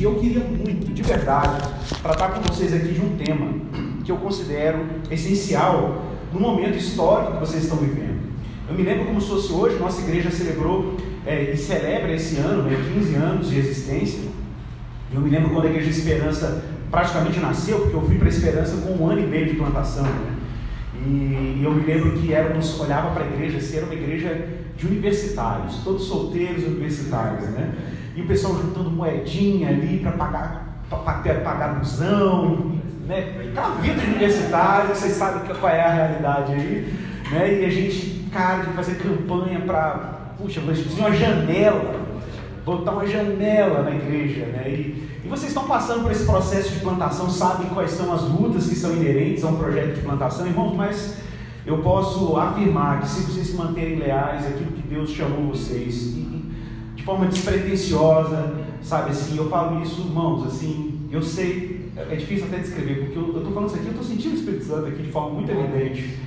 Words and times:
E 0.00 0.02
eu 0.02 0.14
queria 0.14 0.42
muito, 0.42 0.94
de 0.94 1.02
verdade, 1.02 1.62
tratar 2.02 2.30
com 2.30 2.40
vocês 2.40 2.72
aqui 2.72 2.94
de 2.94 3.02
um 3.02 3.18
tema 3.18 3.52
que 4.02 4.10
eu 4.10 4.16
considero 4.16 4.78
essencial 5.10 6.06
no 6.32 6.40
momento 6.40 6.78
histórico 6.78 7.32
que 7.32 7.40
vocês 7.40 7.64
estão 7.64 7.76
vivendo. 7.76 8.18
Eu 8.66 8.74
me 8.74 8.82
lembro 8.82 9.04
como 9.04 9.20
se 9.20 9.28
fosse 9.28 9.52
hoje, 9.52 9.76
nossa 9.78 10.00
igreja 10.00 10.30
celebrou 10.30 10.96
é, 11.26 11.52
e 11.52 11.56
celebra 11.58 12.14
esse 12.14 12.38
ano, 12.38 12.62
né, 12.62 12.82
15 12.94 13.14
anos 13.14 13.50
de 13.50 13.58
existência. 13.58 14.22
Eu 15.12 15.20
me 15.20 15.28
lembro 15.28 15.50
quando 15.50 15.66
a 15.66 15.68
Igreja 15.68 15.90
Esperança 15.90 16.64
praticamente 16.90 17.38
nasceu, 17.38 17.80
porque 17.80 17.96
eu 17.96 18.02
fui 18.02 18.16
para 18.16 18.28
a 18.28 18.30
Esperança 18.30 18.78
com 18.78 19.04
um 19.04 19.06
ano 19.06 19.20
e 19.20 19.26
meio 19.26 19.48
de 19.48 19.56
plantação. 19.56 20.04
Né? 20.04 20.34
E 21.06 21.60
eu 21.62 21.74
me 21.74 21.84
lembro 21.84 22.12
que 22.12 22.32
éramos, 22.32 22.80
olhava 22.80 23.10
para 23.10 23.24
a 23.24 23.26
igreja, 23.26 23.58
assim, 23.58 23.76
era 23.76 23.84
uma 23.84 23.94
igreja 23.94 24.48
de 24.78 24.86
universitários, 24.86 25.76
todos 25.84 26.04
solteiros 26.04 26.64
universitários, 26.64 27.50
né? 27.50 27.74
E 28.14 28.22
o 28.22 28.26
pessoal 28.26 28.54
juntando 28.54 28.90
moedinha 28.90 29.68
ali 29.68 29.98
para 29.98 30.12
pagar, 30.12 30.82
para 30.88 31.40
pagar 31.40 31.78
busão, 31.78 32.80
né? 33.06 33.50
Aquela 33.50 33.74
vida 33.76 34.00
de 34.00 34.06
universitário, 34.06 34.94
vocês 34.94 35.12
sabem 35.14 35.42
qual 35.54 35.72
é 35.72 35.82
a 35.82 35.92
realidade 35.92 36.52
aí, 36.52 36.94
né? 37.30 37.60
E 37.60 37.64
a 37.64 37.70
gente, 37.70 38.28
cara, 38.32 38.64
de 38.64 38.72
fazer 38.72 38.94
campanha 38.96 39.60
para, 39.60 40.34
puxa, 40.38 40.60
tinha 40.60 41.06
uma 41.06 41.14
janela, 41.14 42.00
botar 42.64 42.92
uma 42.92 43.06
janela 43.06 43.82
na 43.82 43.90
igreja, 43.90 44.46
né? 44.46 44.68
E, 44.68 45.10
e 45.24 45.28
vocês 45.28 45.48
estão 45.48 45.64
passando 45.64 46.02
por 46.02 46.12
esse 46.12 46.24
processo 46.24 46.72
de 46.72 46.80
plantação, 46.80 47.28
sabem 47.28 47.68
quais 47.68 47.90
são 47.90 48.12
as 48.12 48.22
lutas 48.22 48.68
que 48.68 48.74
são 48.74 48.92
inerentes 48.92 49.44
a 49.44 49.48
um 49.48 49.56
projeto 49.56 49.96
de 49.96 50.00
plantação, 50.02 50.46
irmãos, 50.46 50.74
mas 50.74 51.18
eu 51.66 51.78
posso 51.78 52.36
afirmar 52.36 53.00
que 53.00 53.08
se 53.08 53.22
vocês 53.22 53.48
se 53.48 53.56
manterem 53.56 53.96
leais 53.96 54.46
àquilo 54.46 54.72
que 54.72 54.82
Deus 54.82 55.10
chamou 55.10 55.48
vocês, 55.48 56.14
e, 56.16 56.29
de 57.00 57.06
forma 57.06 57.26
despretensiosa, 57.26 58.52
sabe 58.82 59.10
assim, 59.10 59.38
eu 59.38 59.48
falo 59.48 59.82
isso, 59.82 60.02
irmãos, 60.02 60.46
assim, 60.46 61.08
eu 61.10 61.22
sei, 61.22 61.90
é 61.96 62.14
difícil 62.14 62.44
até 62.44 62.58
descrever, 62.58 63.06
porque 63.06 63.18
eu 63.18 63.38
estou 63.38 63.52
falando 63.52 63.68
isso 63.68 63.76
aqui, 63.76 63.86
eu 63.86 63.92
estou 63.92 64.04
sentindo 64.04 64.32
o 64.32 64.36
Espírito 64.36 64.64
Santo 64.64 64.86
aqui 64.86 65.02
de 65.02 65.10
forma 65.10 65.30
muito 65.30 65.50
evidente. 65.50 66.18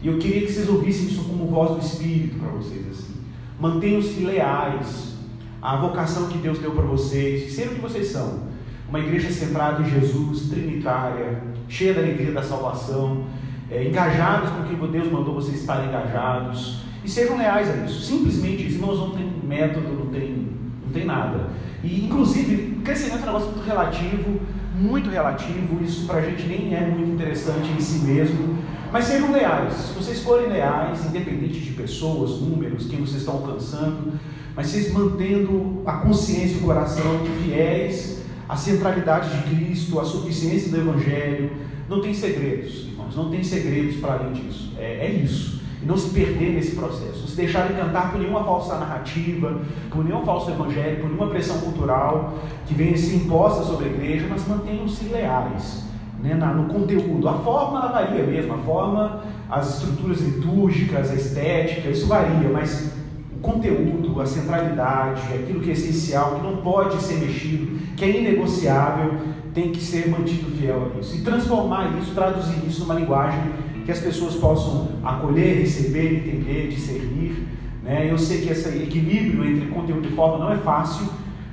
E 0.00 0.06
eu 0.06 0.18
queria 0.18 0.46
que 0.46 0.52
vocês 0.52 0.68
ouvissem 0.68 1.08
isso 1.08 1.24
como 1.24 1.46
voz 1.46 1.72
do 1.72 1.84
Espírito 1.84 2.38
para 2.38 2.50
vocês, 2.50 2.86
assim. 2.88 3.14
Mantenham-se 3.58 4.20
leais 4.20 5.16
à 5.60 5.76
vocação 5.76 6.28
que 6.28 6.38
Deus 6.38 6.58
deu 6.60 6.70
para 6.70 6.84
vocês, 6.84 7.52
ser 7.52 7.66
o 7.66 7.74
que 7.74 7.80
vocês 7.80 8.06
são. 8.06 8.44
Uma 8.88 9.00
igreja 9.00 9.32
centrada 9.32 9.82
em 9.82 9.90
Jesus, 9.90 10.48
trinitária, 10.48 11.42
cheia 11.68 11.92
da 11.92 12.00
alegria 12.02 12.30
da 12.30 12.42
salvação, 12.42 13.24
é, 13.68 13.82
engajados 13.82 14.50
com 14.50 14.60
o 14.60 14.64
que 14.64 14.92
Deus 14.92 15.10
mandou 15.10 15.34
vocês 15.34 15.58
estarem 15.58 15.88
engajados, 15.88 16.84
e 17.04 17.08
sejam 17.08 17.36
leais 17.36 17.68
a 17.70 17.84
isso. 17.84 18.00
Simplesmente 18.00 18.66
isso, 18.66 18.76
irmãos, 18.76 18.98
não 18.98 19.10
tem 19.10 19.30
método, 19.46 19.88
não 19.92 20.06
tem, 20.06 20.48
não 20.84 20.92
tem 20.92 21.04
nada. 21.04 21.50
E, 21.82 22.06
inclusive, 22.06 22.80
crescimento 22.82 23.20
é 23.20 23.22
um 23.22 23.26
negócio 23.26 23.50
muito 23.50 23.66
relativo, 23.66 24.40
muito 24.74 25.10
relativo, 25.10 25.84
isso 25.84 26.06
para 26.06 26.18
a 26.18 26.22
gente 26.22 26.46
nem 26.46 26.74
é 26.74 26.80
muito 26.80 27.12
interessante 27.12 27.70
em 27.70 27.80
si 27.80 27.98
mesmo, 28.04 28.58
mas 28.90 29.04
sejam 29.04 29.30
leais. 29.32 29.74
Se 29.74 29.92
vocês 29.92 30.22
forem 30.22 30.48
leais, 30.48 31.04
independente 31.04 31.60
de 31.60 31.72
pessoas, 31.72 32.40
números, 32.40 32.86
quem 32.86 33.00
vocês 33.00 33.18
estão 33.18 33.34
alcançando, 33.34 34.14
mas 34.56 34.68
vocês 34.68 34.92
mantendo 34.92 35.82
a 35.84 35.94
consciência 35.98 36.56
e 36.56 36.58
o 36.58 36.62
coração 36.62 37.20
fiéis 37.42 38.22
à 38.48 38.56
centralidade 38.56 39.30
de 39.36 39.54
Cristo, 39.54 40.00
à 40.00 40.04
suficiência 40.04 40.70
do 40.70 40.78
Evangelho, 40.78 41.50
não 41.88 42.00
tem 42.00 42.14
segredos, 42.14 42.86
irmãos, 42.86 43.14
não 43.14 43.30
tem 43.30 43.44
segredos 43.44 43.96
para 43.96 44.14
além 44.14 44.32
disso. 44.32 44.72
É, 44.78 45.06
é 45.06 45.10
isso. 45.10 45.63
Não 45.84 45.96
se 45.96 46.10
perder 46.10 46.54
nesse 46.54 46.74
processo, 46.74 47.20
não 47.20 47.26
se 47.26 47.36
deixar 47.36 47.70
encantar 47.70 48.10
por 48.10 48.18
nenhuma 48.18 48.42
falsa 48.42 48.78
narrativa, 48.78 49.60
por 49.90 50.04
nenhum 50.04 50.24
falso 50.24 50.50
evangelho, 50.50 51.00
por 51.00 51.10
nenhuma 51.10 51.28
pressão 51.28 51.58
cultural 51.58 52.34
que 52.66 52.74
venha 52.74 52.96
se 52.96 53.16
imposta 53.16 53.62
sobre 53.62 53.86
a 53.86 53.88
igreja, 53.88 54.26
mas 54.30 54.46
mantenham-se 54.48 55.04
leais 55.06 55.84
né, 56.24 56.34
no 56.34 56.64
conteúdo. 56.72 57.28
A 57.28 57.34
forma 57.34 57.78
ela 57.78 57.92
varia 57.92 58.24
mesmo, 58.24 58.54
a 58.54 58.58
forma, 58.58 59.20
as 59.50 59.74
estruturas 59.74 60.20
litúrgicas, 60.20 61.10
a 61.10 61.14
estética, 61.14 61.90
isso 61.90 62.06
varia, 62.06 62.48
mas 62.50 62.94
o 63.36 63.40
conteúdo, 63.40 64.18
a 64.20 64.26
centralidade, 64.26 65.20
aquilo 65.34 65.60
que 65.60 65.68
é 65.68 65.74
essencial, 65.74 66.36
que 66.36 66.42
não 66.42 66.56
pode 66.56 66.96
ser 67.02 67.18
mexido, 67.18 67.78
que 67.94 68.04
é 68.04 68.20
inegociável, 68.20 69.18
tem 69.52 69.70
que 69.70 69.80
ser 69.80 70.08
mantido 70.08 70.50
fiel 70.56 70.90
a 70.94 70.98
isso. 70.98 71.14
E 71.16 71.20
transformar 71.20 71.92
isso, 72.00 72.14
traduzir 72.14 72.66
isso 72.66 72.80
numa 72.80 72.94
linguagem 72.94 73.42
que 73.84 73.92
as 73.92 74.00
pessoas 74.00 74.34
possam 74.34 74.88
acolher, 75.02 75.60
receber, 75.60 76.14
entender, 76.16 76.68
discernir. 76.68 77.46
Né? 77.82 78.10
Eu 78.10 78.18
sei 78.18 78.40
que 78.40 78.50
esse 78.50 78.68
equilíbrio 78.68 79.44
entre 79.44 79.66
conteúdo 79.66 80.08
e 80.08 80.12
forma 80.12 80.38
não 80.38 80.52
é 80.52 80.56
fácil, 80.56 81.06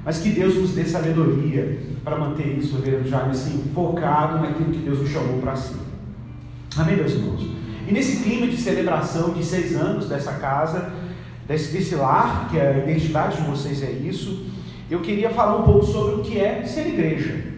mas 0.05 0.19
que 0.19 0.29
Deus 0.29 0.55
nos 0.55 0.71
dê 0.71 0.85
sabedoria 0.85 1.79
para 2.03 2.17
manter 2.17 2.57
isso, 2.57 2.77
reverendo 2.77 3.07
Jaime, 3.07 3.31
assim, 3.31 3.63
focado 3.75 4.39
naquilo 4.39 4.71
que 4.71 4.79
Deus 4.79 4.99
nos 4.99 5.09
chamou 5.09 5.39
para 5.39 5.55
si. 5.55 5.75
Amém, 6.77 6.95
meus 6.95 7.11
irmãos? 7.11 7.45
E 7.87 7.91
nesse 7.91 8.23
clima 8.23 8.47
de 8.47 8.57
celebração 8.57 9.33
de 9.33 9.43
seis 9.43 9.75
anos 9.75 10.07
dessa 10.07 10.33
casa, 10.33 10.93
desse, 11.47 11.73
desse 11.73 11.95
lar, 11.95 12.47
que 12.49 12.59
a 12.59 12.77
identidade 12.77 13.37
de 13.37 13.47
vocês 13.47 13.83
é 13.83 13.91
isso, 13.91 14.45
eu 14.89 15.01
queria 15.01 15.29
falar 15.29 15.57
um 15.57 15.63
pouco 15.63 15.85
sobre 15.85 16.15
o 16.15 16.19
que 16.19 16.39
é 16.39 16.63
ser 16.63 16.87
igreja. 16.87 17.51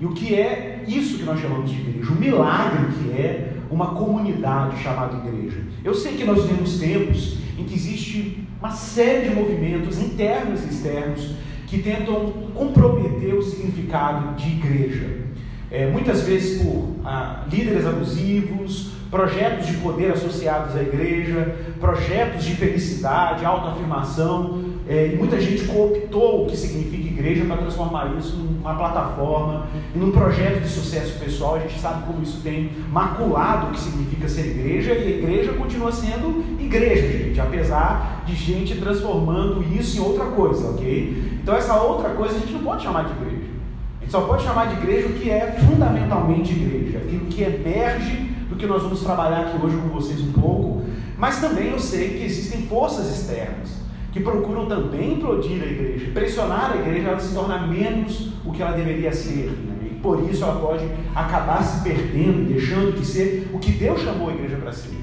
E 0.00 0.04
o 0.04 0.10
que 0.10 0.34
é 0.34 0.84
isso 0.86 1.18
que 1.18 1.24
nós 1.24 1.40
chamamos 1.40 1.70
de 1.70 1.80
igreja, 1.80 2.12
o 2.12 2.16
milagre 2.16 2.86
que 2.92 3.10
é 3.12 3.35
uma 3.76 3.94
comunidade 3.94 4.82
chamada 4.82 5.18
igreja. 5.18 5.62
Eu 5.84 5.94
sei 5.94 6.16
que 6.16 6.24
nós 6.24 6.42
vivemos 6.42 6.78
tempos 6.78 7.36
em 7.58 7.64
que 7.64 7.74
existe 7.74 8.42
uma 8.58 8.70
série 8.70 9.28
de 9.28 9.34
movimentos 9.34 10.00
internos 10.00 10.64
e 10.64 10.68
externos 10.68 11.34
que 11.66 11.82
tentam 11.82 12.32
comprometer 12.54 13.34
o 13.34 13.42
significado 13.42 14.34
de 14.34 14.48
igreja. 14.48 15.26
É, 15.70 15.90
muitas 15.90 16.22
vezes 16.22 16.62
por 16.62 16.96
ah, 17.04 17.44
líderes 17.50 17.84
abusivos, 17.84 18.92
projetos 19.10 19.66
de 19.66 19.74
poder 19.74 20.12
associados 20.12 20.74
à 20.74 20.80
igreja, 20.80 21.56
projetos 21.78 22.44
de 22.44 22.54
felicidade, 22.54 23.44
autoafirmação, 23.44 24.65
é, 24.88 25.08
e 25.12 25.16
muita 25.16 25.40
gente 25.40 25.64
cooptou 25.64 26.44
o 26.44 26.46
que 26.46 26.56
significa 26.56 27.08
igreja 27.08 27.44
para 27.44 27.56
transformar 27.56 28.14
isso 28.18 28.36
numa 28.36 28.74
plataforma 28.74 29.66
num 29.94 30.12
projeto 30.12 30.62
de 30.62 30.68
sucesso 30.68 31.18
pessoal. 31.18 31.56
A 31.56 31.58
gente 31.60 31.78
sabe 31.80 32.06
como 32.06 32.22
isso 32.22 32.40
tem 32.40 32.70
maculado 32.92 33.66
o 33.66 33.70
que 33.72 33.80
significa 33.80 34.28
ser 34.28 34.46
igreja, 34.46 34.92
e 34.92 35.14
a 35.14 35.16
igreja 35.18 35.52
continua 35.54 35.90
sendo 35.90 36.44
igreja, 36.60 37.18
gente, 37.18 37.40
apesar 37.40 38.22
de 38.24 38.34
gente 38.34 38.76
transformando 38.76 39.64
isso 39.74 39.98
em 39.98 40.00
outra 40.00 40.26
coisa, 40.26 40.68
ok? 40.70 41.38
Então, 41.42 41.56
essa 41.56 41.80
outra 41.80 42.10
coisa 42.10 42.36
a 42.36 42.38
gente 42.38 42.52
não 42.52 42.60
pode 42.62 42.84
chamar 42.84 43.04
de 43.04 43.12
igreja. 43.12 43.50
A 43.98 44.04
gente 44.04 44.12
só 44.12 44.20
pode 44.20 44.44
chamar 44.44 44.66
de 44.66 44.74
igreja 44.82 45.08
o 45.08 45.14
que 45.14 45.30
é 45.30 45.56
fundamentalmente 45.68 46.52
igreja, 46.52 46.98
aquilo 46.98 47.26
que 47.26 47.42
emerge 47.42 48.30
do 48.48 48.54
que 48.54 48.66
nós 48.66 48.82
vamos 48.82 49.00
trabalhar 49.00 49.40
aqui 49.40 49.64
hoje 49.64 49.76
com 49.76 49.88
vocês 49.88 50.20
um 50.20 50.32
pouco, 50.32 50.84
mas 51.18 51.40
também 51.40 51.70
eu 51.70 51.80
sei 51.80 52.10
que 52.10 52.24
existem 52.24 52.62
forças 52.68 53.10
externas 53.10 53.85
que 54.16 54.22
procuram 54.22 54.64
também 54.64 55.12
implodir 55.12 55.62
a 55.62 55.66
igreja, 55.66 56.10
pressionar 56.14 56.72
a 56.72 56.76
igreja 56.76 57.08
ela 57.08 57.20
se 57.20 57.34
tornar 57.34 57.68
menos 57.68 58.30
o 58.46 58.50
que 58.50 58.62
ela 58.62 58.72
deveria 58.72 59.12
ser. 59.12 59.50
Né? 59.50 59.90
E 59.90 59.94
por 59.96 60.26
isso 60.30 60.42
ela 60.42 60.58
pode 60.58 60.88
acabar 61.14 61.62
se 61.62 61.82
perdendo, 61.84 62.48
deixando 62.48 62.98
de 62.98 63.04
ser 63.04 63.50
o 63.52 63.58
que 63.58 63.72
Deus 63.72 64.00
chamou 64.00 64.30
a 64.30 64.32
igreja 64.32 64.56
para 64.56 64.72
ser. 64.72 64.96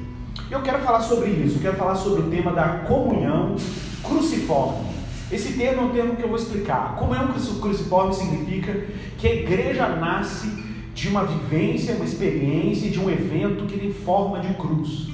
Eu 0.49 0.63
quero 0.63 0.79
falar 0.79 1.01
sobre 1.01 1.29
isso, 1.29 1.57
eu 1.57 1.61
quero 1.61 1.77
falar 1.77 1.93
sobre 1.93 2.21
o 2.21 2.29
tema 2.31 2.53
da 2.53 2.79
comunhão 2.87 3.55
cruciforme. 4.01 4.87
Esse 5.31 5.53
termo 5.53 5.81
é 5.81 5.85
um 5.85 5.89
termo 5.89 6.15
que 6.15 6.23
eu 6.23 6.29
vou 6.29 6.37
explicar. 6.37 6.95
Comunhão 6.95 7.27
cruciforme 7.61 8.15
significa 8.15 8.83
que 9.19 9.27
a 9.27 9.35
igreja 9.35 9.89
nasce 9.89 10.47
de 10.95 11.07
uma 11.07 11.23
vivência, 11.23 11.95
uma 11.95 12.05
experiência, 12.05 12.89
de 12.89 12.99
um 12.99 13.11
evento 13.11 13.65
que 13.67 13.77
tem 13.77 13.93
forma 13.93 14.39
de 14.39 14.51
cruz. 14.55 15.12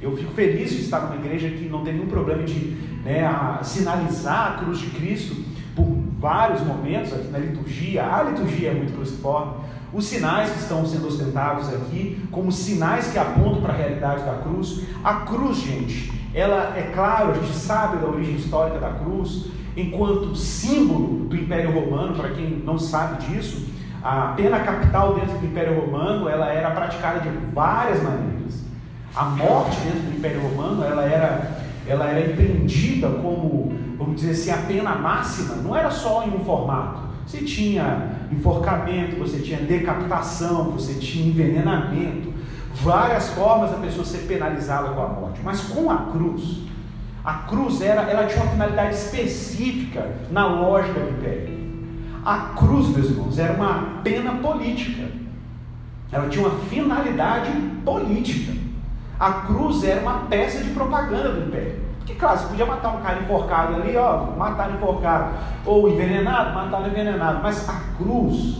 Eu 0.00 0.16
fico 0.16 0.32
feliz 0.32 0.70
de 0.70 0.82
estar 0.82 1.00
numa 1.00 1.16
igreja 1.16 1.48
que 1.48 1.68
não 1.68 1.82
tem 1.82 1.94
nenhum 1.94 2.06
problema 2.06 2.42
de 2.44 2.76
né, 3.04 3.28
sinalizar 3.62 4.52
a 4.52 4.64
cruz 4.64 4.78
de 4.78 4.86
Cristo 4.90 5.36
por 5.74 5.86
vários 6.18 6.62
momentos 6.62 7.12
aqui 7.12 7.28
na 7.28 7.38
liturgia. 7.38 8.04
A 8.04 8.22
liturgia 8.22 8.70
é 8.70 8.74
muito 8.74 8.92
cruciforme. 8.94 9.54
Os 9.92 10.04
sinais 10.04 10.50
que 10.50 10.58
estão 10.58 10.84
sendo 10.86 11.08
ostentados 11.08 11.72
aqui, 11.72 12.22
como 12.30 12.52
sinais 12.52 13.10
que 13.10 13.18
apontam 13.18 13.62
para 13.62 13.72
a 13.72 13.76
realidade 13.76 14.24
da 14.24 14.34
cruz. 14.34 14.82
A 15.02 15.14
cruz, 15.20 15.58
gente, 15.58 16.12
ela 16.34 16.76
é 16.76 16.92
claro, 16.94 17.30
a 17.30 17.34
gente 17.34 17.54
sabe 17.54 17.96
da 17.96 18.06
origem 18.06 18.36
histórica 18.36 18.78
da 18.78 18.90
cruz, 18.90 19.46
enquanto 19.76 20.36
símbolo 20.36 21.24
do 21.24 21.36
Império 21.36 21.72
Romano, 21.72 22.14
para 22.14 22.30
quem 22.30 22.62
não 22.64 22.78
sabe 22.78 23.26
disso, 23.26 23.66
a 24.02 24.34
pena 24.36 24.60
capital 24.60 25.14
dentro 25.14 25.38
do 25.38 25.46
Império 25.46 25.80
Romano, 25.80 26.28
ela 26.28 26.52
era 26.52 26.70
praticada 26.70 27.20
de 27.20 27.28
várias 27.52 28.02
maneiras. 28.02 28.37
A 29.18 29.24
morte 29.24 29.80
dentro 29.80 30.02
do 30.02 30.16
Império 30.16 30.40
Romano, 30.40 30.84
ela 30.84 31.02
era, 31.02 31.50
ela 31.88 32.06
era 32.06 32.30
empreendida 32.30 33.08
como, 33.08 33.76
vamos 33.98 34.20
dizer 34.20 34.30
assim, 34.30 34.50
a 34.52 34.64
pena 34.68 34.94
máxima, 34.94 35.56
não 35.56 35.74
era 35.74 35.90
só 35.90 36.22
em 36.22 36.36
um 36.36 36.44
formato. 36.44 37.00
Você 37.26 37.38
tinha 37.38 38.12
enforcamento, 38.30 39.16
você 39.16 39.40
tinha 39.40 39.58
decapitação, 39.58 40.70
você 40.70 40.94
tinha 41.00 41.26
envenenamento, 41.26 42.32
várias 42.74 43.30
formas 43.30 43.72
da 43.72 43.78
pessoa 43.78 44.04
ser 44.04 44.18
penalizada 44.18 44.90
com 44.90 45.02
a 45.02 45.08
morte. 45.08 45.40
Mas 45.42 45.62
com 45.62 45.90
a 45.90 45.96
cruz, 46.12 46.60
a 47.24 47.34
cruz 47.34 47.80
era, 47.80 48.02
ela 48.02 48.24
tinha 48.24 48.40
uma 48.40 48.52
finalidade 48.52 48.94
específica 48.94 50.14
na 50.30 50.46
lógica 50.46 51.00
do 51.00 51.10
império. 51.10 51.58
A 52.24 52.54
cruz, 52.56 52.88
meus 52.90 53.10
irmãos, 53.10 53.36
era 53.36 53.54
uma 53.54 54.00
pena 54.04 54.34
política. 54.36 55.10
Ela 56.12 56.28
tinha 56.28 56.46
uma 56.46 56.56
finalidade 56.66 57.50
política. 57.84 58.67
A 59.18 59.32
cruz 59.32 59.82
era 59.82 60.00
uma 60.00 60.20
peça 60.26 60.62
de 60.62 60.70
propaganda 60.70 61.30
do 61.30 61.48
império. 61.48 61.80
Porque, 61.98 62.14
claro, 62.14 62.38
você 62.38 62.46
podia 62.46 62.64
matar 62.64 62.96
um 62.96 63.02
cara 63.02 63.20
enforcado 63.20 63.74
ali, 63.74 63.96
ó, 63.96 64.26
matar 64.36 64.72
enforcado, 64.72 65.34
ou 65.66 65.88
envenenado, 65.90 66.54
matar 66.54 66.88
envenenado, 66.88 67.40
mas 67.42 67.68
a 67.68 67.80
cruz, 67.98 68.58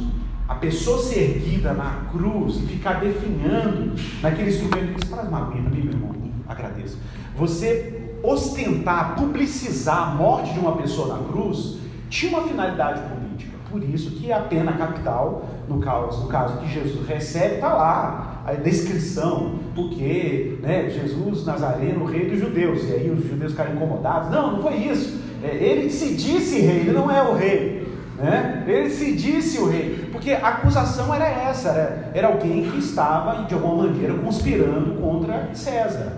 a 0.48 0.54
pessoa 0.56 0.98
ser 0.98 1.36
erguida 1.36 1.72
na 1.72 2.02
cruz 2.10 2.56
e 2.56 2.66
ficar 2.66 3.00
definhando 3.00 3.94
naquele 4.20 4.50
instrumento, 4.50 5.00
você 5.00 5.14
faz 5.14 5.28
uma 5.28 5.46
aguinha 5.46 5.70
meu 5.70 5.84
irmão, 5.84 6.14
agradeço. 6.46 6.98
Você 7.36 8.18
ostentar, 8.22 9.14
publicizar 9.14 10.08
a 10.08 10.14
morte 10.14 10.52
de 10.52 10.58
uma 10.58 10.72
pessoa 10.76 11.16
na 11.16 11.28
cruz, 11.28 11.78
tinha 12.10 12.36
uma 12.36 12.46
finalidade 12.48 13.00
política. 13.08 13.56
Por 13.70 13.82
isso 13.82 14.10
que 14.12 14.32
a 14.32 14.40
pena 14.40 14.72
capital, 14.72 15.44
no 15.68 15.80
caso, 15.80 16.22
no 16.22 16.28
caso 16.28 16.58
que 16.58 16.68
Jesus 16.68 17.06
recebe, 17.06 17.56
está 17.56 17.72
lá, 17.74 18.42
a 18.46 18.52
descrição, 18.54 19.58
porque 19.74 20.58
né, 20.62 20.88
Jesus 20.90 21.44
Nazareno, 21.44 22.04
rei 22.04 22.28
dos 22.30 22.38
judeus, 22.38 22.88
e 22.88 22.92
aí 22.92 23.10
os 23.10 23.26
judeus 23.26 23.52
ficaram 23.52 23.74
incomodados. 23.74 24.30
Não, 24.30 24.56
não 24.56 24.62
foi 24.62 24.76
isso. 24.76 25.20
É, 25.42 25.54
ele 25.54 25.90
se 25.90 26.14
disse 26.14 26.60
rei, 26.60 26.80
ele 26.80 26.92
não 26.92 27.10
é 27.10 27.22
o 27.22 27.34
rei. 27.34 27.86
Né? 28.16 28.64
Ele 28.66 28.90
se 28.90 29.14
disse 29.14 29.58
o 29.58 29.68
rei, 29.68 30.08
porque 30.10 30.32
a 30.32 30.48
acusação 30.48 31.14
era 31.14 31.28
essa: 31.28 31.68
era, 31.68 32.10
era 32.14 32.26
alguém 32.28 32.68
que 32.68 32.78
estava, 32.78 33.44
de 33.44 33.54
alguma 33.54 33.84
maneira, 33.84 34.14
conspirando 34.14 35.00
contra 35.00 35.50
César 35.54 36.16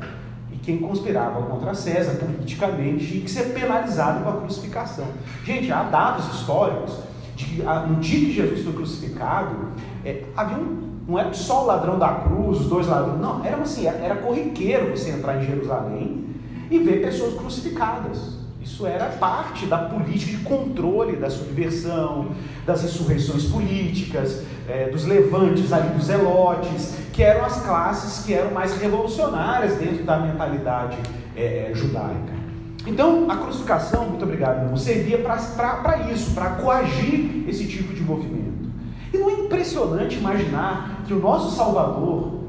quem 0.62 0.78
conspirava 0.78 1.42
contra 1.42 1.74
César 1.74 2.14
politicamente 2.18 3.06
tinha 3.06 3.24
que 3.24 3.30
ser 3.30 3.54
penalizado 3.54 4.22
com 4.22 4.30
a 4.30 4.40
crucificação. 4.40 5.06
Gente, 5.44 5.72
há 5.72 5.82
dados 5.84 6.26
históricos 6.34 6.98
de 7.46 7.62
no 7.62 7.96
dia 7.96 8.20
que 8.20 8.32
Jesus 8.32 8.64
foi 8.64 8.72
crucificado, 8.72 9.56
é, 10.04 10.24
havia 10.36 10.56
um, 10.56 10.90
não 11.08 11.18
era 11.18 11.32
só 11.32 11.64
o 11.64 11.66
ladrão 11.66 11.98
da 11.98 12.08
cruz, 12.08 12.60
os 12.60 12.66
dois 12.66 12.86
ladrões, 12.86 13.20
não, 13.20 13.44
era 13.44 13.56
assim, 13.56 13.86
era 13.86 14.16
corriqueiro 14.16 14.90
você 14.90 15.10
entrar 15.10 15.42
em 15.42 15.46
Jerusalém 15.46 16.24
e 16.70 16.78
ver 16.78 17.02
pessoas 17.02 17.34
crucificadas. 17.34 18.38
Isso 18.62 18.86
era 18.86 19.06
parte 19.06 19.66
da 19.66 19.78
política 19.78 20.36
de 20.36 20.44
controle 20.44 21.16
da 21.16 21.30
subversão, 21.30 22.28
das 22.66 22.82
ressurreições 22.82 23.44
políticas, 23.44 24.44
é, 24.68 24.88
dos 24.90 25.04
levantes 25.06 25.72
ali 25.72 25.88
dos 25.88 26.04
zelotes, 26.04 26.94
que 27.12 27.22
eram 27.22 27.44
as 27.44 27.62
classes 27.62 28.24
que 28.24 28.34
eram 28.34 28.52
mais 28.52 28.76
revolucionárias 28.80 29.76
dentro 29.76 30.04
da 30.04 30.18
mentalidade 30.18 30.96
é 31.36 31.70
judaica. 31.74 32.39
Então, 32.86 33.30
a 33.30 33.36
crucificação, 33.36 34.06
muito 34.08 34.24
obrigado, 34.24 34.62
irmão, 34.62 34.76
servia 34.76 35.18
para 35.18 36.10
isso, 36.10 36.34
para 36.34 36.50
coagir 36.50 37.44
esse 37.48 37.66
tipo 37.66 37.92
de 37.92 38.02
movimento. 38.02 38.70
E 39.12 39.18
não 39.18 39.28
é 39.28 39.32
impressionante 39.32 40.16
imaginar 40.16 41.02
que 41.06 41.12
o 41.12 41.18
nosso 41.18 41.54
Salvador, 41.54 42.40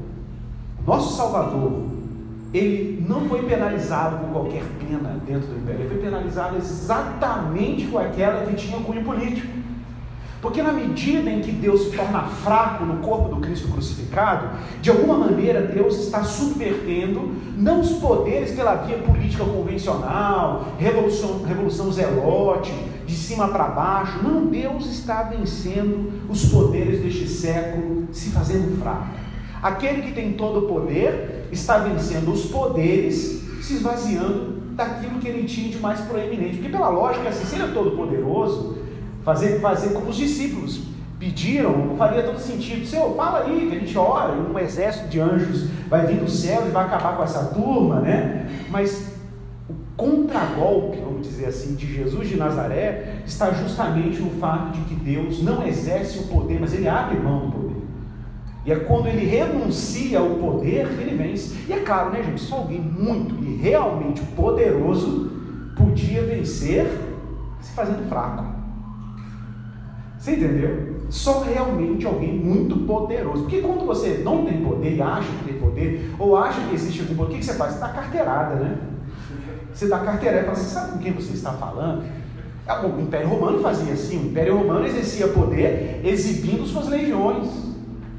nosso 0.86 1.16
Salvador, 1.16 1.82
ele 2.54 3.04
não 3.08 3.28
foi 3.28 3.42
penalizado 3.42 4.18
com 4.18 4.32
qualquer 4.32 4.62
pena 4.78 5.20
dentro 5.26 5.48
do 5.48 5.58
império, 5.58 5.80
ele 5.80 5.88
foi 5.88 5.98
penalizado 5.98 6.56
exatamente 6.56 7.86
com 7.86 7.98
aquela 7.98 8.46
que 8.46 8.54
tinha 8.54 8.78
cunho 8.80 9.02
político. 9.02 9.48
Porque 10.42 10.60
na 10.60 10.72
medida 10.72 11.30
em 11.30 11.40
que 11.40 11.52
Deus 11.52 11.84
se 11.84 11.96
torna 11.96 12.24
fraco 12.24 12.84
no 12.84 12.96
corpo 12.96 13.32
do 13.32 13.40
Cristo 13.40 13.68
crucificado, 13.68 14.58
de 14.80 14.90
alguma 14.90 15.16
maneira 15.16 15.62
Deus 15.62 15.96
está 16.00 16.24
subvertendo 16.24 17.32
não 17.56 17.80
os 17.80 17.92
poderes 17.92 18.50
pela 18.50 18.74
via 18.74 18.98
política 18.98 19.44
convencional, 19.44 20.66
revolução, 20.80 21.44
revolução 21.44 21.92
zelote, 21.92 22.72
de 23.06 23.14
cima 23.14 23.46
para 23.48 23.68
baixo. 23.68 24.20
Não, 24.20 24.46
Deus 24.46 24.86
está 24.86 25.22
vencendo 25.22 26.28
os 26.28 26.46
poderes 26.46 27.00
deste 27.00 27.28
século, 27.28 28.08
se 28.10 28.30
fazendo 28.30 28.76
fraco. 28.82 29.14
Aquele 29.62 30.02
que 30.02 30.12
tem 30.12 30.32
todo 30.32 30.64
o 30.64 30.68
poder 30.68 31.46
está 31.52 31.78
vencendo 31.78 32.32
os 32.32 32.46
poderes, 32.46 33.44
se 33.62 33.74
esvaziando 33.74 34.60
daquilo 34.74 35.20
que 35.20 35.28
ele 35.28 35.44
tinha 35.44 35.70
de 35.70 35.78
mais 35.78 36.00
proeminente. 36.00 36.56
Porque 36.56 36.68
pela 36.68 36.88
lógica, 36.88 37.28
assim, 37.28 37.46
se 37.46 37.54
ele 37.54 37.70
é 37.70 37.72
todo 37.72 37.92
poderoso, 37.92 38.82
Fazer, 39.24 39.60
fazer 39.60 39.92
como 39.92 40.08
os 40.08 40.16
discípulos 40.16 40.82
pediram, 41.18 41.86
não 41.86 41.96
faria 41.96 42.22
todo 42.24 42.38
sentido. 42.38 42.84
Senhor, 42.84 43.14
fala 43.14 43.44
aí 43.44 43.68
que 43.70 43.76
a 43.76 43.78
gente 43.78 43.96
ora, 43.96 44.32
um 44.32 44.58
exército 44.58 45.08
de 45.08 45.20
anjos 45.20 45.68
vai 45.88 46.04
vir 46.06 46.16
do 46.16 46.28
céu 46.28 46.64
e 46.66 46.70
vai 46.70 46.84
acabar 46.84 47.16
com 47.16 47.22
essa 47.22 47.44
turma, 47.46 48.00
né? 48.00 48.48
Mas 48.68 49.12
o 49.70 49.74
contragolpe, 49.96 50.98
vamos 50.98 51.28
dizer 51.28 51.46
assim, 51.46 51.76
de 51.76 51.86
Jesus 51.86 52.28
de 52.28 52.36
Nazaré 52.36 53.22
está 53.24 53.52
justamente 53.52 54.20
no 54.20 54.30
fato 54.40 54.72
de 54.72 54.80
que 54.80 54.94
Deus 54.96 55.40
não 55.40 55.64
exerce 55.64 56.18
o 56.18 56.26
poder, 56.26 56.58
mas 56.60 56.74
ele 56.74 56.88
abre 56.88 57.16
mão 57.18 57.46
do 57.46 57.52
poder. 57.52 57.82
E 58.64 58.72
é 58.72 58.76
quando 58.76 59.06
ele 59.06 59.24
renuncia 59.24 60.18
ao 60.18 60.30
poder 60.30 60.88
que 60.88 61.02
ele 61.02 61.16
vence. 61.16 61.54
E 61.68 61.72
é 61.72 61.80
claro, 61.80 62.10
né, 62.10 62.22
gente? 62.22 62.40
Só 62.40 62.56
alguém 62.56 62.80
muito 62.80 63.34
e 63.44 63.56
realmente 63.56 64.22
poderoso 64.36 65.30
podia 65.76 66.22
vencer 66.22 66.86
se 67.60 67.72
fazendo 67.72 68.08
fraco. 68.08 68.61
Você 70.22 70.36
entendeu? 70.36 71.02
Só 71.10 71.40
realmente 71.40 72.06
alguém 72.06 72.32
muito 72.32 72.76
poderoso. 72.86 73.42
Porque 73.42 73.60
quando 73.60 73.84
você 73.84 74.22
não 74.24 74.44
tem 74.44 74.62
poder 74.62 74.94
e 74.94 75.02
acha 75.02 75.26
que 75.26 75.46
tem 75.46 75.58
poder, 75.58 76.14
ou 76.16 76.36
acha 76.36 76.60
que 76.68 76.76
existe 76.76 77.00
algum 77.00 77.16
poder, 77.16 77.34
o 77.34 77.38
que 77.38 77.44
você 77.44 77.54
faz? 77.54 77.72
Você 77.72 77.80
dá 77.80 77.88
carteirada, 77.88 78.54
né? 78.54 78.78
Você 79.74 79.88
dá 79.88 79.98
carteirada 79.98 80.42
e 80.42 80.44
fala, 80.44 80.56
você 80.56 80.74
sabe 80.74 80.92
com 80.92 80.98
quem 80.98 81.12
você 81.12 81.32
está 81.32 81.50
falando? 81.54 82.04
É, 82.68 82.72
o 82.72 83.00
Império 83.00 83.26
Romano 83.30 83.58
fazia 83.58 83.94
assim, 83.94 84.16
o 84.16 84.26
Império 84.26 84.56
Romano 84.58 84.86
exercia 84.86 85.26
poder 85.26 86.02
exibindo 86.04 86.64
suas 86.68 86.86
legiões. 86.86 87.48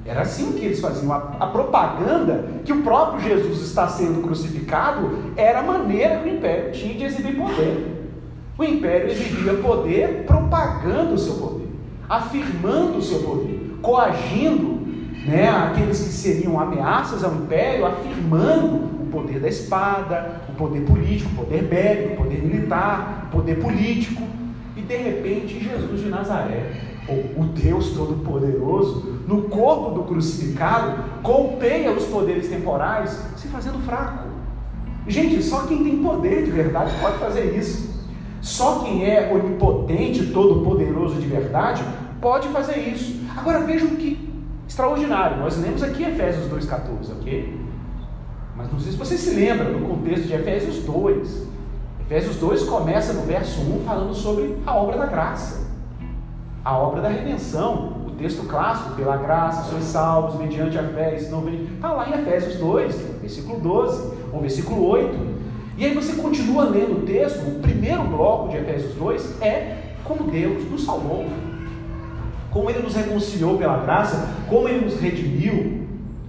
Era 0.06 0.24
assim 0.24 0.52
que 0.52 0.66
eles 0.66 0.82
faziam. 0.82 1.14
A, 1.14 1.38
a, 1.40 1.48
propaganda 1.48 2.50
que 2.66 2.74
o 2.74 2.84
próprio 2.84 3.22
Jesus 3.22 3.62
está 3.62 3.88
sendo 3.88 4.22
crucificado 4.22 5.20
era 5.38 5.60
a 5.60 5.64
maneira 5.64 6.18
que 6.18 6.28
o 6.28 6.34
Império 6.36 6.74
tinha 6.74 6.96
de 6.96 7.06
exibir 7.06 7.38
poder. 7.38 8.12
O 8.58 8.64
Império 8.66 9.10
exibia 9.10 9.54
poder 9.54 10.26
propagando 10.28 11.14
o 11.14 11.18
seu 11.18 11.36
poder 11.36 11.63
afirmando 12.10 12.98
o 12.98 13.02
seu 13.02 13.20
poder, 13.20 13.78
coagindo 13.82 14.84
né, 15.26 15.50
aqueles 15.50 16.00
que 16.00 16.12
seriam 16.12 16.60
ameaças 16.60 17.24
ao 17.24 17.34
império, 17.34 17.86
afirmando 17.86 18.76
o 18.76 19.08
poder 19.12 19.40
da 19.40 19.48
espada, 19.48 20.42
o 20.50 20.54
poder 20.54 20.82
político, 20.82 21.30
o 21.34 21.46
poder 21.46 21.64
bélico, 21.64 22.14
o 22.14 22.18
poder 22.18 22.44
militar, 22.44 23.28
o 23.28 23.38
poder 23.38 23.60
político. 23.60 24.22
E 24.76 24.82
de 24.82 24.98
repente 24.98 25.64
Jesus 25.64 26.02
de 26.02 26.10
Nazaré, 26.10 26.72
o 27.38 27.44
Deus 27.46 27.92
Todo-Poderoso, 27.92 29.22
no 29.28 29.44
corpo 29.44 29.92
do 29.92 30.04
crucificado, 30.04 31.22
golpeia 31.22 31.92
os 31.92 32.06
poderes 32.06 32.50
temporais, 32.50 33.12
se 33.38 33.48
fazendo 33.48 33.80
fraco. 33.86 34.30
Gente, 35.08 35.42
só 35.44 35.66
quem 35.68 35.84
tem 35.84 36.02
poder 36.02 36.46
de 36.46 36.52
verdade 36.52 36.94
pode 37.02 37.18
fazer 37.18 37.58
isso. 37.58 37.94
Só 38.44 38.80
quem 38.80 39.06
é 39.10 39.32
onipotente, 39.34 40.26
todo-poderoso 40.34 41.16
de 41.16 41.26
verdade, 41.26 41.82
pode 42.20 42.50
fazer 42.50 42.78
isso. 42.78 43.26
Agora 43.38 43.62
vejam 43.62 43.88
que 43.92 44.30
extraordinário. 44.68 45.38
Nós 45.38 45.58
lemos 45.58 45.82
aqui 45.82 46.04
Efésios 46.04 46.52
2,14, 46.52 47.14
ok? 47.20 47.58
Mas 48.54 48.70
não 48.70 48.82
sei 48.82 48.92
se 48.92 48.98
você 48.98 49.18
se 49.18 49.34
lembra 49.34 49.72
do 49.72 49.88
contexto 49.88 50.28
de 50.28 50.34
Efésios 50.34 50.84
2. 50.84 51.48
Efésios 52.02 52.36
2 52.36 52.64
começa 52.66 53.14
no 53.14 53.22
verso 53.22 53.62
1 53.62 53.86
falando 53.86 54.14
sobre 54.14 54.58
a 54.66 54.76
obra 54.76 54.98
da 54.98 55.06
graça, 55.06 55.66
a 56.66 56.78
obra 56.78 57.02
da 57.02 57.08
redenção. 57.08 58.04
O 58.06 58.12
texto 58.16 58.46
clássico, 58.46 58.96
pela 58.96 59.18
graça 59.18 59.70
sois 59.70 59.86
salvos 59.86 60.40
mediante 60.40 60.78
a 60.78 60.84
fé. 60.84 61.16
Está 61.16 61.94
lá 61.94 62.10
em 62.10 62.14
Efésios 62.14 62.58
2, 62.58 62.96
versículo 63.22 63.60
12, 63.60 64.14
ou 64.34 64.42
versículo 64.42 64.86
8. 64.86 65.33
E 65.78 65.86
aí 65.86 65.94
você 65.94 66.14
continua 66.22 66.66
lendo 66.66 67.00
o 67.00 67.06
texto, 67.06 67.48
o 67.48 67.60
primeiro 67.60 68.04
bloco 68.04 68.50
de 68.50 68.58
Efésios 68.58 68.94
2 68.96 69.42
é 69.42 69.78
como 70.04 70.30
Deus 70.30 70.70
nos 70.70 70.84
salvou, 70.84 71.26
como 72.52 72.70
Ele 72.70 72.84
nos 72.84 72.94
reconciliou 72.94 73.58
pela 73.58 73.78
graça, 73.78 74.30
como 74.48 74.68
Ele 74.68 74.86
nos 74.86 75.00
redimiu. 75.00 75.82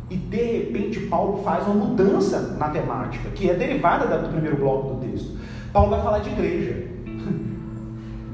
E 0.09 0.17
de 0.17 0.37
repente 0.37 1.01
Paulo 1.01 1.43
faz 1.43 1.67
uma 1.67 1.75
mudança 1.75 2.57
na 2.59 2.69
temática, 2.69 3.31
que 3.31 3.51
é 3.51 3.55
derivada 3.55 4.17
do 4.19 4.29
primeiro 4.29 4.57
bloco 4.57 4.95
do 4.95 5.07
texto. 5.07 5.37
Paulo 5.73 5.91
vai 5.91 6.03
falar 6.03 6.21
de 6.21 6.31
igreja. 6.31 6.94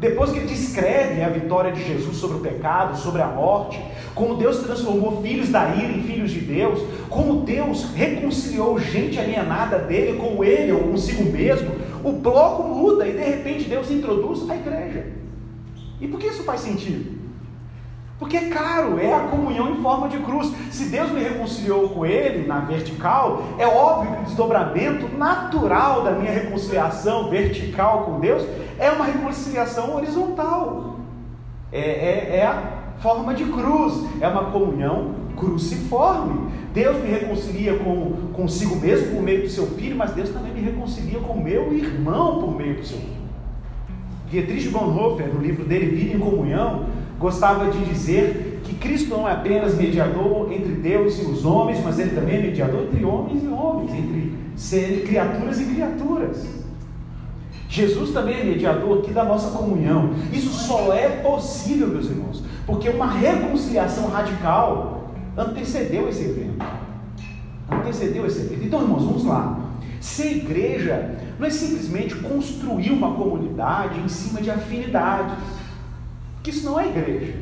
Depois 0.01 0.33
que 0.33 0.39
ele 0.39 0.47
descreve 0.47 1.23
a 1.23 1.29
vitória 1.29 1.71
de 1.71 1.87
Jesus 1.87 2.17
sobre 2.17 2.39
o 2.39 2.41
pecado, 2.41 2.97
sobre 2.97 3.21
a 3.21 3.27
morte, 3.27 3.79
como 4.15 4.37
Deus 4.37 4.57
transformou 4.61 5.21
filhos 5.21 5.51
da 5.51 5.75
ira 5.75 5.93
em 5.93 6.03
filhos 6.03 6.31
de 6.31 6.41
Deus, 6.41 6.81
como 7.11 7.43
Deus 7.43 7.85
reconciliou 7.95 8.81
gente 8.81 9.19
alienada 9.19 9.79
dele 9.79 10.19
com 10.19 10.43
ele 10.43 10.73
ou 10.73 10.85
consigo 10.85 11.31
mesmo, 11.31 11.71
o 12.03 12.13
bloco 12.13 12.63
muda 12.63 13.07
e 13.07 13.13
de 13.13 13.23
repente 13.23 13.69
Deus 13.69 13.91
introduz 13.91 14.49
a 14.49 14.57
igreja. 14.57 15.07
E 16.01 16.09
por 16.09 16.19
que 16.19 16.29
isso 16.29 16.45
faz 16.45 16.63
sentido? 16.63 17.20
Porque 18.21 18.37
é 18.37 18.51
caro, 18.51 19.01
é 19.01 19.15
a 19.15 19.21
comunhão 19.21 19.71
em 19.71 19.83
forma 19.83 20.07
de 20.07 20.19
cruz. 20.19 20.53
Se 20.71 20.91
Deus 20.91 21.11
me 21.11 21.21
reconciliou 21.21 21.89
com 21.89 22.05
Ele 22.05 22.47
na 22.47 22.61
vertical, 22.61 23.43
é 23.59 23.67
óbvio 23.67 24.15
que 24.15 24.21
o 24.21 24.25
desdobramento 24.27 25.09
natural 25.17 26.03
da 26.03 26.11
minha 26.11 26.31
reconciliação 26.31 27.31
vertical 27.31 28.05
com 28.05 28.21
Deus 28.21 28.47
é 28.79 28.91
uma 28.91 29.07
reconciliação 29.07 29.97
horizontal. 29.97 30.97
É, 31.73 31.81
é, 31.81 32.37
é 32.37 32.47
a 32.47 32.63
forma 32.99 33.33
de 33.33 33.45
cruz, 33.47 34.05
é 34.21 34.29
uma 34.29 34.51
comunhão 34.51 35.15
cruciforme. 35.35 36.51
Deus 36.75 37.03
me 37.03 37.09
reconcilia 37.09 37.79
com, 37.79 38.33
consigo 38.35 38.77
mesmo 38.77 39.15
por 39.15 39.23
meio 39.23 39.43
do 39.45 39.49
seu 39.49 39.67
filho, 39.69 39.97
mas 39.97 40.13
Deus 40.13 40.29
também 40.29 40.53
me 40.53 40.61
reconcilia 40.61 41.21
com 41.21 41.41
meu 41.41 41.73
irmão 41.73 42.39
por 42.39 42.55
meio 42.55 42.77
do 42.77 42.85
seu 42.85 42.99
filho. 42.99 43.21
Dietrich 44.31 44.69
Bonhoeffer, 44.69 45.33
no 45.35 45.41
livro 45.41 45.65
dele, 45.65 45.97
Vida 45.97 46.17
em 46.17 46.21
Comunhão, 46.21 46.87
gostava 47.21 47.71
de 47.71 47.85
dizer 47.85 48.63
que 48.65 48.75
Cristo 48.75 49.11
não 49.11 49.29
é 49.29 49.33
apenas 49.33 49.77
mediador 49.77 50.51
entre 50.51 50.73
Deus 50.73 51.19
e 51.19 51.27
os 51.27 51.45
homens, 51.45 51.79
mas 51.85 51.99
ele 51.99 52.11
também 52.11 52.37
é 52.37 52.41
mediador 52.41 52.85
entre 52.85 53.05
homens 53.05 53.45
e 53.45 53.47
homens, 53.47 53.93
entre 53.95 55.03
criaturas 55.03 55.61
e 55.61 55.67
criaturas. 55.67 56.61
Jesus 57.69 58.11
também 58.11 58.41
é 58.41 58.45
mediador 58.45 58.99
aqui 58.99 59.13
da 59.13 59.23
nossa 59.23 59.57
comunhão. 59.57 60.11
Isso 60.33 60.51
só 60.51 60.93
é 60.93 61.09
possível, 61.09 61.87
meus 61.87 62.07
irmãos, 62.07 62.43
porque 62.67 62.89
uma 62.89 63.07
reconciliação 63.07 64.09
radical 64.09 65.13
antecedeu 65.37 66.09
esse 66.09 66.25
evento. 66.25 66.65
Antecedeu 67.71 68.27
esse 68.27 68.41
evento. 68.41 68.65
Então, 68.65 68.83
irmãos, 68.83 69.05
vamos 69.05 69.25
lá. 69.25 69.61
Ser 70.01 70.39
igreja 70.39 71.17
não 71.39 71.47
é 71.47 71.51
simplesmente 71.51 72.17
construir 72.17 72.91
uma 72.91 73.13
comunidade 73.15 74.01
em 74.01 74.09
cima 74.09 74.41
de 74.41 74.51
afinidades. 74.51 75.35
Que 76.43 76.51
isso 76.51 76.65
não 76.65 76.81
é 76.81 76.89
igreja. 76.89 77.35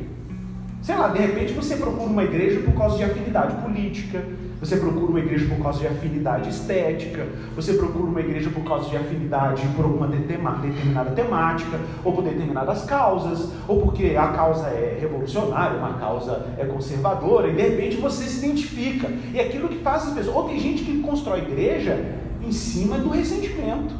Sei 0.81 0.95
lá, 0.95 1.09
de 1.09 1.19
repente 1.19 1.53
você 1.53 1.75
procura 1.75 2.09
uma 2.09 2.23
igreja 2.23 2.61
por 2.61 2.73
causa 2.73 2.97
de 2.97 3.03
afinidade 3.03 3.55
política, 3.61 4.23
você 4.59 4.75
procura 4.75 5.11
uma 5.11 5.19
igreja 5.19 5.45
por 5.47 5.61
causa 5.61 5.79
de 5.79 5.87
afinidade 5.87 6.49
estética, 6.49 7.27
você 7.55 7.73
procura 7.73 8.05
uma 8.05 8.19
igreja 8.19 8.49
por 8.49 8.63
causa 8.63 8.89
de 8.89 8.97
afinidade 8.97 9.65
por 9.75 9.85
alguma 9.85 10.07
determinada 10.07 11.11
temática, 11.11 11.79
ou 12.03 12.13
por 12.13 12.23
determinadas 12.23 12.83
causas, 12.83 13.51
ou 13.67 13.81
porque 13.81 14.15
a 14.17 14.29
causa 14.29 14.67
é 14.67 14.97
revolucionária, 14.99 15.77
uma 15.77 15.93
causa 15.93 16.45
é 16.57 16.65
conservadora, 16.65 17.49
e 17.49 17.53
de 17.53 17.61
repente 17.61 17.97
você 17.97 18.25
se 18.25 18.45
identifica. 18.45 19.09
E 19.33 19.39
é 19.39 19.45
aquilo 19.45 19.69
que 19.69 19.79
faz 19.79 20.07
as 20.07 20.13
pessoas. 20.13 20.35
Ou 20.35 20.43
tem 20.45 20.59
gente 20.59 20.83
que 20.83 20.99
constrói 21.01 21.39
igreja 21.39 22.15
em 22.45 22.51
cima 22.51 22.97
do 22.97 23.09
ressentimento, 23.09 23.93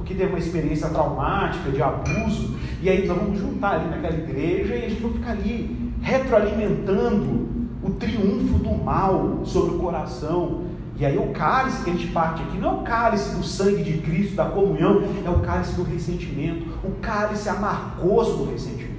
porque 0.00 0.14
teve 0.14 0.30
uma 0.30 0.38
experiência 0.38 0.88
traumática 0.88 1.70
de 1.70 1.82
abuso, 1.82 2.56
e 2.80 2.88
aí 2.88 3.06
nós 3.06 3.18
vamos 3.18 3.38
juntar 3.38 3.72
ali 3.72 3.90
naquela 3.90 4.16
igreja 4.16 4.74
e 4.74 4.86
a 4.86 4.88
gente 4.88 5.02
vai 5.02 5.12
ficar 5.12 5.30
ali 5.32 5.92
retroalimentando 6.00 7.48
o 7.82 7.90
triunfo 7.90 8.58
do 8.58 8.82
mal 8.82 9.42
sobre 9.44 9.74
o 9.74 9.78
coração. 9.78 10.62
E 10.96 11.04
aí 11.04 11.18
o 11.18 11.28
cálice 11.32 11.84
que 11.84 11.90
a 11.90 11.92
gente 11.92 12.06
parte 12.08 12.42
aqui 12.42 12.56
não 12.56 12.70
é 12.70 12.72
o 12.80 12.82
cálice 12.82 13.36
do 13.36 13.44
sangue 13.44 13.82
de 13.82 13.98
Cristo, 13.98 14.36
da 14.36 14.46
comunhão, 14.46 15.02
é 15.24 15.28
o 15.28 15.40
cálice 15.40 15.74
do 15.76 15.82
ressentimento, 15.82 16.66
o 16.82 16.92
cálice 17.02 17.50
amargoso 17.50 18.38
do 18.38 18.50
ressentimento. 18.50 18.90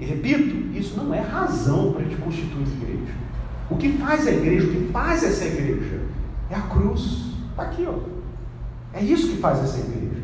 E 0.00 0.04
repito, 0.06 0.74
isso 0.74 0.96
não 0.96 1.12
é 1.12 1.20
razão 1.20 1.92
para 1.92 2.00
a 2.00 2.04
gente 2.04 2.16
constituir 2.16 2.62
igreja. 2.62 3.12
O 3.70 3.76
que 3.76 3.92
faz 3.98 4.26
a 4.26 4.30
igreja, 4.30 4.66
o 4.66 4.70
que 4.70 4.92
faz 4.92 5.22
essa 5.22 5.44
igreja, 5.44 6.00
é 6.50 6.54
a 6.54 6.62
cruz. 6.62 7.34
Está 7.50 7.64
aqui, 7.64 7.86
ó. 7.86 8.18
É 8.92 9.02
isso 9.02 9.28
que 9.28 9.36
faz 9.36 9.62
essa 9.62 9.78
igreja. 9.78 10.22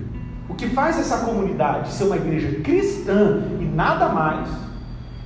O 0.48 0.54
que 0.54 0.68
faz 0.68 0.98
essa 0.98 1.18
comunidade 1.24 1.92
ser 1.92 2.04
uma 2.04 2.16
igreja 2.16 2.60
cristã 2.60 3.42
e 3.60 3.64
nada 3.64 4.08
mais 4.08 4.48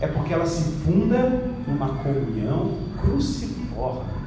é 0.01 0.07
porque 0.07 0.33
ela 0.33 0.47
se 0.47 0.63
funda 0.85 1.43
numa 1.67 1.89
comunhão 1.89 2.79
cruciforme. 3.01 4.19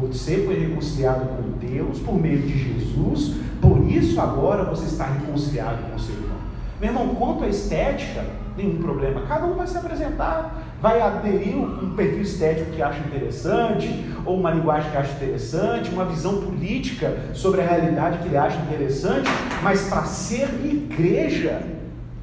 Você 0.00 0.44
foi 0.44 0.58
reconciliado 0.58 1.26
com 1.26 1.58
Deus 1.58 1.98
por 2.00 2.14
meio 2.14 2.42
de 2.42 2.56
Jesus, 2.58 3.34
por 3.60 3.84
isso 3.90 4.20
agora 4.20 4.64
você 4.64 4.84
está 4.84 5.06
reconciliado 5.06 5.82
com 5.84 5.96
o 5.96 5.98
seu 5.98 6.14
irmão. 6.14 6.38
Meu 6.80 6.90
irmão, 6.90 7.14
quanto 7.16 7.44
à 7.44 7.48
estética, 7.48 8.24
nenhum 8.56 8.80
problema. 8.80 9.22
Cada 9.22 9.46
um 9.46 9.54
vai 9.54 9.66
se 9.66 9.76
apresentar, 9.76 10.62
vai 10.80 11.00
aderir 11.00 11.56
um 11.56 11.94
perfil 11.96 12.22
estético 12.22 12.70
que 12.70 12.80
acha 12.80 13.00
interessante, 13.00 13.88
ou 14.24 14.38
uma 14.38 14.50
linguagem 14.50 14.90
que 14.90 14.96
acha 14.96 15.12
interessante, 15.12 15.90
uma 15.90 16.04
visão 16.04 16.40
política 16.40 17.30
sobre 17.34 17.60
a 17.60 17.66
realidade 17.66 18.18
que 18.18 18.28
ele 18.28 18.36
acha 18.36 18.60
interessante, 18.60 19.28
mas 19.62 19.88
para 19.88 20.04
ser 20.04 20.48
igreja, 20.64 21.62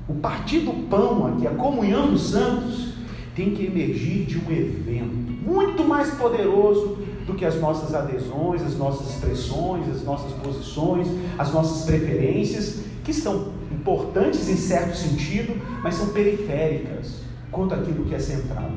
o 0.07 0.13
partir 0.13 0.59
do 0.59 0.87
pão 0.87 1.27
aqui, 1.27 1.47
a 1.47 1.51
comunhão 1.51 2.11
dos 2.11 2.29
santos, 2.29 2.93
tem 3.35 3.51
que 3.51 3.65
emergir 3.65 4.25
de 4.25 4.37
um 4.37 4.49
evento 4.49 5.35
muito 5.45 5.83
mais 5.83 6.11
poderoso 6.11 6.97
do 7.27 7.33
que 7.33 7.43
as 7.43 7.59
nossas 7.59 7.93
adesões, 7.93 8.61
as 8.61 8.77
nossas 8.77 9.09
expressões, 9.09 9.89
as 9.89 10.03
nossas 10.03 10.31
posições, 10.31 11.07
as 11.37 11.51
nossas 11.51 11.85
preferências, 11.85 12.83
que 13.03 13.13
são 13.13 13.49
importantes 13.71 14.47
em 14.47 14.55
certo 14.55 14.95
sentido, 14.95 15.59
mas 15.83 15.95
são 15.95 16.09
periféricas 16.09 17.24
quanto 17.55 17.73
àquilo 17.73 18.03
que 18.03 18.13
é 18.13 18.19
central. 18.19 18.69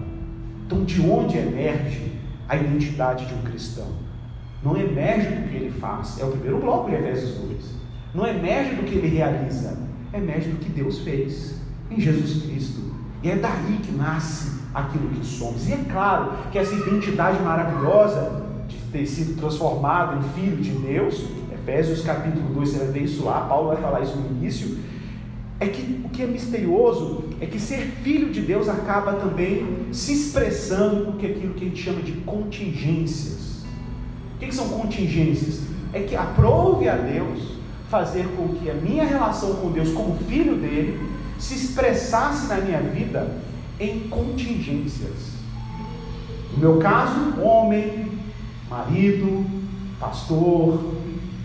Então, 0.64 0.84
de 0.84 1.00
onde 1.00 1.36
emerge 1.36 2.12
a 2.48 2.56
identidade 2.56 3.26
de 3.26 3.34
um 3.34 3.42
cristão? 3.42 3.88
Não 4.62 4.76
emerge 4.76 5.28
do 5.28 5.48
que 5.48 5.56
ele 5.56 5.70
faz, 5.70 6.18
é 6.20 6.24
o 6.24 6.30
primeiro 6.30 6.58
bloco 6.58 6.88
de 6.88 6.96
Efésios 6.96 7.34
2. 7.38 7.58
Não 8.14 8.26
emerge 8.26 8.76
do 8.76 8.84
que 8.84 8.94
ele 8.94 9.08
realiza, 9.08 9.76
emerge 10.14 10.48
do 10.50 10.58
que 10.58 10.70
Deus 10.70 11.00
fez 11.00 11.60
em 11.90 12.00
Jesus 12.00 12.42
Cristo. 12.42 12.80
E 13.22 13.30
é 13.30 13.36
daí 13.36 13.80
que 13.82 13.92
nasce 13.92 14.62
aquilo 14.72 15.08
que 15.10 15.26
somos. 15.26 15.68
E 15.68 15.72
é 15.72 15.84
claro 15.90 16.32
que 16.52 16.58
essa 16.58 16.74
identidade 16.74 17.42
maravilhosa 17.42 18.44
de 18.68 18.76
ter 18.92 19.06
sido 19.06 19.38
transformado 19.40 20.18
em 20.18 20.22
filho 20.30 20.56
de 20.56 20.70
Deus, 20.70 21.24
Efésios 21.52 22.02
capítulo 22.02 22.54
2, 22.54 22.68
você 22.68 22.78
vai 22.78 22.88
ver 22.88 23.02
isso 23.02 23.24
lá, 23.24 23.40
Paulo 23.48 23.68
vai 23.68 23.76
falar 23.78 24.00
isso 24.02 24.16
no 24.16 24.26
início, 24.38 24.78
é 25.60 25.66
que 25.66 26.02
o 26.04 26.08
que 26.08 26.22
é 26.22 26.26
misterioso 26.26 27.24
é 27.40 27.46
que 27.46 27.58
ser 27.58 27.80
filho 28.02 28.30
de 28.30 28.40
Deus 28.40 28.68
acaba 28.68 29.14
também 29.14 29.88
se 29.92 30.12
expressando 30.12 31.14
é 31.20 31.30
aquilo 31.30 31.54
que 31.54 31.64
a 31.64 31.68
gente 31.68 31.82
chama 31.82 32.00
de 32.00 32.12
contingências. 32.12 33.64
O 34.36 34.38
que, 34.38 34.46
que 34.46 34.54
são 34.54 34.68
contingências? 34.68 35.62
É 35.92 36.00
que 36.00 36.14
aprove 36.14 36.88
a 36.88 36.96
Deus 36.96 37.58
fazer 37.90 38.28
com 38.36 38.48
que 38.48 38.70
a 38.70 38.74
minha 38.74 39.04
relação 39.04 39.54
com 39.56 39.72
Deus 39.72 39.90
como 39.92 40.16
filho 40.28 40.56
dele 40.56 41.00
se 41.38 41.54
expressasse 41.54 42.46
na 42.46 42.56
minha 42.56 42.80
vida 42.80 43.36
em 43.80 44.00
contingências. 44.08 45.38
No 46.52 46.58
meu 46.58 46.78
caso, 46.78 47.40
homem, 47.40 48.06
marido, 48.68 49.44
pastor, 49.98 50.94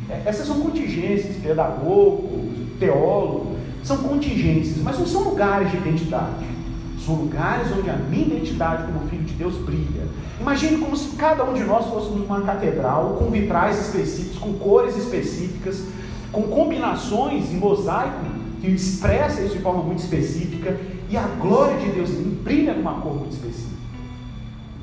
é, 0.10 0.22
essas 0.26 0.46
são 0.46 0.60
contingências, 0.60 1.38
pedagogo, 1.38 2.48
teólogo, 2.80 3.53
são 3.84 3.98
contingências, 3.98 4.78
mas 4.78 4.98
não 4.98 5.06
são 5.06 5.24
lugares 5.24 5.70
de 5.70 5.78
identidade. 5.78 6.46
São 7.06 7.16
lugares 7.16 7.68
onde 7.78 7.90
a 7.90 7.98
minha 7.98 8.28
identidade 8.28 8.84
como 8.84 9.08
filho 9.10 9.24
de 9.24 9.34
Deus 9.34 9.56
brilha. 9.58 10.08
Imagine 10.40 10.78
como 10.78 10.96
se 10.96 11.16
cada 11.18 11.44
um 11.44 11.54
de 11.54 11.64
nós 11.64 11.86
fôssemos 11.88 12.26
uma 12.26 12.42
catedral 12.42 13.18
com 13.20 13.30
vitrais 13.30 13.78
específicos, 13.80 14.40
com 14.40 14.54
cores 14.54 14.96
específicas, 14.96 15.84
com 16.32 16.44
combinações 16.44 17.52
em 17.52 17.58
mosaico 17.58 18.44
que 18.62 18.68
expressa 18.72 19.42
isso 19.42 19.58
de 19.58 19.62
forma 19.62 19.84
muito 19.84 20.00
específica, 20.00 20.80
e 21.10 21.18
a 21.18 21.28
glória 21.42 21.78
de 21.80 21.90
Deus 21.92 22.10
brilha 22.10 22.74
numa 22.74 22.94
cor 23.02 23.16
muito 23.16 23.34
específica. 23.34 23.74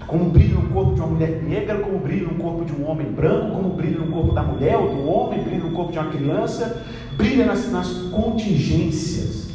Como 0.06 0.28
brilha 0.28 0.54
no 0.54 0.68
corpo 0.68 0.94
de 0.94 1.00
uma 1.00 1.08
mulher 1.08 1.42
negra, 1.42 1.78
como 1.78 1.98
brilha 1.98 2.26
no 2.26 2.34
corpo 2.34 2.64
de 2.66 2.72
um 2.74 2.86
homem 2.86 3.10
branco, 3.10 3.56
como 3.56 3.70
brilha 3.70 3.98
no 3.98 4.12
corpo 4.12 4.34
da 4.34 4.42
mulher 4.42 4.76
ou 4.76 4.94
do 4.94 5.08
homem, 5.08 5.42
brilha 5.42 5.64
no 5.64 5.70
corpo 5.70 5.92
de 5.92 5.98
uma 5.98 6.10
criança, 6.10 6.84
brilha 7.20 7.44
nas, 7.44 7.70
nas 7.70 7.88
contingências 8.10 9.48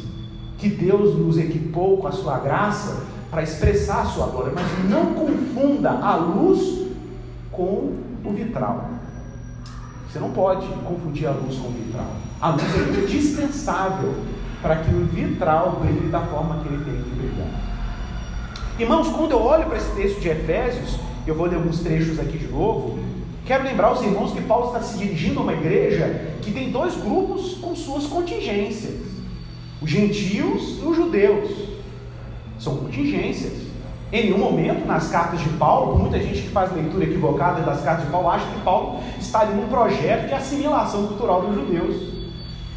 que 0.58 0.68
Deus 0.68 1.18
nos 1.18 1.36
equipou 1.36 1.98
com 1.98 2.06
a 2.06 2.12
sua 2.12 2.38
graça 2.38 3.04
para 3.30 3.42
expressar 3.42 4.02
a 4.02 4.04
sua 4.06 4.26
glória. 4.26 4.52
Mas 4.54 4.64
não 4.88 5.14
confunda 5.14 5.90
a 5.90 6.16
luz 6.16 6.86
com 7.50 7.92
o 8.24 8.30
vitral. 8.30 8.90
Você 10.08 10.18
não 10.18 10.30
pode 10.30 10.66
confundir 10.84 11.26
a 11.26 11.32
luz 11.32 11.56
com 11.56 11.68
o 11.68 11.72
vitral. 11.72 12.10
A 12.40 12.50
luz 12.50 12.62
é 12.62 13.02
indispensável 13.02 14.14
para 14.62 14.76
que 14.76 14.94
o 14.94 15.04
vitral 15.04 15.80
brilhe 15.82 16.08
da 16.08 16.20
forma 16.20 16.62
que 16.62 16.68
ele 16.68 16.84
tem 16.84 17.02
que 17.02 17.10
brilhar. 17.10 17.48
Irmãos, 18.78 19.08
quando 19.08 19.32
eu 19.32 19.42
olho 19.42 19.66
para 19.66 19.76
esse 19.76 19.90
texto 19.94 20.20
de 20.20 20.28
Efésios, 20.28 20.98
eu 21.26 21.34
vou 21.34 21.46
ler 21.46 21.56
alguns 21.56 21.80
trechos 21.80 22.18
aqui 22.18 22.38
de 22.38 22.48
novo. 22.48 22.98
Quero 23.46 23.62
lembrar 23.62 23.92
os 23.92 24.02
irmãos 24.02 24.32
que 24.32 24.42
Paulo 24.42 24.66
está 24.66 24.80
se 24.80 24.98
dirigindo 24.98 25.38
a 25.38 25.42
uma 25.44 25.52
igreja 25.52 26.32
que 26.42 26.50
tem 26.50 26.72
dois 26.72 26.96
grupos 26.96 27.54
com 27.54 27.76
suas 27.76 28.04
contingências: 28.06 29.00
os 29.80 29.88
gentios 29.88 30.80
e 30.82 30.84
os 30.84 30.96
judeus. 30.96 31.48
São 32.58 32.76
contingências. 32.76 33.66
Em 34.12 34.24
nenhum 34.24 34.38
momento, 34.38 34.84
nas 34.86 35.08
cartas 35.08 35.40
de 35.40 35.48
Paulo, 35.50 35.98
muita 35.98 36.18
gente 36.18 36.42
que 36.42 36.48
faz 36.48 36.72
leitura 36.72 37.04
equivocada 37.04 37.62
das 37.62 37.82
cartas 37.82 38.06
de 38.06 38.10
Paulo 38.10 38.28
acha 38.28 38.46
que 38.46 38.60
Paulo 38.62 39.00
está 39.18 39.40
ali 39.40 39.54
num 39.54 39.68
projeto 39.68 40.26
de 40.28 40.34
assimilação 40.34 41.06
cultural 41.06 41.42
dos 41.42 41.54
judeus, 41.54 42.15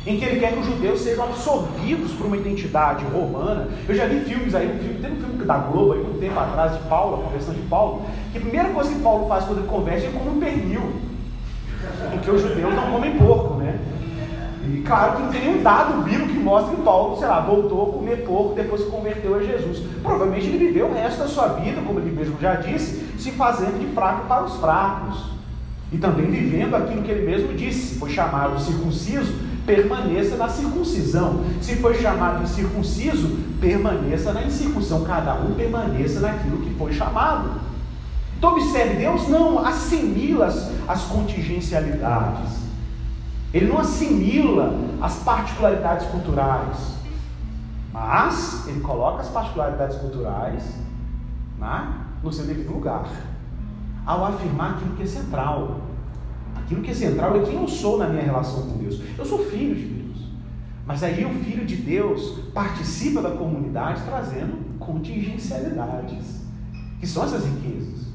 em 0.06 0.18
que 0.18 0.26
ele 0.26 0.40
quer 0.40 0.54
que 0.54 0.60
os 0.60 0.66
judeus 0.66 1.02
sejam 1.02 1.26
absorvidos 1.26 2.12
por 2.14 2.28
uma 2.28 2.38
identidade 2.38 3.04
romana. 3.06 3.68
Eu 3.88 3.96
já 3.96 4.06
vi 4.06 4.22
filmes 4.22 4.56
aí, 4.56 4.68
um 4.68 4.80
filme, 4.80 5.00
tem 5.00 5.12
um 5.12 5.16
filme 5.18 5.46
da 5.46 5.58
Globo 5.58 5.94
aí, 5.94 6.02
um 6.02 6.20
tempo 6.20 6.40
atrás, 6.40 6.74
de 6.74 6.80
Paulo, 6.88 7.22
a 7.22 7.26
conversão 7.26 7.54
de 7.54 7.62
Paulo, 7.62 8.04
que 8.32 8.38
a 8.38 8.42
primeira 8.42 8.70
coisa 8.70 8.94
que 8.94 9.00
Paulo 9.00 9.28
faz 9.28 9.46
quando 9.46 9.60
ele 9.60 9.68
converte 9.68 10.06
é 10.06 10.10
comer 10.10 10.30
um 10.30 10.40
pernil, 10.40 10.94
em 12.14 12.18
que 12.20 12.32
os 12.32 12.42
judeus 12.42 12.74
não 12.74 12.92
comem 12.92 13.18
porco, 13.18 13.56
né? 13.56 13.80
E 14.72 14.82
claro 14.82 15.16
que 15.16 15.22
não 15.24 15.32
tem 15.32 15.42
nenhum 15.42 15.64
dado 15.64 16.04
bíblico 16.04 16.28
que 16.28 16.40
mostre 16.40 16.76
que 16.76 16.82
Paulo, 16.84 17.18
sei 17.18 17.28
lá, 17.28 17.40
voltou 17.40 17.90
a 17.90 17.94
comer 17.94 18.24
porco 18.24 18.54
depois 18.54 18.84
que 18.84 18.92
converteu 18.92 19.36
a 19.36 19.42
Jesus. 19.42 19.80
Provavelmente 20.04 20.46
ele 20.46 20.60
viveu 20.60 20.88
o 20.88 20.94
resto 20.94 21.20
da 21.20 21.28
sua 21.28 21.48
vida, 21.48 21.82
como 21.82 22.00
ele 22.00 22.12
mesmo 22.12 22.38
já 22.40 22.56
disse, 22.56 23.04
se 23.18 23.32
fazendo 23.32 23.80
de 23.80 23.88
fraco 23.96 24.28
para 24.28 24.44
os 24.44 24.56
fracos. 24.58 25.32
E 25.92 25.98
também 25.98 26.28
vivendo 26.28 26.76
aquilo 26.76 27.02
que 27.02 27.10
ele 27.10 27.26
mesmo 27.26 27.54
disse: 27.54 27.94
se 27.94 28.00
foi 28.00 28.12
chamado 28.12 28.60
circunciso, 28.60 29.34
permaneça 29.70 30.36
na 30.36 30.50
circuncisão. 30.50 31.46
Se 31.62 31.76
foi 31.76 31.94
chamado 32.02 32.44
incircunciso, 32.44 33.38
permaneça 33.62 34.34
na 34.34 34.42
incircuncisão. 34.42 35.04
Cada 35.04 35.36
um 35.36 35.54
permaneça 35.54 36.20
naquilo 36.20 36.58
que 36.58 36.74
foi 36.74 36.92
chamado. 36.92 37.52
Então, 38.36 38.54
observe: 38.54 38.96
Deus 38.96 39.28
não 39.28 39.64
assimila 39.64 40.48
as, 40.48 40.72
as 40.88 41.04
contingencialidades. 41.04 42.58
Ele 43.54 43.68
não 43.68 43.80
assimila 43.80 44.74
as 45.02 45.18
particularidades 45.18 46.08
culturais, 46.08 46.78
mas 47.94 48.68
ele 48.68 48.80
coloca 48.80 49.22
as 49.22 49.28
particularidades 49.30 49.98
culturais 49.98 50.64
né, 51.58 51.94
no 52.24 52.32
seu 52.32 52.46
devido 52.46 52.72
lugar, 52.72 53.08
ao 54.06 54.26
afirmar 54.26 54.72
aquilo 54.72 54.96
que 54.96 55.04
é 55.04 55.08
central. 55.08 55.89
Aquilo 56.70 56.84
que 56.84 56.92
é 56.92 56.94
central 56.94 57.36
é 57.36 57.40
quem 57.40 57.56
eu 57.56 57.68
sou 57.68 57.98
na 57.98 58.08
minha 58.08 58.22
relação 58.22 58.62
com 58.62 58.78
Deus. 58.78 59.02
Eu 59.18 59.26
sou 59.26 59.40
filho 59.40 59.74
de 59.74 59.86
Deus. 59.86 60.18
Mas 60.86 61.02
aí 61.02 61.26
o 61.26 61.34
filho 61.44 61.66
de 61.66 61.76
Deus 61.76 62.40
participa 62.54 63.24
da 63.24 63.32
comunidade 63.32 64.04
trazendo 64.06 64.78
contingencialidades, 64.78 66.42
que 67.00 67.08
são 67.08 67.24
essas 67.24 67.44
riquezas. 67.44 68.08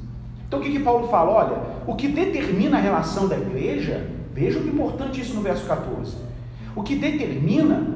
Então 0.47 0.61
o 0.61 0.63
que, 0.63 0.71
que 0.71 0.79
Paulo 0.79 1.09
fala? 1.09 1.33
Olha, 1.33 1.63
o 1.85 1.97
que 1.97 2.07
determina 2.07 2.79
a 2.79 2.81
relação 2.81 3.27
da 3.27 3.37
igreja 3.37 4.09
Veja 4.35 4.59
que 4.59 4.69
importante 4.69 5.21
isso 5.21 5.33
no 5.35 5.43
verso 5.43 5.65
14. 5.65 6.17
O 6.75 6.83
que 6.83 6.97
determina 6.97 7.87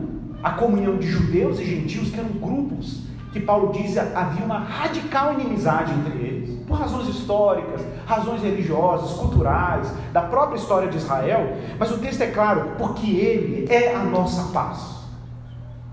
a 0.40 0.52
comunhão 0.52 0.96
de 0.96 1.08
judeus 1.08 1.58
e 1.58 1.64
gentios, 1.64 2.10
que 2.10 2.20
eram 2.20 2.28
grupos 2.28 3.02
que 3.32 3.40
Paulo 3.40 3.72
diz 3.72 3.98
havia 3.98 4.44
uma 4.44 4.60
radical 4.60 5.34
inimizade 5.34 5.92
entre 5.92 6.16
eles, 6.16 6.57
por 6.68 6.78
razões 6.78 7.08
históricas, 7.08 7.80
razões 8.06 8.42
religiosas, 8.42 9.12
culturais, 9.18 9.90
da 10.12 10.22
própria 10.22 10.56
história 10.56 10.88
de 10.88 10.98
Israel, 10.98 11.56
mas 11.78 11.90
o 11.90 11.98
texto 11.98 12.20
é 12.20 12.26
claro, 12.26 12.72
porque 12.76 13.10
ele 13.10 13.66
é 13.72 13.94
a 13.94 14.04
nossa 14.04 14.52
paz. 14.52 14.98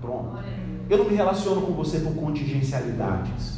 Pronto. 0.00 0.36
Eu 0.88 0.98
não 0.98 1.06
me 1.06 1.16
relaciono 1.16 1.62
com 1.62 1.72
você 1.72 1.98
por 1.98 2.14
contingencialidades. 2.14 3.56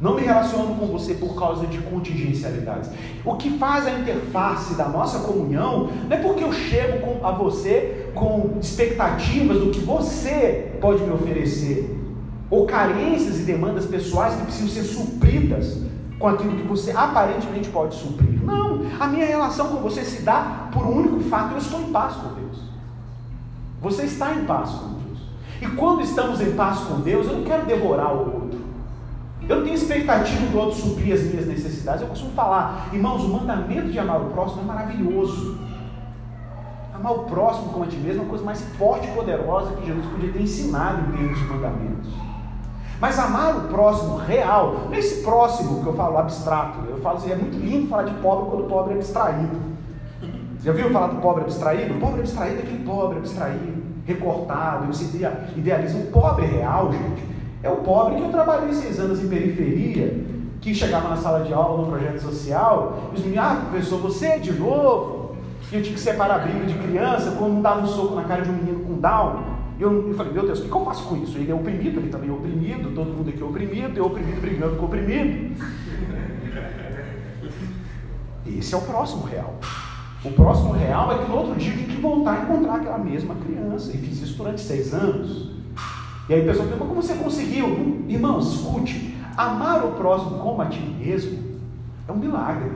Não 0.00 0.14
me 0.14 0.22
relaciono 0.22 0.76
com 0.76 0.86
você 0.86 1.14
por 1.14 1.34
causa 1.34 1.66
de 1.66 1.78
contingencialidades. 1.78 2.88
O 3.24 3.34
que 3.34 3.58
faz 3.58 3.84
a 3.84 3.98
interface 3.98 4.74
da 4.74 4.88
nossa 4.88 5.20
comunhão 5.20 5.88
não 6.08 6.16
é 6.16 6.20
porque 6.20 6.44
eu 6.44 6.52
chego 6.52 7.24
a 7.24 7.32
você 7.32 8.08
com 8.14 8.58
expectativas 8.60 9.58
do 9.58 9.70
que 9.70 9.80
você 9.80 10.76
pode 10.80 11.02
me 11.02 11.10
oferecer, 11.10 11.97
ou 12.50 12.66
carências 12.66 13.40
e 13.40 13.42
demandas 13.42 13.86
pessoais 13.86 14.34
que 14.34 14.42
precisam 14.42 14.68
ser 14.68 14.82
supridas 14.84 15.82
com 16.18 16.28
aquilo 16.28 16.56
que 16.56 16.66
você 16.66 16.90
aparentemente 16.90 17.68
pode 17.68 17.94
suprir. 17.94 18.42
Não, 18.42 18.82
a 18.98 19.06
minha 19.06 19.26
relação 19.26 19.68
com 19.68 19.76
você 19.76 20.02
se 20.02 20.22
dá 20.22 20.68
por 20.72 20.84
um 20.84 20.96
único 20.96 21.20
fato: 21.20 21.52
eu 21.52 21.58
estou 21.58 21.80
em 21.80 21.92
paz 21.92 22.14
com 22.14 22.34
Deus. 22.34 22.58
Você 23.80 24.02
está 24.04 24.34
em 24.34 24.44
paz 24.44 24.70
com 24.70 24.94
Deus. 24.94 25.18
E 25.60 25.66
quando 25.76 26.02
estamos 26.02 26.40
em 26.40 26.52
paz 26.52 26.80
com 26.80 27.00
Deus, 27.00 27.26
eu 27.26 27.38
não 27.38 27.44
quero 27.44 27.66
devorar 27.66 28.14
o 28.14 28.18
outro. 28.18 28.58
Eu 29.48 29.62
tenho 29.62 29.74
expectativa 29.74 30.46
do 30.46 30.58
outro 30.58 30.78
suprir 30.78 31.14
as 31.14 31.22
minhas 31.22 31.46
necessidades. 31.46 32.02
Eu 32.02 32.08
costumo 32.08 32.32
falar, 32.32 32.90
irmãos, 32.92 33.24
o 33.24 33.28
mandamento 33.28 33.88
de 33.88 33.98
amar 33.98 34.20
o 34.20 34.26
próximo 34.30 34.62
é 34.62 34.64
maravilhoso. 34.64 35.58
Amar 36.94 37.12
o 37.12 37.18
próximo 37.20 37.72
como 37.72 37.84
a 37.84 37.86
ti 37.86 37.96
mesmo 37.96 38.20
é 38.20 38.22
uma 38.24 38.28
coisa 38.28 38.44
mais 38.44 38.60
forte 38.76 39.08
e 39.08 39.12
poderosa 39.12 39.76
que 39.76 39.86
Jesus 39.86 40.04
podia 40.06 40.32
ter 40.32 40.42
ensinado 40.42 41.08
em 41.08 41.16
termos 41.16 41.38
de 41.38 41.44
mandamentos. 41.44 42.27
Mas 43.00 43.18
amar 43.18 43.56
o 43.56 43.60
próximo 43.68 44.16
real, 44.16 44.86
não 44.86 44.94
é 44.94 44.98
esse 44.98 45.22
próximo 45.22 45.82
que 45.82 45.86
eu 45.86 45.94
falo 45.94 46.18
abstrato. 46.18 46.78
Eu 46.88 46.98
falo 46.98 47.16
assim, 47.16 47.30
é 47.30 47.36
muito 47.36 47.56
lindo 47.56 47.88
falar 47.88 48.04
de 48.04 48.14
pobre 48.14 48.50
quando 48.50 48.64
o 48.64 48.68
pobre 48.68 48.94
é 48.94 48.96
abstraído. 48.96 49.56
Já 50.62 50.72
viu 50.72 50.90
falar 50.90 51.08
do 51.08 51.20
pobre 51.20 51.44
abstraído? 51.44 51.94
O 51.94 52.00
pobre 52.00 52.20
abstraído 52.20 52.58
é 52.58 52.62
aquele 52.62 52.84
pobre 52.84 53.18
abstraído, 53.18 53.82
recortado, 54.04 54.86
você 54.86 55.04
idealiza 55.56 55.96
um 55.96 56.06
pobre 56.06 56.46
real, 56.46 56.92
gente 56.92 57.28
é 57.62 57.68
o 57.68 57.76
pobre 57.76 58.16
que 58.16 58.22
eu 58.22 58.30
trabalhei 58.30 58.72
seis 58.72 59.00
anos 59.00 59.22
em 59.22 59.28
periferia, 59.28 60.24
que 60.60 60.74
chegava 60.74 61.08
na 61.08 61.16
sala 61.16 61.44
de 61.44 61.52
aula 61.52 61.82
no 61.82 61.88
projeto 61.88 62.20
social, 62.20 63.10
e 63.12 63.16
os 63.16 63.20
meninos, 63.22 63.44
ah, 63.44 63.66
professor, 63.68 64.00
você 64.00 64.26
é 64.26 64.38
de 64.38 64.52
novo? 64.52 65.36
E 65.70 65.74
eu 65.74 65.82
tinha 65.82 65.94
que 65.94 66.00
separar 66.00 66.36
a 66.36 66.38
briga 66.38 66.66
de 66.66 66.74
criança, 66.74 67.30
um 67.30 67.60
dava 67.60 67.80
um 67.80 67.86
soco 67.86 68.14
na 68.14 68.24
cara 68.24 68.42
de 68.42 68.50
um 68.50 68.54
menino 68.54 68.80
com 68.84 68.94
Down. 68.94 69.57
E 69.78 69.82
eu, 69.82 70.08
eu 70.08 70.14
falei, 70.14 70.32
meu 70.32 70.44
Deus, 70.44 70.58
o 70.58 70.64
que, 70.64 70.72
eu 70.72 70.84
faço 70.84 71.04
com 71.04 71.22
isso? 71.22 71.38
Ele 71.38 71.52
é 71.52 71.54
oprimido, 71.54 72.00
ele 72.00 72.08
também 72.08 72.28
é 72.28 72.32
oprimido, 72.32 72.92
todo 72.94 73.12
mundo 73.12 73.30
aqui 73.30 73.40
é 73.40 73.44
oprimido, 73.44 73.96
eu 73.96 74.06
oprimido 74.06 74.40
brigando 74.40 74.76
com 74.76 74.86
oprimido. 74.86 75.56
Esse 78.44 78.74
é 78.74 78.76
o 78.76 78.82
próximo 78.82 79.24
real. 79.24 79.54
O 80.24 80.32
próximo 80.32 80.72
real 80.72 81.12
é 81.12 81.18
que 81.18 81.30
no 81.30 81.36
outro 81.36 81.54
dia 81.54 81.72
eu 81.72 81.76
tinha 81.76 81.88
que 81.88 82.00
voltar 82.00 82.32
a 82.32 82.42
encontrar 82.42 82.76
aquela 82.76 82.98
mesma 82.98 83.36
criança. 83.36 83.94
E 83.94 83.98
fiz 83.98 84.20
isso 84.20 84.36
durante 84.36 84.60
seis 84.60 84.92
anos. 84.92 85.52
E 86.28 86.34
aí 86.34 86.42
a 86.42 86.44
pessoa 86.44 86.66
pergunta, 86.66 86.88
como 86.88 87.02
você 87.02 87.14
conseguiu? 87.14 88.04
Irmão, 88.08 88.40
escute, 88.40 89.16
amar 89.36 89.84
o 89.84 89.92
próximo 89.92 90.40
como 90.40 90.60
a 90.60 90.66
ti 90.66 90.80
mesmo 90.80 91.38
é 92.08 92.12
um 92.12 92.16
milagre. 92.16 92.70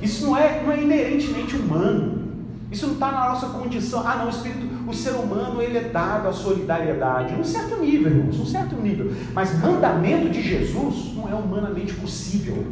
Isso 0.00 0.26
não 0.26 0.36
é, 0.36 0.62
não 0.62 0.72
é 0.72 0.82
inerentemente 0.82 1.56
humano. 1.56 2.22
Isso 2.70 2.86
não 2.86 2.94
está 2.94 3.10
na 3.10 3.30
nossa 3.30 3.48
condição. 3.48 4.06
Ah, 4.06 4.16
não, 4.16 4.26
o 4.26 4.30
espírito, 4.30 4.66
o 4.86 4.94
ser 4.94 5.12
humano 5.12 5.60
ele 5.62 5.78
é 5.78 5.88
dado 5.88 6.28
à 6.28 6.32
solidariedade, 6.32 7.34
num 7.34 7.44
certo 7.44 7.76
nível, 7.76 8.10
irmãos, 8.10 8.38
num 8.38 8.46
certo 8.46 8.74
nível. 8.76 9.12
Mas 9.32 9.58
mandamento 9.60 10.28
de 10.30 10.42
Jesus 10.42 11.14
não 11.14 11.28
é 11.28 11.34
humanamente 11.34 11.94
possível, 11.94 12.66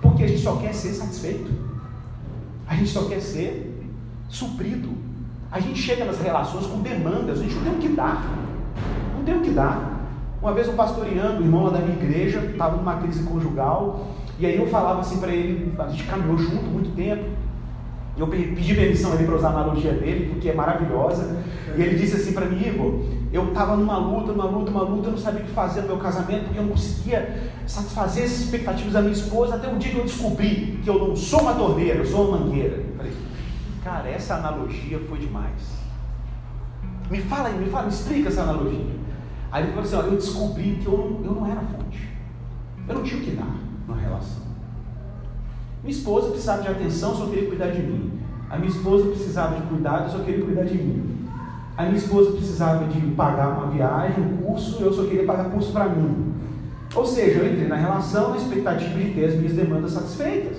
porque 0.00 0.24
a 0.24 0.28
gente 0.28 0.42
só 0.42 0.56
quer 0.56 0.74
ser 0.74 0.92
satisfeito. 0.92 1.50
A 2.66 2.74
gente 2.74 2.90
só 2.90 3.04
quer 3.04 3.20
ser 3.20 3.80
suprido. 4.28 4.90
A 5.50 5.60
gente 5.60 5.80
chega 5.80 6.04
nas 6.04 6.20
relações 6.20 6.66
com 6.66 6.80
demandas, 6.80 7.40
a 7.40 7.42
gente 7.42 7.54
não 7.54 7.62
tem 7.62 7.72
o 7.72 7.78
que 7.78 7.88
dar 7.88 8.46
tem 9.26 9.36
o 9.36 9.40
que 9.40 9.50
dar. 9.50 10.00
Uma 10.40 10.54
vez 10.54 10.68
um 10.68 10.76
pastoreando, 10.76 11.42
irmão 11.42 11.64
lá 11.64 11.70
da 11.70 11.80
minha 11.80 11.96
igreja, 11.96 12.38
estava 12.38 12.76
numa 12.76 12.96
crise 12.98 13.24
conjugal, 13.24 14.06
e 14.38 14.46
aí 14.46 14.56
eu 14.56 14.66
falava 14.68 15.00
assim 15.00 15.18
para 15.18 15.32
ele, 15.32 15.74
a 15.76 15.88
gente 15.88 16.04
caminhou 16.04 16.38
junto 16.38 16.64
muito 16.64 16.94
tempo, 16.94 17.24
eu 18.16 18.26
pedi 18.28 18.74
permissão 18.74 19.12
a 19.12 19.14
ele 19.16 19.24
para 19.24 19.36
usar 19.36 19.48
a 19.48 19.50
analogia 19.52 19.92
dele, 19.92 20.30
porque 20.32 20.48
é 20.48 20.54
maravilhosa, 20.54 21.44
e 21.76 21.82
ele 21.82 21.98
disse 21.98 22.16
assim 22.16 22.32
para 22.32 22.46
mim, 22.46 22.66
Igor, 22.66 23.04
eu 23.32 23.48
estava 23.48 23.76
numa 23.76 23.98
luta, 23.98 24.32
numa 24.32 24.46
luta, 24.46 24.70
numa 24.70 24.82
luta, 24.82 25.08
eu 25.08 25.12
não 25.12 25.18
sabia 25.18 25.42
o 25.42 25.44
que 25.44 25.52
fazer 25.52 25.82
no 25.82 25.88
meu 25.88 25.98
casamento, 25.98 26.44
porque 26.44 26.58
eu 26.58 26.62
não 26.62 26.70
conseguia 26.70 27.50
satisfazer 27.66 28.24
as 28.24 28.40
expectativas 28.40 28.92
da 28.92 29.02
minha 29.02 29.12
esposa, 29.12 29.56
até 29.56 29.68
um 29.68 29.78
dia 29.78 29.92
que 29.92 29.98
eu 29.98 30.04
descobri 30.04 30.80
que 30.82 30.88
eu 30.88 31.08
não 31.08 31.16
sou 31.16 31.42
uma 31.42 31.54
torneira, 31.54 31.98
eu 31.98 32.06
sou 32.06 32.28
uma 32.28 32.38
mangueira. 32.38 32.82
Falei, 32.96 33.12
cara, 33.84 34.08
essa 34.08 34.36
analogia 34.36 34.98
foi 35.08 35.18
demais. 35.18 35.76
Me 37.10 37.20
fala 37.20 37.48
aí, 37.48 37.58
me 37.58 37.66
fala, 37.66 37.84
me 37.84 37.92
explica 37.92 38.28
essa 38.28 38.42
analogia. 38.42 38.96
Aí 39.52 39.62
ele 39.62 39.72
falou 39.72 39.84
assim: 39.84 39.96
olha, 39.96 40.06
eu 40.06 40.16
descobri 40.16 40.78
que 40.82 40.86
eu 40.86 40.98
não, 40.98 41.24
eu 41.24 41.40
não 41.40 41.46
era 41.46 41.60
fonte. 41.60 42.08
Eu 42.88 42.94
não 42.94 43.02
tinha 43.02 43.20
o 43.20 43.24
que 43.24 43.30
dar 43.30 43.56
na 43.86 43.94
relação. 43.94 44.45
Minha 45.86 45.98
esposa 45.98 46.30
precisava 46.30 46.62
de 46.62 46.68
atenção, 46.68 47.14
só 47.14 47.26
queria 47.26 47.48
cuidar 47.48 47.68
de 47.68 47.80
mim. 47.80 48.10
A 48.50 48.56
minha 48.56 48.70
esposa 48.70 49.06
precisava 49.06 49.54
de 49.54 49.62
cuidado, 49.68 50.10
só 50.10 50.18
queria 50.18 50.44
cuidar 50.44 50.64
de 50.64 50.76
mim. 50.76 51.28
A 51.76 51.84
minha 51.84 51.96
esposa 51.96 52.32
precisava 52.32 52.86
de 52.86 53.00
pagar 53.12 53.50
uma 53.50 53.70
viagem, 53.70 54.24
um 54.24 54.36
curso, 54.38 54.82
eu 54.82 54.92
só 54.92 55.04
queria 55.04 55.24
pagar 55.24 55.44
curso 55.44 55.70
para 55.70 55.88
mim. 55.88 56.34
Ou 56.92 57.06
seja, 57.06 57.38
eu 57.38 57.52
entrei 57.52 57.68
na 57.68 57.76
relação 57.76 58.30
na 58.30 58.36
expectativa 58.36 58.98
de 58.98 59.10
ter 59.10 59.26
as 59.26 59.34
minhas 59.36 59.52
demandas 59.52 59.92
satisfeitas. 59.92 60.56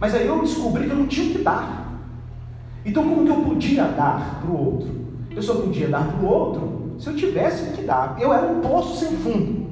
Mas 0.00 0.14
aí 0.14 0.26
eu 0.26 0.40
descobri 0.40 0.86
que 0.86 0.92
eu 0.92 0.96
não 0.96 1.06
tinha 1.06 1.30
o 1.30 1.36
que 1.36 1.42
dar. 1.42 1.92
Então, 2.86 3.06
como 3.06 3.26
que 3.26 3.30
eu 3.30 3.42
podia 3.42 3.84
dar 3.84 4.40
para 4.40 4.50
o 4.50 4.64
outro? 4.66 4.88
Eu 5.30 5.42
só 5.42 5.56
podia 5.56 5.88
dar 5.88 6.06
para 6.06 6.24
o 6.24 6.26
outro 6.26 6.96
se 6.98 7.06
eu 7.06 7.16
tivesse 7.16 7.72
que 7.72 7.82
dar. 7.82 8.16
Eu 8.18 8.32
era 8.32 8.46
um 8.46 8.62
poço 8.62 8.98
sem 8.98 9.14
fundo. 9.18 9.66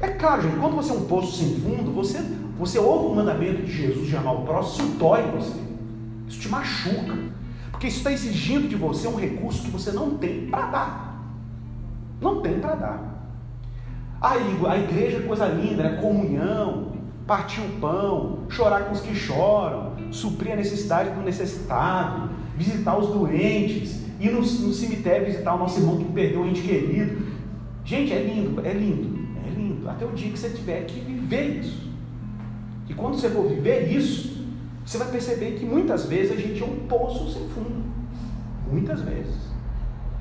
É 0.00 0.08
claro, 0.08 0.40
gente, 0.40 0.56
quando 0.56 0.76
você 0.76 0.92
é 0.92 0.94
um 0.94 1.04
poço 1.04 1.36
sem 1.36 1.56
fundo, 1.56 1.92
você, 1.92 2.18
você 2.58 2.78
ouve 2.78 3.06
o 3.06 3.14
mandamento 3.14 3.62
de 3.62 3.72
Jesus 3.72 4.06
de 4.06 4.16
amar 4.16 4.34
o 4.34 4.42
próximo, 4.42 4.88
isso 4.88 4.98
dói 4.98 5.22
você. 5.30 5.60
Isso 6.28 6.40
te 6.40 6.48
machuca. 6.48 7.18
Porque 7.70 7.88
isso 7.88 7.98
está 7.98 8.12
exigindo 8.12 8.68
de 8.68 8.76
você 8.76 9.08
um 9.08 9.16
recurso 9.16 9.62
que 9.62 9.70
você 9.70 9.90
não 9.90 10.16
tem 10.18 10.46
para 10.46 10.66
dar. 10.66 11.22
Não 12.20 12.40
tem 12.40 12.60
para 12.60 12.74
dar. 12.74 13.12
Aí, 14.20 14.56
a 14.68 14.78
igreja 14.78 15.18
é 15.18 15.20
coisa 15.22 15.46
linda, 15.46 15.82
né? 15.82 16.00
comunhão, 16.00 16.92
partir 17.26 17.60
o 17.60 17.80
pão, 17.80 18.40
chorar 18.48 18.84
com 18.84 18.92
os 18.92 19.00
que 19.00 19.14
choram, 19.14 19.94
suprir 20.12 20.52
a 20.52 20.56
necessidade 20.56 21.10
do 21.10 21.22
necessitado, 21.22 22.30
visitar 22.56 22.96
os 22.96 23.08
doentes, 23.08 24.00
ir 24.20 24.30
no, 24.30 24.40
no 24.40 24.72
cemitério 24.72 25.26
visitar 25.26 25.54
o 25.54 25.58
nosso 25.58 25.80
irmão 25.80 25.98
que 25.98 26.04
perdeu 26.04 26.42
um 26.42 26.46
ente 26.46 26.62
querido. 26.62 27.26
Gente, 27.84 28.12
é 28.12 28.22
lindo, 28.22 28.64
é 28.64 28.72
lindo, 28.72 29.18
é 29.44 29.50
lindo. 29.50 29.90
Até 29.90 30.04
o 30.04 30.12
dia 30.12 30.30
que 30.30 30.38
você 30.38 30.50
tiver 30.50 30.84
que 30.84 31.00
viver 31.00 31.58
isso. 31.58 31.91
E 32.88 32.94
quando 32.94 33.14
você 33.14 33.30
for 33.30 33.48
viver 33.48 33.88
isso, 33.88 34.46
você 34.84 34.98
vai 34.98 35.08
perceber 35.08 35.52
que 35.52 35.64
muitas 35.64 36.06
vezes 36.06 36.32
a 36.32 36.36
gente 36.36 36.62
é 36.62 36.66
um 36.66 36.86
poço 36.86 37.30
sem 37.30 37.48
fundo. 37.50 37.84
Muitas 38.70 39.02
vezes. 39.02 39.34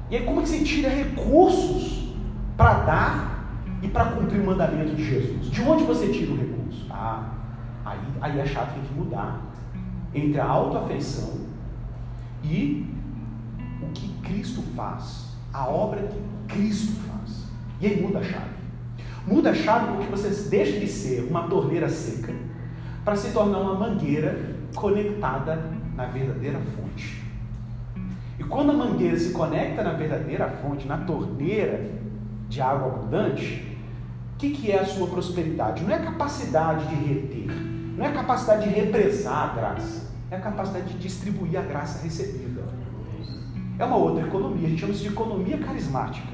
E 0.09 0.17
aí, 0.17 0.25
como 0.25 0.41
é 0.41 0.43
que 0.43 0.49
você 0.49 0.63
tira 0.63 0.89
recursos 0.89 2.13
para 2.57 2.73
dar 2.81 3.57
e 3.81 3.87
para 3.87 4.11
cumprir 4.11 4.41
o 4.41 4.45
mandamento 4.45 4.95
de 4.95 5.03
Jesus? 5.03 5.49
De 5.49 5.61
onde 5.61 5.83
você 5.83 6.09
tira 6.09 6.33
o 6.33 6.37
recurso? 6.37 6.85
Ah, 6.89 7.29
aí, 7.85 7.99
aí 8.19 8.41
a 8.41 8.45
chave 8.45 8.73
tem 8.73 8.83
que 8.83 8.93
mudar 8.93 9.41
entre 10.13 10.39
a 10.39 10.45
autoafeição 10.45 11.39
e 12.43 12.85
o 13.81 13.87
que 13.93 14.09
Cristo 14.21 14.61
faz, 14.75 15.29
a 15.53 15.65
obra 15.65 16.01
que 16.03 16.53
Cristo 16.53 16.93
faz. 17.07 17.45
E 17.79 17.87
aí 17.87 18.01
muda 18.01 18.19
a 18.19 18.23
chave. 18.23 18.61
Muda 19.25 19.51
a 19.51 19.55
chave 19.55 19.93
porque 19.93 20.11
você 20.11 20.49
deixa 20.49 20.79
de 20.79 20.87
ser 20.87 21.27
uma 21.29 21.47
torneira 21.47 21.89
seca 21.89 22.33
para 23.03 23.15
se 23.15 23.31
tornar 23.31 23.59
uma 23.59 23.75
mangueira 23.75 24.55
conectada 24.75 25.63
na 25.95 26.05
verdadeira 26.05 26.59
fonte. 26.59 27.23
E 28.39 28.43
quando 28.43 28.71
a 28.71 28.73
mangueira 28.73 29.17
se 29.17 29.31
conecta 29.31 29.83
na 29.83 29.93
verdadeira 29.93 30.47
fonte, 30.49 30.87
na 30.87 30.97
torneira 30.97 31.89
de 32.49 32.61
água 32.61 32.87
abundante, 32.87 33.77
o 34.33 34.37
que, 34.37 34.51
que 34.51 34.71
é 34.71 34.79
a 34.79 34.85
sua 34.85 35.07
prosperidade? 35.07 35.83
Não 35.83 35.91
é 35.91 35.95
a 35.95 36.03
capacidade 36.03 36.87
de 36.87 36.95
reter, 36.95 37.51
não 37.95 38.05
é 38.05 38.09
a 38.09 38.13
capacidade 38.13 38.67
de 38.67 38.75
represar 38.75 39.51
a 39.51 39.53
graça, 39.53 40.11
é 40.31 40.35
a 40.35 40.39
capacidade 40.39 40.93
de 40.93 40.97
distribuir 40.97 41.59
a 41.59 41.61
graça 41.61 42.03
recebida. 42.03 42.63
É 43.77 43.85
uma 43.85 43.95
outra 43.95 44.25
economia, 44.25 44.67
a 44.67 44.69
gente 44.69 44.79
chama 44.79 44.93
isso 44.93 45.03
de 45.03 45.09
economia 45.09 45.57
carismática. 45.57 46.33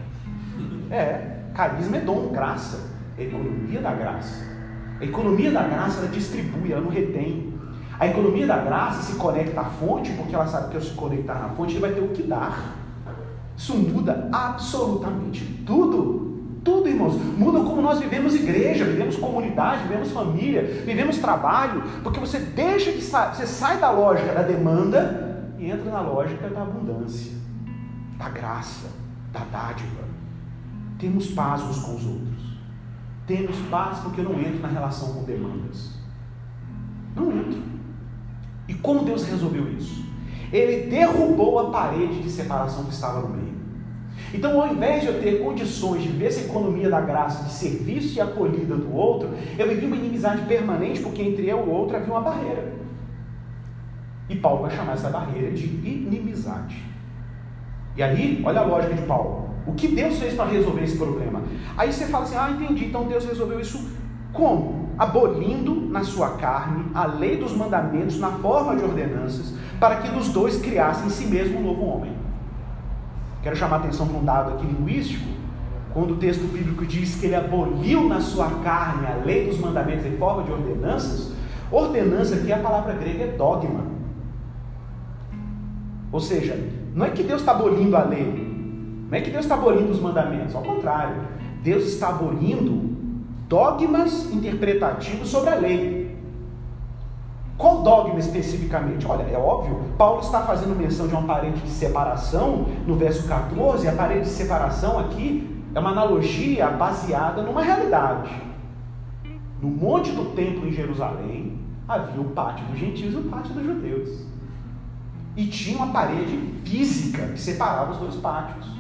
É, 0.90 1.42
carisma 1.54 1.98
é 1.98 2.02
dom, 2.02 2.30
graça, 2.30 2.90
é 3.18 3.24
economia 3.24 3.82
da 3.82 3.94
graça. 3.94 4.57
A 5.00 5.04
economia 5.04 5.52
da 5.52 5.64
graça 5.64 6.00
ela 6.00 6.08
distribui, 6.08 6.72
ela 6.72 6.82
não 6.82 6.90
retém. 6.90 7.54
A 8.00 8.08
economia 8.08 8.46
da 8.46 8.58
graça 8.58 9.02
se 9.02 9.16
conecta 9.18 9.62
à 9.62 9.66
fonte, 9.66 10.12
porque 10.14 10.36
ela 10.36 10.48
sabe 10.48 10.70
que 10.70 10.76
ao 10.78 10.82
se 10.82 10.94
conectar 10.94 11.36
na 11.36 11.50
fonte 11.50 11.74
ele 11.74 11.82
vai 11.82 11.92
ter 11.92 12.02
o 12.02 12.10
que 12.10 12.24
dar. 12.24 12.76
Isso 13.56 13.76
muda 13.76 14.30
absolutamente 14.32 15.44
tudo. 15.66 16.28
Tudo, 16.64 16.90
irmãos. 16.90 17.14
Muda 17.38 17.60
como 17.62 17.82
nós 17.82 18.00
vivemos 18.00 18.36
igreja, 18.36 18.86
vivemos 18.86 19.16
comunidade, 19.16 19.84
vivemos 19.84 20.12
família, 20.12 20.64
vivemos 20.86 21.18
trabalho, 21.18 21.82
porque 22.04 22.20
você 22.20 22.40
deixa 22.40 22.92
de 22.92 23.02
você 23.02 23.48
sai 23.48 23.78
da 23.78 23.90
lógica 23.90 24.34
da 24.34 24.42
demanda 24.42 25.54
e 25.58 25.72
entra 25.72 25.90
na 25.90 26.02
lógica 26.02 26.50
da 26.50 26.62
abundância, 26.62 27.32
da 28.18 28.30
graça, 28.30 28.90
da 29.32 29.40
dádiva. 29.52 30.04
Temos 31.00 31.28
paz 31.28 31.62
uns 31.62 31.80
com 31.80 31.96
os 31.96 32.06
outros. 32.06 32.37
Temos 33.28 33.58
paz 33.70 34.00
porque 34.00 34.22
eu 34.22 34.26
não 34.26 34.40
entro 34.40 34.62
na 34.62 34.70
relação 34.70 35.14
com 35.14 35.24
demandas. 35.24 35.92
Não 37.14 37.30
entro. 37.30 37.62
E 38.70 38.74
como 38.74 39.04
Deus 39.04 39.26
resolveu 39.26 39.72
isso? 39.74 40.06
Ele 40.52 40.90
derrubou 40.90 41.60
a 41.60 41.70
parede 41.70 42.22
de 42.22 42.30
separação 42.30 42.86
que 42.86 42.94
estava 42.94 43.20
no 43.20 43.36
meio. 43.36 43.58
Então, 44.34 44.60
ao 44.60 44.74
invés 44.74 45.02
de 45.02 45.08
eu 45.08 45.22
ter 45.22 45.44
condições 45.44 46.04
de 46.04 46.10
ver 46.10 46.28
essa 46.28 46.42
economia 46.42 46.90
da 46.90 47.02
graça, 47.02 47.44
de 47.44 47.52
serviço 47.52 48.18
e 48.18 48.22
acolhida 48.22 48.76
do 48.76 48.94
outro, 48.94 49.30
eu 49.58 49.68
vivi 49.68 49.86
uma 49.86 49.96
inimizade 49.96 50.44
permanente, 50.46 51.02
porque 51.02 51.22
entre 51.22 51.48
eu 51.48 51.60
e 51.60 51.62
o 51.62 51.70
outro 51.70 51.98
havia 51.98 52.14
uma 52.14 52.22
barreira. 52.22 52.74
E 54.30 54.36
Paulo 54.36 54.64
vai 54.64 54.76
chamar 54.76 54.94
essa 54.94 55.10
barreira 55.10 55.52
de 55.52 55.66
inimizade. 55.66 56.84
E 57.96 58.04
aí, 58.04 58.42
olha 58.46 58.62
a 58.62 58.66
lógica 58.66 58.96
de 58.96 59.02
Paulo. 59.04 59.47
O 59.68 59.74
que 59.74 59.90
Deus 59.90 60.18
fez 60.18 60.34
para 60.34 60.50
resolver 60.50 60.84
esse 60.84 60.98
problema? 60.98 61.42
Aí 61.78 61.92
você 61.92 62.06
fala 62.06 62.24
assim: 62.24 62.38
ah, 62.38 62.50
entendi, 62.50 62.86
então 62.86 63.04
Deus 63.04 63.26
resolveu 63.26 63.60
isso 63.60 63.86
como? 64.32 64.88
Abolindo 64.98 65.76
na 65.90 66.04
sua 66.04 66.38
carne 66.38 66.86
a 66.94 67.06
lei 67.06 67.38
dos 67.38 67.56
mandamentos 67.56 68.18
na 68.18 68.32
forma 68.32 68.76
de 68.76 68.84
ordenanças, 68.84 69.54
para 69.80 69.98
que 69.98 70.10
dos 70.10 70.30
dois 70.30 70.60
criassem 70.62 71.08
em 71.08 71.10
si 71.10 71.26
mesmo 71.26 71.60
um 71.60 71.64
novo 71.64 71.86
homem. 71.86 72.14
Quero 73.44 73.56
chamar 73.56 73.78
a 73.78 73.80
atenção 73.80 74.08
para 74.08 74.18
um 74.18 74.26
dado 74.26 74.54
aqui 74.54 74.66
linguístico. 74.66 75.28
Quando 75.94 76.12
o 76.12 76.18
texto 76.18 76.44
bíblico 76.52 76.86
diz 76.86 77.16
que 77.16 77.26
ele 77.26 77.36
aboliu 77.36 78.08
na 78.08 78.22
sua 78.22 78.50
carne 78.64 79.08
a 79.08 79.16
lei 79.26 79.48
dos 79.48 79.60
mandamentos 79.60 80.06
em 80.06 80.18
forma 80.18 80.44
de 80.44 80.52
ordenanças, 80.52 81.34
ordenança 81.72 82.36
aqui 82.36 82.52
a 82.52 82.60
palavra 82.60 82.94
grega 82.94 83.24
é 83.24 83.28
dogma. 83.28 83.84
Ou 86.12 86.20
seja, 86.20 86.58
não 86.94 87.06
é 87.06 87.10
que 87.10 87.24
Deus 87.24 87.42
está 87.42 87.52
abolindo 87.52 87.96
a 87.96 88.04
lei, 88.04 88.47
não 89.10 89.18
é 89.18 89.22
que 89.22 89.30
Deus 89.30 89.46
está 89.46 89.56
abolindo 89.56 89.92
os 89.92 90.02
mandamentos, 90.02 90.54
ao 90.54 90.62
contrário, 90.62 91.16
Deus 91.64 91.86
está 91.86 92.10
abolindo 92.10 92.96
dogmas 93.48 94.32
interpretativos 94.32 95.30
sobre 95.30 95.50
a 95.50 95.56
lei. 95.56 96.18
Qual 97.58 97.82
dogma 97.82 98.20
especificamente? 98.20 99.08
Olha, 99.08 99.24
é 99.24 99.38
óbvio, 99.38 99.82
Paulo 99.98 100.22
está 100.22 100.42
fazendo 100.42 100.76
menção 100.76 101.08
de 101.08 101.14
uma 101.14 101.24
parede 101.24 101.60
de 101.62 101.70
separação 101.70 102.68
no 102.86 102.96
verso 102.96 103.28
14, 103.28 103.88
a 103.88 103.94
parede 103.94 104.26
de 104.26 104.30
separação 104.30 105.00
aqui 105.00 105.58
é 105.74 105.80
uma 105.80 105.90
analogia 105.90 106.70
baseada 106.70 107.42
numa 107.42 107.64
realidade. 107.64 108.30
No 109.62 109.70
monte 109.70 110.12
do 110.12 110.36
templo 110.36 110.68
em 110.68 110.72
Jerusalém 110.72 111.58
havia 111.88 112.22
o 112.22 112.26
pátio 112.26 112.66
dos 112.68 112.78
gentios 112.78 113.14
e 113.14 113.18
o 113.18 113.24
pátio 113.24 113.54
dos 113.54 113.66
judeus. 113.66 114.26
E 115.36 115.48
tinha 115.48 115.78
uma 115.78 115.88
parede 115.88 116.38
física 116.64 117.28
que 117.28 117.40
separava 117.40 117.92
os 117.92 117.98
dois 117.98 118.16
pátios. 118.16 118.77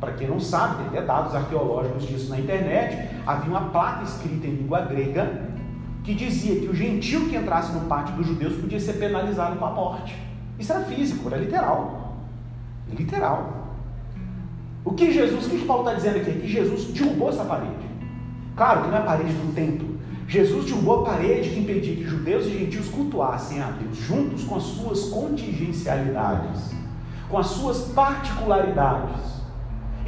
Para 0.00 0.12
quem 0.12 0.26
não 0.26 0.40
sabe, 0.40 0.76
tem 0.78 0.86
até 0.86 1.02
dados 1.02 1.34
arqueológicos 1.34 2.08
disso 2.08 2.30
na 2.30 2.40
internet, 2.40 3.10
havia 3.26 3.50
uma 3.50 3.68
placa 3.68 4.02
escrita 4.02 4.46
em 4.46 4.54
língua 4.54 4.80
grega 4.80 5.50
que 6.02 6.14
dizia 6.14 6.58
que 6.58 6.66
o 6.66 6.74
gentio 6.74 7.28
que 7.28 7.36
entrasse 7.36 7.72
no 7.72 7.82
pátio 7.82 8.14
dos 8.16 8.26
judeus 8.26 8.54
podia 8.54 8.80
ser 8.80 8.94
penalizado 8.94 9.56
com 9.56 9.64
a 9.66 9.70
morte. 9.70 10.16
Isso 10.58 10.72
era 10.72 10.84
físico, 10.84 11.28
era 11.28 11.36
literal. 11.36 12.16
Literal. 12.88 13.60
O 14.82 14.92
que 14.92 15.12
Jesus, 15.12 15.46
o 15.46 15.50
que 15.50 15.66
Paulo 15.66 15.82
está 15.82 15.94
dizendo 15.94 16.16
aqui? 16.16 16.30
É 16.30 16.34
que 16.34 16.48
Jesus 16.48 16.86
derrubou 16.86 17.28
essa 17.28 17.44
parede. 17.44 17.90
Claro 18.56 18.82
que 18.82 18.88
não 18.88 18.96
é 18.96 19.00
a 19.00 19.04
parede 19.04 19.32
do 19.32 19.54
templo. 19.54 20.00
Jesus 20.26 20.64
derrubou 20.64 21.00
a 21.00 21.10
parede 21.10 21.50
que 21.50 21.60
impedia 21.60 21.96
que 21.96 22.04
judeus 22.04 22.46
e 22.46 22.58
gentios 22.58 22.88
cultuassem 22.88 23.60
a 23.60 23.70
Deus, 23.70 23.98
juntos 23.98 24.44
com 24.44 24.56
as 24.56 24.62
suas 24.62 25.08
contingencialidades, 25.10 26.72
com 27.28 27.36
as 27.36 27.48
suas 27.48 27.82
particularidades. 27.92 29.29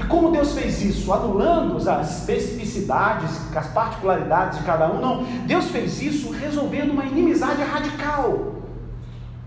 E 0.02 0.06
como 0.08 0.32
Deus 0.32 0.52
fez 0.52 0.82
isso? 0.82 1.12
Anulando 1.12 1.76
as 1.88 2.18
especificidades, 2.18 3.30
as 3.54 3.66
particularidades 3.68 4.58
de 4.58 4.64
cada 4.64 4.90
um? 4.92 5.00
Não. 5.00 5.22
Deus 5.46 5.66
fez 5.66 6.02
isso 6.02 6.30
resolvendo 6.30 6.90
uma 6.90 7.04
inimizade 7.04 7.62
radical 7.62 8.62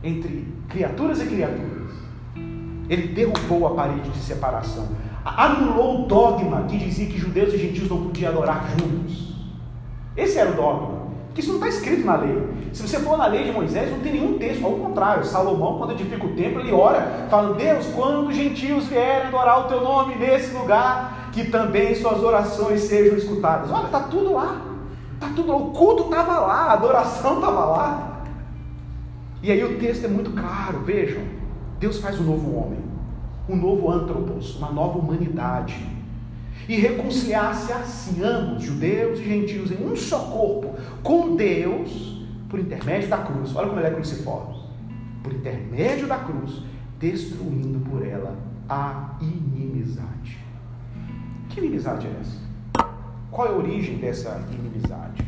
entre 0.02 0.48
criaturas 0.70 1.22
e 1.22 1.26
criaturas. 1.26 1.92
Ele 2.88 3.08
derrubou 3.08 3.68
a 3.68 3.74
parede 3.74 4.10
de 4.10 4.20
separação. 4.20 4.88
Anulou 5.26 6.04
o 6.04 6.08
dogma 6.08 6.64
que 6.64 6.78
dizia 6.78 7.08
que 7.08 7.18
judeus 7.18 7.54
e 7.54 7.58
gentios 7.58 7.90
não 7.90 8.04
podiam 8.04 8.32
adorar 8.32 8.70
juntos. 8.78 9.36
Esse 10.16 10.38
era 10.38 10.52
o 10.52 10.56
dogma. 10.56 10.95
Porque 11.36 11.42
isso 11.42 11.52
não 11.52 11.68
está 11.68 11.68
escrito 11.68 12.06
na 12.06 12.16
lei. 12.16 12.48
Se 12.72 12.88
você 12.88 12.98
for 12.98 13.18
na 13.18 13.26
lei 13.28 13.44
de 13.44 13.52
Moisés, 13.52 13.92
não 13.92 14.00
tem 14.00 14.14
nenhum 14.14 14.38
texto. 14.38 14.66
Ao 14.66 14.72
contrário, 14.72 15.26
Salomão, 15.26 15.78
quando 15.78 15.92
edifica 15.92 16.26
o 16.26 16.34
templo, 16.34 16.62
ele 16.62 16.72
ora, 16.72 17.28
falando: 17.30 17.58
Deus, 17.58 17.88
quando 17.88 18.30
os 18.30 18.36
gentios 18.36 18.86
vierem 18.86 19.28
adorar 19.28 19.66
o 19.66 19.68
teu 19.68 19.82
nome 19.82 20.16
nesse 20.16 20.56
lugar, 20.56 21.32
que 21.34 21.44
também 21.52 21.94
suas 21.94 22.24
orações 22.24 22.84
sejam 22.84 23.18
escutadas. 23.18 23.70
Olha, 23.70 23.88
está 23.88 24.00
tudo 24.00 24.32
lá. 24.32 24.62
Está 25.16 25.28
tudo 25.36 25.52
lá. 25.52 25.58
O 25.58 25.72
culto 25.72 26.04
estava 26.04 26.40
lá, 26.40 26.68
a 26.68 26.72
adoração 26.72 27.36
estava 27.36 27.66
lá. 27.66 28.22
E 29.44 29.52
aí 29.52 29.62
o 29.62 29.78
texto 29.78 30.06
é 30.06 30.08
muito 30.08 30.32
claro, 30.32 30.80
vejam. 30.86 31.22
Deus 31.82 32.00
faz 32.00 32.18
um 32.18 32.24
novo 32.24 32.56
homem, 32.56 32.80
um 33.50 33.58
novo 33.58 33.92
antropos, 33.92 34.56
uma 34.56 34.72
nova 34.72 34.98
humanidade 34.98 35.95
e 36.68 36.76
reconciliar-se 36.76 37.72
assim, 37.72 38.24
ambos, 38.24 38.64
judeus 38.64 39.20
e 39.20 39.24
gentios, 39.24 39.72
em 39.72 39.86
um 39.86 39.96
só 39.96 40.20
corpo, 40.20 40.76
com 41.04 41.36
Deus, 41.36 42.26
por 42.50 42.60
intermédio 42.60 43.10
da 43.10 43.18
cruz. 43.18 43.56
Olha 43.56 43.68
como 43.68 43.80
ele 43.80 43.88
é 43.88 43.92
cruciforme. 43.92 44.56
Por 45.22 45.34
intermédio 45.34 46.08
da 46.08 46.18
cruz, 46.18 46.62
destruindo 47.00 47.80
por 47.90 48.06
ela 48.06 48.36
a 48.68 49.18
inimizade. 49.22 50.40
Que 51.50 51.60
inimizade 51.60 52.08
é 52.08 52.20
essa? 52.20 52.46
Qual 53.32 53.48
é 53.48 53.52
a 53.52 53.54
origem 53.54 53.98
dessa 53.98 54.44
inimizade? 54.52 55.26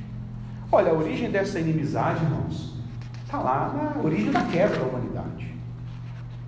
Olha, 0.72 0.92
a 0.92 0.96
origem 0.96 1.30
dessa 1.30 1.60
inimizade, 1.60 2.24
irmãos, 2.24 2.76
está 3.24 3.40
lá 3.40 3.94
na 3.96 4.02
origem 4.02 4.32
da 4.32 4.42
quebra 4.44 4.80
da 4.80 4.86
humanidade. 4.86 5.54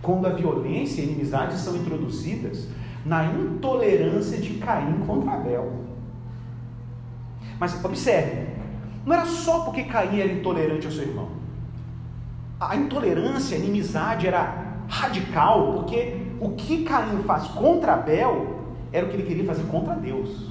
Quando 0.02 0.26
a 0.26 0.30
violência 0.30 1.02
e 1.02 1.04
a 1.04 1.08
inimizade 1.08 1.58
são 1.58 1.76
introduzidas 1.76 2.68
na 3.06 3.26
intolerância 3.26 4.38
de 4.38 4.56
Caim 4.56 5.00
contra 5.06 5.34
Abel. 5.34 5.72
Mas 7.60 7.84
observe, 7.84 8.48
não 9.06 9.14
era 9.14 9.26
só 9.26 9.62
porque 9.62 9.84
Caim 9.84 10.20
era 10.20 10.32
intolerante 10.32 10.86
ao 10.86 10.92
seu 10.92 11.04
irmão. 11.04 11.30
A 12.60 12.76
intolerância, 12.76 13.56
a 13.58 13.60
inimizade 13.60 14.28
era 14.28 14.78
radical, 14.88 15.74
porque 15.74 16.22
o 16.40 16.50
que 16.52 16.84
Caim 16.84 17.24
faz 17.24 17.48
contra 17.48 17.94
Abel 17.94 18.60
era 18.92 19.06
o 19.06 19.10
que 19.10 19.16
ele 19.16 19.24
queria 19.24 19.46
fazer 19.46 19.64
contra 19.64 19.96
Deus. 19.96 20.50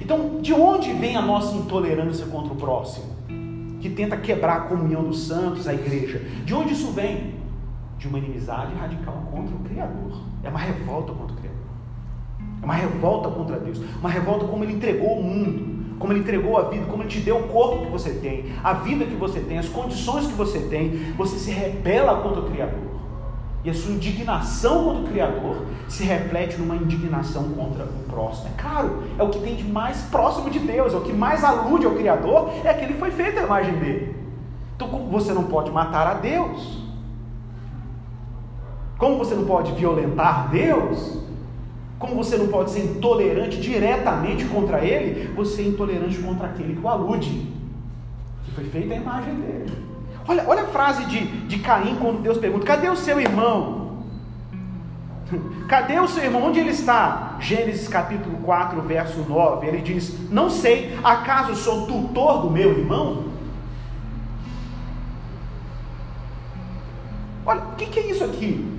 Então, 0.00 0.40
de 0.40 0.52
onde 0.52 0.92
vem 0.92 1.16
a 1.16 1.22
nossa 1.22 1.54
intolerância 1.54 2.26
contra 2.26 2.52
o 2.52 2.56
próximo? 2.56 3.06
Que 3.80 3.90
tenta 3.90 4.16
quebrar 4.16 4.56
a 4.56 4.60
comunhão 4.62 5.04
dos 5.04 5.26
santos, 5.26 5.68
a 5.68 5.74
igreja. 5.74 6.18
De 6.44 6.54
onde 6.54 6.72
isso 6.72 6.90
vem? 6.92 7.34
De 8.02 8.08
uma 8.08 8.18
inimizade 8.18 8.74
radical 8.74 9.22
contra 9.30 9.54
o 9.54 9.60
Criador. 9.60 10.12
É 10.42 10.48
uma 10.48 10.58
revolta 10.58 11.12
contra 11.12 11.34
o 11.34 11.36
Criador. 11.36 11.60
É 12.60 12.64
uma 12.64 12.74
revolta 12.74 13.30
contra 13.30 13.60
Deus. 13.60 13.80
Uma 14.00 14.10
revolta 14.10 14.44
como 14.44 14.64
Ele 14.64 14.72
entregou 14.72 15.20
o 15.20 15.22
mundo, 15.22 15.96
como 16.00 16.12
Ele 16.12 16.20
entregou 16.20 16.58
a 16.58 16.62
vida, 16.62 16.84
como 16.86 17.04
Ele 17.04 17.08
te 17.08 17.20
deu 17.20 17.38
o 17.38 17.48
corpo 17.48 17.86
que 17.86 17.92
você 17.92 18.10
tem, 18.14 18.52
a 18.62 18.72
vida 18.72 19.04
que 19.04 19.14
você 19.14 19.38
tem, 19.38 19.56
as 19.56 19.68
condições 19.68 20.26
que 20.26 20.32
você 20.32 20.58
tem. 20.58 21.12
Você 21.16 21.38
se 21.38 21.52
rebela 21.52 22.20
contra 22.22 22.40
o 22.40 22.50
Criador. 22.50 22.92
E 23.64 23.70
a 23.70 23.74
sua 23.74 23.92
indignação 23.92 24.84
contra 24.84 25.02
o 25.02 25.06
Criador 25.06 25.64
se 25.86 26.02
reflete 26.02 26.56
numa 26.56 26.74
indignação 26.74 27.50
contra 27.50 27.84
o 27.84 28.10
próximo. 28.10 28.48
É 28.48 28.60
claro, 28.60 29.04
é 29.16 29.22
o 29.22 29.30
que 29.30 29.38
tem 29.38 29.54
de 29.54 29.62
mais 29.62 30.02
próximo 30.02 30.50
de 30.50 30.58
Deus, 30.58 30.92
é 30.92 30.96
o 30.96 31.02
que 31.02 31.12
mais 31.12 31.44
alude 31.44 31.86
ao 31.86 31.92
Criador, 31.92 32.50
é 32.64 32.74
que 32.74 32.92
foi 32.94 33.12
feito 33.12 33.38
a 33.38 33.42
imagem 33.44 33.74
dele. 33.78 34.16
Então 34.74 34.88
você 35.08 35.32
não 35.32 35.44
pode 35.44 35.70
matar 35.70 36.08
a 36.08 36.14
Deus. 36.14 36.81
Como 39.02 39.18
você 39.18 39.34
não 39.34 39.44
pode 39.46 39.72
violentar 39.72 40.48
Deus, 40.48 41.18
como 41.98 42.14
você 42.14 42.36
não 42.36 42.46
pode 42.46 42.70
ser 42.70 42.84
intolerante 42.84 43.60
diretamente 43.60 44.44
contra 44.44 44.78
Ele, 44.84 45.26
você 45.34 45.62
é 45.62 45.66
intolerante 45.66 46.18
contra 46.18 46.46
aquele 46.46 46.76
que 46.76 46.80
o 46.80 46.88
alude, 46.88 47.52
que 48.44 48.52
foi 48.52 48.62
feita 48.62 48.94
a 48.94 48.96
imagem 48.98 49.34
dele. 49.34 49.72
Olha, 50.28 50.44
olha 50.46 50.62
a 50.62 50.66
frase 50.66 51.04
de, 51.06 51.18
de 51.48 51.58
Caim 51.58 51.96
quando 51.96 52.22
Deus 52.22 52.38
pergunta: 52.38 52.64
cadê 52.64 52.88
o 52.88 52.94
seu 52.94 53.20
irmão? 53.20 54.04
Cadê 55.66 55.98
o 55.98 56.06
seu 56.06 56.22
irmão? 56.22 56.44
Onde 56.44 56.60
ele 56.60 56.70
está? 56.70 57.38
Gênesis 57.40 57.88
capítulo 57.88 58.36
4, 58.44 58.80
verso 58.82 59.26
9. 59.28 59.66
Ele 59.66 59.80
diz: 59.80 60.30
Não 60.30 60.48
sei, 60.48 60.96
acaso 61.02 61.56
sou 61.56 61.88
tutor 61.88 62.42
do 62.42 62.50
meu 62.50 62.70
irmão? 62.70 63.24
Olha, 67.44 67.62
o 67.62 67.74
que, 67.74 67.86
que 67.86 67.98
é 67.98 68.10
isso 68.10 68.22
aqui? 68.22 68.71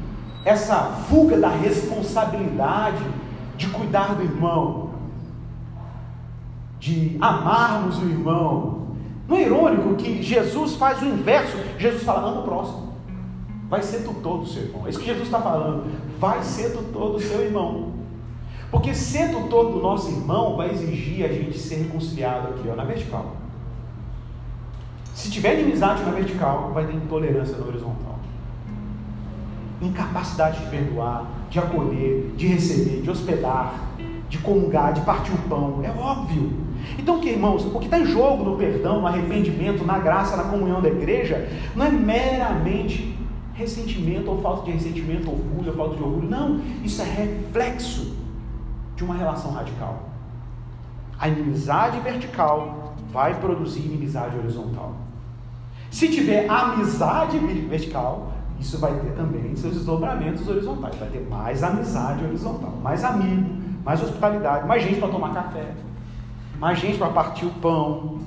Essa 0.45 0.75
fuga 1.09 1.37
da 1.37 1.49
responsabilidade 1.49 3.03
de 3.55 3.67
cuidar 3.69 4.15
do 4.15 4.23
irmão, 4.23 4.89
de 6.79 7.17
amarmos 7.21 7.99
o 7.99 8.05
irmão. 8.05 8.83
Não 9.27 9.37
é 9.37 9.43
irônico 9.43 9.95
que 9.95 10.21
Jesus 10.21 10.75
faz 10.75 11.01
o 11.01 11.05
inverso? 11.05 11.57
Jesus 11.77 12.03
fala, 12.03 12.29
ama 12.29 12.41
o 12.41 12.43
próximo. 12.43 12.93
Vai 13.69 13.81
ser 13.81 14.03
tutor 14.03 14.39
do 14.39 14.45
seu 14.45 14.63
irmão. 14.63 14.85
É 14.85 14.89
isso 14.89 14.99
que 14.99 15.05
Jesus 15.05 15.25
está 15.25 15.39
falando. 15.39 15.85
Vai 16.19 16.43
ser 16.43 16.73
tutor 16.73 17.13
do 17.13 17.19
seu 17.21 17.41
irmão. 17.41 17.93
Porque 18.69 18.93
ser 18.93 19.31
tutor 19.31 19.71
do 19.71 19.79
nosso 19.79 20.09
irmão 20.09 20.57
vai 20.57 20.71
exigir 20.71 21.25
a 21.25 21.29
gente 21.29 21.57
ser 21.57 21.75
reconciliado 21.75 22.49
aqui, 22.49 22.67
ó, 22.67 22.75
na 22.75 22.83
vertical. 22.83 23.37
Se 25.13 25.31
tiver 25.31 25.59
inimizade 25.59 26.03
na 26.03 26.11
vertical, 26.11 26.71
vai 26.73 26.85
ter 26.85 26.95
intolerância 26.95 27.55
na 27.57 27.65
horizontal 27.65 28.13
incapacidade 29.81 30.59
de 30.59 30.69
perdoar, 30.69 31.25
de 31.49 31.59
acolher, 31.59 32.33
de 32.35 32.47
receber, 32.47 33.01
de 33.01 33.09
hospedar, 33.09 33.73
de 34.29 34.37
comungar, 34.39 34.93
de 34.93 35.01
partir 35.01 35.31
o 35.31 35.37
pão. 35.49 35.81
É 35.83 35.89
óbvio. 35.91 36.51
Então, 36.97 37.19
que 37.19 37.29
irmãos, 37.29 37.65
o 37.65 37.79
que 37.79 37.85
está 37.85 37.99
em 37.99 38.05
jogo 38.05 38.43
no 38.43 38.57
perdão, 38.57 39.01
no 39.01 39.07
arrependimento, 39.07 39.85
na 39.85 39.99
graça, 39.99 40.35
na 40.35 40.43
comunhão 40.43 40.81
da 40.81 40.89
igreja, 40.89 41.47
não 41.75 41.85
é 41.85 41.89
meramente 41.89 43.15
ressentimento 43.53 44.29
ou 44.29 44.41
falta 44.41 44.65
de 44.65 44.71
ressentimento, 44.71 45.29
orgulho 45.29 45.69
ou 45.71 45.77
falta 45.77 45.95
de 45.95 46.03
orgulho. 46.03 46.29
Não, 46.29 46.59
isso 46.83 47.01
é 47.01 47.05
reflexo 47.05 48.15
de 48.95 49.03
uma 49.03 49.15
relação 49.15 49.51
radical. 49.51 50.09
A 51.19 51.27
inimizade 51.27 51.99
vertical 51.99 52.95
vai 53.11 53.35
produzir 53.35 53.81
inimizade 53.81 54.35
horizontal. 54.37 54.95
Se 55.91 56.07
tiver 56.09 56.49
amizade 56.49 57.37
vertical, 57.37 58.32
isso 58.59 58.77
vai 58.77 58.93
ter 58.99 59.11
também 59.11 59.55
seus 59.55 59.73
desdobramentos 59.73 60.47
horizontais. 60.47 60.95
Vai 60.95 61.09
ter 61.09 61.27
mais 61.29 61.63
amizade 61.63 62.23
horizontal, 62.23 62.77
mais 62.81 63.03
amigo, 63.03 63.49
mais 63.83 64.01
hospitalidade, 64.01 64.67
mais 64.67 64.83
gente 64.83 64.99
para 64.99 65.09
tomar 65.09 65.33
café, 65.33 65.73
mais 66.59 66.79
gente 66.79 66.97
para 66.97 67.09
partir 67.09 67.45
o 67.45 67.51
pão. 67.51 68.19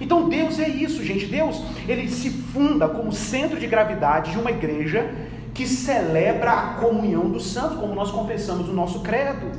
Então 0.00 0.28
Deus 0.28 0.58
é 0.58 0.68
isso, 0.68 1.02
gente. 1.04 1.26
Deus, 1.26 1.62
ele 1.86 2.08
se 2.08 2.30
funda 2.30 2.88
como 2.88 3.12
centro 3.12 3.58
de 3.58 3.66
gravidade 3.66 4.32
de 4.32 4.38
uma 4.38 4.50
igreja 4.50 5.10
que 5.52 5.66
celebra 5.66 6.52
a 6.52 6.74
comunhão 6.74 7.28
dos 7.28 7.46
santos, 7.46 7.78
como 7.78 7.94
nós 7.94 8.10
confessamos 8.10 8.68
no 8.68 8.74
nosso 8.74 9.00
credo. 9.00 9.50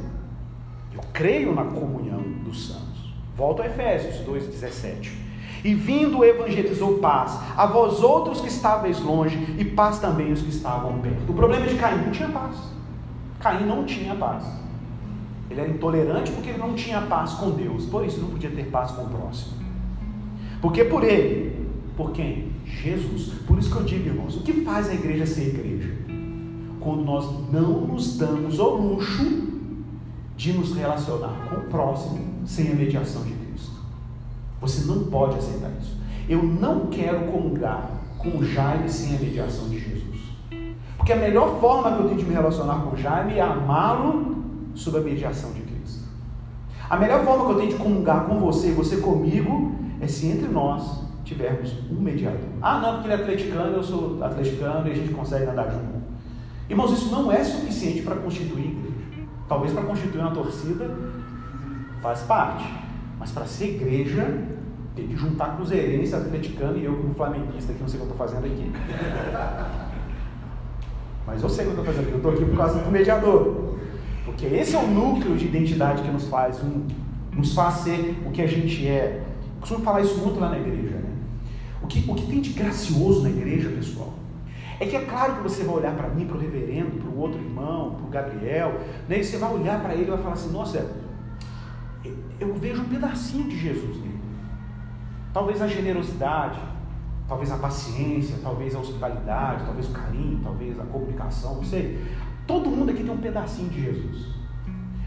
Eu 0.93 1.01
creio 1.13 1.53
na 1.53 1.65
comunhão 1.65 2.21
dos 2.43 2.67
santos. 2.67 3.13
Volto 3.35 3.61
a 3.61 3.67
Efésios 3.67 4.15
2:17. 4.25 5.28
E 5.63 5.73
vindo 5.73 6.23
evangelizou 6.23 6.99
paz 6.99 7.37
a 7.57 7.65
vós 7.65 8.01
outros 8.01 8.39
que 8.41 8.47
estáveis 8.47 8.99
longe, 9.01 9.37
e 9.57 9.65
paz 9.65 9.99
também 9.99 10.31
os 10.31 10.41
que 10.41 10.49
estavam 10.49 10.99
perto. 10.99 11.29
O 11.31 11.33
problema 11.33 11.65
de 11.67 11.75
Caim 11.75 12.05
não 12.05 12.11
tinha 12.11 12.29
paz. 12.29 12.55
Caim 13.39 13.65
não 13.65 13.85
tinha 13.85 14.15
paz. 14.15 14.43
Ele 15.49 15.59
era 15.59 15.69
intolerante 15.69 16.31
porque 16.31 16.49
ele 16.49 16.59
não 16.59 16.73
tinha 16.75 17.01
paz 17.01 17.33
com 17.33 17.51
Deus, 17.51 17.85
por 17.85 18.05
isso 18.05 18.19
não 18.21 18.29
podia 18.29 18.51
ter 18.51 18.67
paz 18.67 18.91
com 18.91 19.03
o 19.03 19.09
próximo. 19.09 19.53
Porque 20.61 20.83
por 20.83 21.03
ele, 21.03 21.67
por 21.97 22.11
quem? 22.11 22.51
Jesus. 22.65 23.33
Por 23.47 23.57
isso 23.57 23.71
que 23.71 23.77
eu 23.77 23.83
digo, 23.83 24.07
irmãos, 24.07 24.37
o 24.37 24.41
que 24.41 24.53
faz 24.61 24.89
a 24.89 24.93
igreja 24.93 25.25
ser 25.25 25.47
igreja? 25.47 25.93
Quando 26.79 27.03
nós 27.03 27.25
não 27.51 27.87
nos 27.87 28.17
damos 28.17 28.59
ao 28.59 28.75
luxo 28.75 29.49
de 30.37 30.53
nos 30.53 30.73
relacionar 30.75 31.49
com 31.49 31.57
o 31.57 31.63
próximo 31.63 32.19
sem 32.45 32.71
a 32.71 32.75
mediação 32.75 33.23
de. 33.23 33.38
Você 34.61 34.85
não 34.85 35.05
pode 35.05 35.37
aceitar 35.37 35.71
isso. 35.79 35.97
Eu 36.27 36.43
não 36.43 36.87
quero 36.87 37.31
comungar 37.31 37.89
com 38.17 38.37
o 38.37 38.43
Jaime 38.43 38.89
sem 38.89 39.15
a 39.15 39.19
mediação 39.19 39.69
de 39.69 39.79
Jesus. 39.79 40.19
Porque 40.97 41.13
a 41.13 41.15
melhor 41.15 41.59
forma 41.59 41.95
que 41.95 42.03
eu 42.03 42.07
tenho 42.07 42.19
de 42.19 42.25
me 42.25 42.33
relacionar 42.33 42.81
com 42.83 42.95
o 42.95 42.97
Jaime 42.97 43.37
é 43.37 43.41
amá-lo 43.41 44.43
sob 44.75 44.97
a 44.97 45.01
mediação 45.01 45.51
de 45.53 45.61
Cristo. 45.61 46.03
A 46.89 46.97
melhor 46.97 47.23
forma 47.23 47.45
que 47.45 47.51
eu 47.51 47.57
tenho 47.57 47.69
de 47.69 47.77
comungar 47.77 48.25
com 48.25 48.39
você 48.39 48.69
e 48.69 48.73
você 48.73 48.97
comigo 48.97 49.75
é 50.01 50.07
se 50.07 50.27
entre 50.27 50.47
nós 50.47 51.03
tivermos 51.23 51.73
um 51.89 52.01
mediador. 52.01 52.49
Ah, 52.61 52.79
não, 52.79 52.93
porque 52.95 53.07
ele 53.07 53.13
é 53.13 53.23
atleticano, 53.23 53.77
eu 53.77 53.83
sou 53.83 54.23
atleticano 54.23 54.87
e 54.87 54.91
a 54.91 54.95
gente 54.95 55.13
consegue 55.13 55.45
andar 55.45 55.69
junto. 55.69 55.99
Irmãos, 56.69 56.91
isso 56.91 57.11
não 57.11 57.31
é 57.31 57.43
suficiente 57.43 58.01
para 58.01 58.15
constituir 58.15 58.67
igreja. 58.67 59.27
Talvez 59.47 59.73
para 59.73 59.83
constituir 59.83 60.21
uma 60.21 60.31
torcida 60.31 60.89
faz 62.01 62.21
parte. 62.21 62.65
Mas 63.19 63.31
para 63.31 63.45
ser 63.45 63.75
igreja, 63.75 64.25
tem 64.95 65.07
que 65.07 65.15
juntar 65.15 65.55
cruzeirense, 65.57 66.15
atleticano 66.15 66.77
e 66.77 66.85
eu 66.85 66.95
como 66.95 67.13
flamenguista, 67.13 67.73
que 67.73 67.81
não 67.81 67.87
sei 67.87 67.99
o 67.99 68.03
que 68.03 68.09
eu 68.09 68.13
estou 68.13 68.27
fazendo 68.27 68.45
aqui. 68.45 68.71
Mas 71.27 71.43
eu 71.43 71.49
sei 71.49 71.65
o 71.65 71.71
que 71.71 71.77
eu 71.77 71.81
estou 71.81 71.93
fazendo 71.93 72.03
aqui, 72.03 72.11
eu 72.13 72.17
estou 72.17 72.31
aqui 72.31 72.45
por 72.45 72.57
causa 72.57 72.79
do 72.79 72.89
mediador. 72.89 73.75
Porque 74.25 74.45
esse 74.45 74.75
é 74.75 74.79
o 74.79 74.87
núcleo 74.87 75.35
de 75.35 75.45
identidade 75.45 76.01
que 76.01 76.09
nos 76.09 76.27
faz, 76.27 76.63
um, 76.63 76.87
nos 77.33 77.53
faz 77.53 77.75
ser 77.75 78.17
o 78.25 78.31
que 78.31 78.41
a 78.41 78.47
gente 78.47 78.87
é. 78.87 79.21
Eu 79.55 79.59
costumo 79.59 79.83
falar 79.83 80.01
isso 80.01 80.17
muito 80.19 80.39
lá 80.39 80.49
na 80.49 80.57
igreja. 80.57 80.95
Né? 80.95 81.09
O, 81.83 81.87
que, 81.87 82.09
o 82.09 82.15
que 82.15 82.25
tem 82.25 82.39
de 82.41 82.51
gracioso 82.51 83.21
na 83.21 83.29
igreja, 83.29 83.69
pessoal, 83.69 84.13
é 84.79 84.85
que 84.85 84.95
é 84.95 85.01
claro 85.01 85.35
que 85.35 85.43
você 85.43 85.63
vai 85.63 85.75
olhar 85.75 85.93
para 85.95 86.07
mim, 86.09 86.25
para 86.25 86.37
o 86.37 86.39
reverendo, 86.39 86.91
para 86.91 87.09
o 87.09 87.19
outro 87.19 87.39
irmão, 87.39 87.95
para 87.95 88.05
o 88.05 88.09
Gabriel, 88.09 88.79
né? 89.09 89.19
e 89.19 89.23
você 89.23 89.37
vai 89.37 89.53
olhar 89.53 89.81
para 89.81 89.93
ele 89.93 90.03
e 90.03 90.09
vai 90.09 90.17
falar 90.19 90.33
assim: 90.33 90.51
nossa, 90.51 90.89
eu 92.39 92.53
vejo 92.53 92.81
um 92.81 92.89
pedacinho 92.89 93.49
de 93.49 93.57
Jesus 93.57 93.97
nele. 93.97 94.19
Talvez 95.33 95.61
a 95.61 95.67
generosidade, 95.67 96.59
talvez 97.27 97.51
a 97.51 97.57
paciência, 97.57 98.37
talvez 98.41 98.75
a 98.75 98.79
hospitalidade, 98.79 99.63
talvez 99.65 99.89
o 99.89 99.93
carinho, 99.93 100.39
talvez 100.43 100.79
a 100.79 100.83
comunicação, 100.83 101.55
não 101.55 101.63
sei. 101.63 102.03
Todo 102.47 102.69
mundo 102.69 102.89
aqui 102.91 103.03
tem 103.03 103.11
um 103.11 103.17
pedacinho 103.17 103.69
de 103.69 103.81
Jesus. 103.83 104.27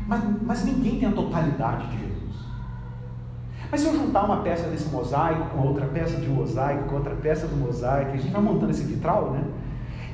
Mas, 0.07 0.23
mas 0.43 0.65
ninguém 0.65 1.01
tem 1.01 1.09
a 1.09 1.13
totalidade 1.13 1.89
de 1.89 1.99
Jesus. 1.99 2.13
Mas 3.71 3.81
se 3.81 3.87
eu 3.87 3.95
juntar 3.95 4.25
uma 4.25 4.43
peça 4.43 4.69
desse 4.69 4.89
mosaico 4.91 5.49
com 5.51 5.67
outra 5.67 5.87
peça 5.87 6.21
de 6.21 6.29
mosaico, 6.29 6.89
com 6.89 6.97
outra 6.97 7.15
peça 7.15 7.47
do 7.47 7.57
mosaico, 7.57 8.13
a 8.13 8.17
gente 8.17 8.31
vai 8.31 8.43
montando 8.43 8.71
esse 8.71 8.85
vitral, 8.85 9.31
né? 9.31 9.45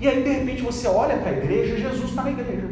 E 0.00 0.06
aí 0.06 0.22
de 0.22 0.30
repente 0.30 0.62
você 0.62 0.86
olha 0.86 1.18
para 1.18 1.30
a 1.30 1.32
igreja 1.32 1.76
Jesus 1.76 2.10
está 2.10 2.22
na 2.22 2.30
igreja. 2.30 2.68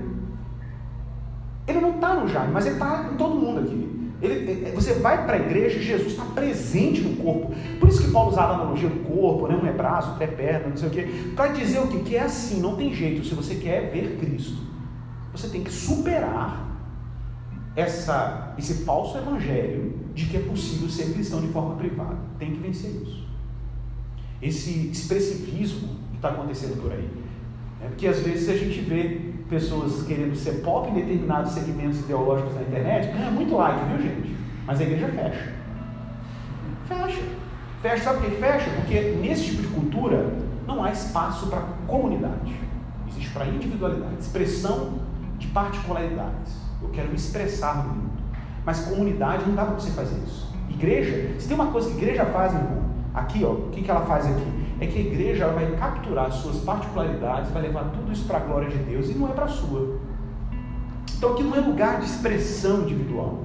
Ele 1.67 1.81
não 1.81 1.97
está 1.97 2.15
no 2.15 2.29
Jaime, 2.29 2.53
mas 2.53 2.67
ele 2.67 2.77
está 2.77 3.11
em 3.13 3.17
todo 3.17 3.35
mundo 3.35 3.61
aqui. 3.61 3.96
Ele, 4.23 4.73
você 4.75 4.95
vai 4.95 5.27
para 5.27 5.37
a 5.37 5.41
igreja 5.41 5.79
e 5.79 5.83
Jesus 5.83 6.13
está 6.13 6.25
presente 6.25 7.03
no 7.03 7.17
corpo. 7.17 7.55
Por 7.79 7.89
isso 7.89 8.03
que 8.03 8.11
Paulo 8.11 8.31
usava 8.31 8.53
a 8.53 8.55
analogia 8.57 8.89
do 8.89 9.01
corpo, 9.01 9.47
né? 9.47 9.59
um 9.63 9.67
é 9.67 9.73
braço, 9.73 10.11
outro 10.11 10.25
é 10.25 10.27
perna, 10.27 10.69
não 10.69 10.77
sei 10.77 10.89
o 10.89 10.91
quê. 10.91 11.09
Para 11.35 11.53
dizer 11.53 11.81
o 11.81 11.89
quê? 11.89 11.99
Que 11.99 12.17
é 12.17 12.23
assim, 12.23 12.61
não 12.61 12.77
tem 12.77 12.95
jeito. 12.95 13.27
Se 13.27 13.35
você 13.35 13.57
quer 13.57 13.91
ver 13.91 14.17
Cristo, 14.19 14.57
você 15.33 15.49
tem 15.49 15.63
que 15.63 15.71
superar 15.71 16.67
essa, 17.77 18.55
esse 18.57 18.85
falso 18.85 19.19
evangelho 19.19 19.95
de 20.15 20.25
que 20.27 20.39
é 20.39 20.41
possível 20.41 20.89
ser 20.89 21.13
cristão 21.13 21.43
de 21.43 21.49
forma 21.49 21.77
privada. 21.77 22.17
Tem 22.39 22.51
que 22.53 22.59
vencer 22.59 22.91
isso. 22.91 23.27
Esse 24.41 24.89
expressivismo 24.89 25.89
que 26.11 26.17
está 26.17 26.31
acontecendo 26.31 26.81
por 26.81 26.91
aí. 26.91 27.09
É 27.83 27.89
porque 27.89 28.09
às 28.09 28.21
vezes 28.21 28.49
a 28.49 28.57
gente 28.57 28.81
vê 28.81 29.26
pessoas 29.49 30.03
querendo 30.07 30.35
ser 30.35 30.63
pop 30.63 30.91
em 30.91 30.95
determinados 30.95 31.53
segmentos 31.53 32.01
ideológicos 32.01 32.55
na 32.55 32.63
internet, 32.63 33.13
ganha 33.13 33.31
muito 33.31 33.55
like, 33.55 33.85
viu 33.87 34.03
gente? 34.03 34.37
Mas 34.67 34.81
a 34.81 34.83
igreja 34.83 35.09
fecha. 35.09 35.53
Fecha. 36.89 37.23
Fecha, 37.83 38.05
sabe 38.05 38.21
por 38.21 38.31
que 38.31 38.37
fecha? 38.37 38.71
Porque 38.71 39.01
nesse 39.21 39.45
tipo 39.45 39.63
de 39.63 39.69
cultura 39.69 40.33
não 40.67 40.83
há 40.83 40.91
espaço 40.91 41.47
para 41.47 41.61
comunidade. 41.87 42.55
para 43.33 43.47
individualidade, 43.47 44.17
expressão 44.19 44.95
de 45.39 45.47
particularidades. 45.49 46.57
Eu 46.83 46.89
quero 46.89 47.09
me 47.09 47.17
expressar 47.17 47.77
no 47.77 47.95
mundo. 47.95 48.11
Mas 48.65 48.81
comunidade 48.81 49.45
não 49.47 49.55
dá 49.55 49.65
para 49.65 49.75
você 49.75 49.91
fazer 49.91 50.17
isso. 50.25 50.53
Igreja, 50.71 51.39
se 51.39 51.47
tem 51.47 51.55
uma 51.55 51.69
coisa 51.69 51.89
que 51.89 51.95
a 51.95 51.99
igreja 51.99 52.27
faz, 52.27 52.53
meu 52.53 52.63
irmão, 52.63 52.83
aqui, 53.15 53.45
ó, 53.45 53.53
o 53.53 53.71
que, 53.71 53.83
que 53.83 53.91
ela 53.91 54.05
faz 54.07 54.27
aqui? 54.27 54.66
É 54.81 54.87
que 54.87 54.99
a 54.99 55.01
igreja 55.01 55.49
vai 55.49 55.75
capturar 55.77 56.31
suas 56.31 56.59
particularidades, 56.59 57.51
vai 57.51 57.63
levar 57.63 57.85
tudo 57.85 58.13
isso 58.13 58.27
para 58.27 58.39
a 58.39 58.41
glória 58.41 58.69
de 58.69 58.79
Deus 58.79 59.09
e 59.09 59.15
não 59.15 59.29
é 59.29 59.33
para 59.33 59.45
a 59.45 59.49
sua. 59.49 59.99
Então 61.17 61.33
aqui 61.33 61.43
não 61.43 61.57
é 61.57 61.61
lugar 61.61 62.01
de 62.01 62.07
expressão 62.07 62.83
individual. 62.83 63.45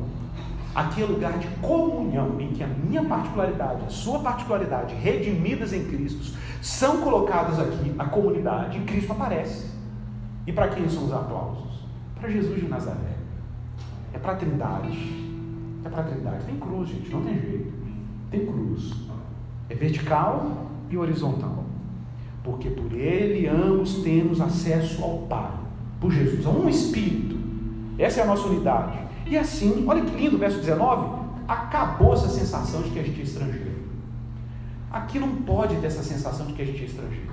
Aqui 0.73 1.01
é 1.01 1.05
lugar 1.05 1.37
de 1.37 1.47
comunhão, 1.61 2.39
em 2.39 2.49
que 2.49 2.63
a 2.63 2.67
minha 2.67 3.03
particularidade, 3.03 3.83
a 3.85 3.89
sua 3.89 4.19
particularidade, 4.19 4.93
redimidas 4.95 5.73
em 5.73 5.85
Cristo, 5.85 6.37
são 6.61 7.01
colocadas 7.01 7.59
aqui, 7.59 7.93
a 7.99 8.05
comunidade, 8.05 8.77
e 8.77 8.81
Cristo 8.81 9.11
aparece. 9.11 9.69
E 10.47 10.53
para 10.53 10.69
quem 10.69 10.87
são 10.87 11.05
os 11.05 11.13
aplausos? 11.13 11.81
Para 12.15 12.29
Jesus 12.29 12.61
de 12.61 12.67
Nazaré. 12.67 13.17
É 14.13 14.17
para 14.17 14.33
a 14.33 14.35
Trindade. 14.35 14.97
É 15.83 15.89
para 15.89 16.01
a 16.01 16.03
Trindade. 16.05 16.45
Tem 16.45 16.57
cruz, 16.57 16.89
gente, 16.89 17.09
não 17.11 17.21
tem 17.21 17.39
jeito. 17.39 17.73
Tem 18.29 18.45
cruz. 18.45 18.93
É 19.69 19.75
vertical 19.75 20.67
e 20.91 20.97
horizontal. 20.97 21.65
Porque 22.43 22.69
por 22.69 22.91
ele 22.93 23.47
ambos 23.47 23.95
temos 24.03 24.41
acesso 24.41 25.03
ao 25.03 25.19
Pai. 25.19 25.51
Por 25.99 26.11
Jesus. 26.11 26.45
A 26.45 26.49
um 26.49 26.67
Espírito. 26.67 27.37
Essa 27.97 28.21
é 28.21 28.23
a 28.23 28.27
nossa 28.27 28.47
unidade. 28.47 28.97
E 29.27 29.37
assim, 29.37 29.85
olha 29.87 30.03
que 30.03 30.15
lindo, 30.15 30.37
verso 30.37 30.59
19. 30.59 31.21
Acabou 31.47 32.13
essa 32.13 32.29
sensação 32.29 32.81
de 32.81 32.89
que 32.89 32.99
a 32.99 33.03
gente 33.03 33.19
é 33.19 33.23
estrangeiro. 33.23 33.71
Aqui 34.91 35.19
não 35.19 35.35
pode 35.37 35.75
ter 35.77 35.87
essa 35.87 36.03
sensação 36.03 36.47
de 36.47 36.53
que 36.53 36.61
a 36.61 36.65
gente 36.65 36.81
é 36.81 36.85
estrangeiro. 36.85 37.31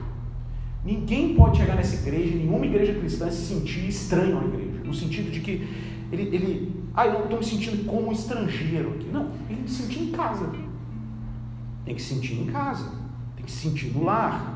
Ninguém 0.85 1.35
pode 1.35 1.59
chegar 1.59 1.75
nessa 1.75 1.97
igreja, 1.97 2.37
nenhuma 2.37 2.65
igreja 2.65 2.95
cristã, 2.95 3.31
se 3.31 3.55
sentir 3.55 3.89
estranho 3.89 4.39
à 4.39 4.45
igreja. 4.45 4.81
No 4.85 4.95
sentido 4.95 5.31
de 5.31 5.41
que 5.41 5.69
ele, 6.13 6.23
ele 6.35 6.79
ah, 6.95 7.07
eu 7.07 7.25
estou 7.25 7.39
me 7.39 7.45
sentindo 7.45 7.85
como 7.85 8.09
um 8.09 8.13
estrangeiro 8.13 8.91
aqui. 8.91 9.09
Não, 9.09 9.31
ele 9.49 9.63
me 9.63 9.69
sentir 9.69 10.03
em 10.03 10.11
casa. 10.13 10.51
Tem 11.85 11.95
que 11.95 12.03
sentir 12.03 12.35
em 12.35 12.47
casa. 12.47 12.91
Sentir 13.51 13.93
no 13.93 14.05
lar. 14.05 14.55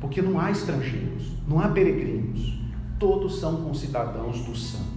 Porque 0.00 0.22
não 0.22 0.38
há 0.38 0.50
estrangeiros, 0.50 1.32
não 1.46 1.60
há 1.60 1.68
peregrinos. 1.68 2.58
Todos 2.98 3.40
são 3.40 3.56
concidadãos 3.62 4.40
dos 4.40 4.70
santos. 4.70 4.88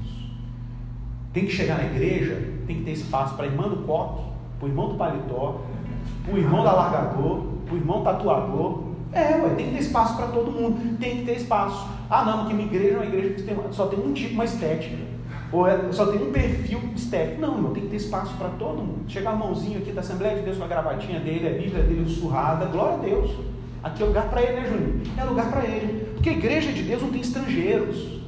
Tem 1.34 1.45
que 1.45 1.52
chegar 1.52 1.78
na 1.78 1.86
igreja, 1.86 2.36
tem 2.67 2.78
que 2.78 2.84
ter 2.84 2.91
espaço 2.91 3.36
para 3.36 3.45
a 3.45 3.47
irmã 3.47 3.67
do 3.67 3.78
coque, 3.86 4.24
para 4.60 4.65
o 4.65 4.69
irmão 4.69 4.89
do 4.89 4.95
paletó, 4.95 5.62
para 6.24 6.34
o 6.34 6.38
irmão 6.38 6.62
do 6.62 6.67
alargador, 6.67 7.41
para 7.65 7.74
o 7.74 7.78
irmão 7.78 8.04
tatuador. 8.04 8.84
É, 9.12 9.36
ué, 9.36 9.50
tem 9.56 9.67
que 9.67 9.71
ter 9.74 9.82
espaço 9.82 10.15
para 10.15 10.28
todo 10.28 10.52
mundo. 10.52 10.97
Tem 10.97 11.17
que 11.17 11.26
ter 11.26 11.38
espaço. 11.38 11.88
Ah, 12.10 12.24
não, 12.26 12.39
porque 12.39 12.54
minha 12.54 12.67
igreja 12.67 12.93
é 12.93 12.97
uma 12.97 13.06
igreja 13.06 13.30
que 13.34 13.76
só 13.76 13.88
tem 13.88 14.00
um 14.00 14.13
tipo, 14.13 14.34
uma 14.34 14.45
estética. 14.45 15.11
Ou 15.52 15.68
é, 15.68 15.92
só 15.92 16.06
tem 16.06 16.22
um 16.22 16.32
perfil 16.32 16.80
estético. 16.96 17.42
Não, 17.42 17.56
irmão, 17.56 17.74
tem 17.74 17.84
que 17.84 17.90
ter 17.90 17.98
espaço 17.98 18.34
para 18.38 18.50
todo 18.50 18.78
mundo. 18.78 19.04
Chegar 19.08 19.34
o 19.34 19.38
mãozinho 19.38 19.80
aqui 19.80 19.92
da 19.92 20.02
Assembleia 20.02 20.38
de 20.38 20.44
Deus 20.44 20.58
com 20.58 20.64
a 20.64 20.68
gravatinha 20.68 21.20
dele, 21.20 21.48
a 21.48 21.52
Bíblia 21.52 21.84
dele 21.84 22.10
surrada, 22.10 22.66
glória 22.66 22.96
a 22.96 22.98
Deus. 22.98 23.32
Aqui 23.84 24.02
é 24.02 24.06
lugar 24.06 24.30
para 24.30 24.42
ele, 24.42 24.62
né, 24.62 24.68
Júnior? 24.70 25.18
É 25.18 25.24
lugar 25.24 25.52
para 25.52 25.66
ele. 25.66 26.06
Porque 26.14 26.30
a 26.30 26.34
igreja 26.34 26.72
de 26.72 26.84
Deus 26.84 27.02
não 27.02 27.10
tem 27.10 27.22
estrangeiros. 27.22 28.22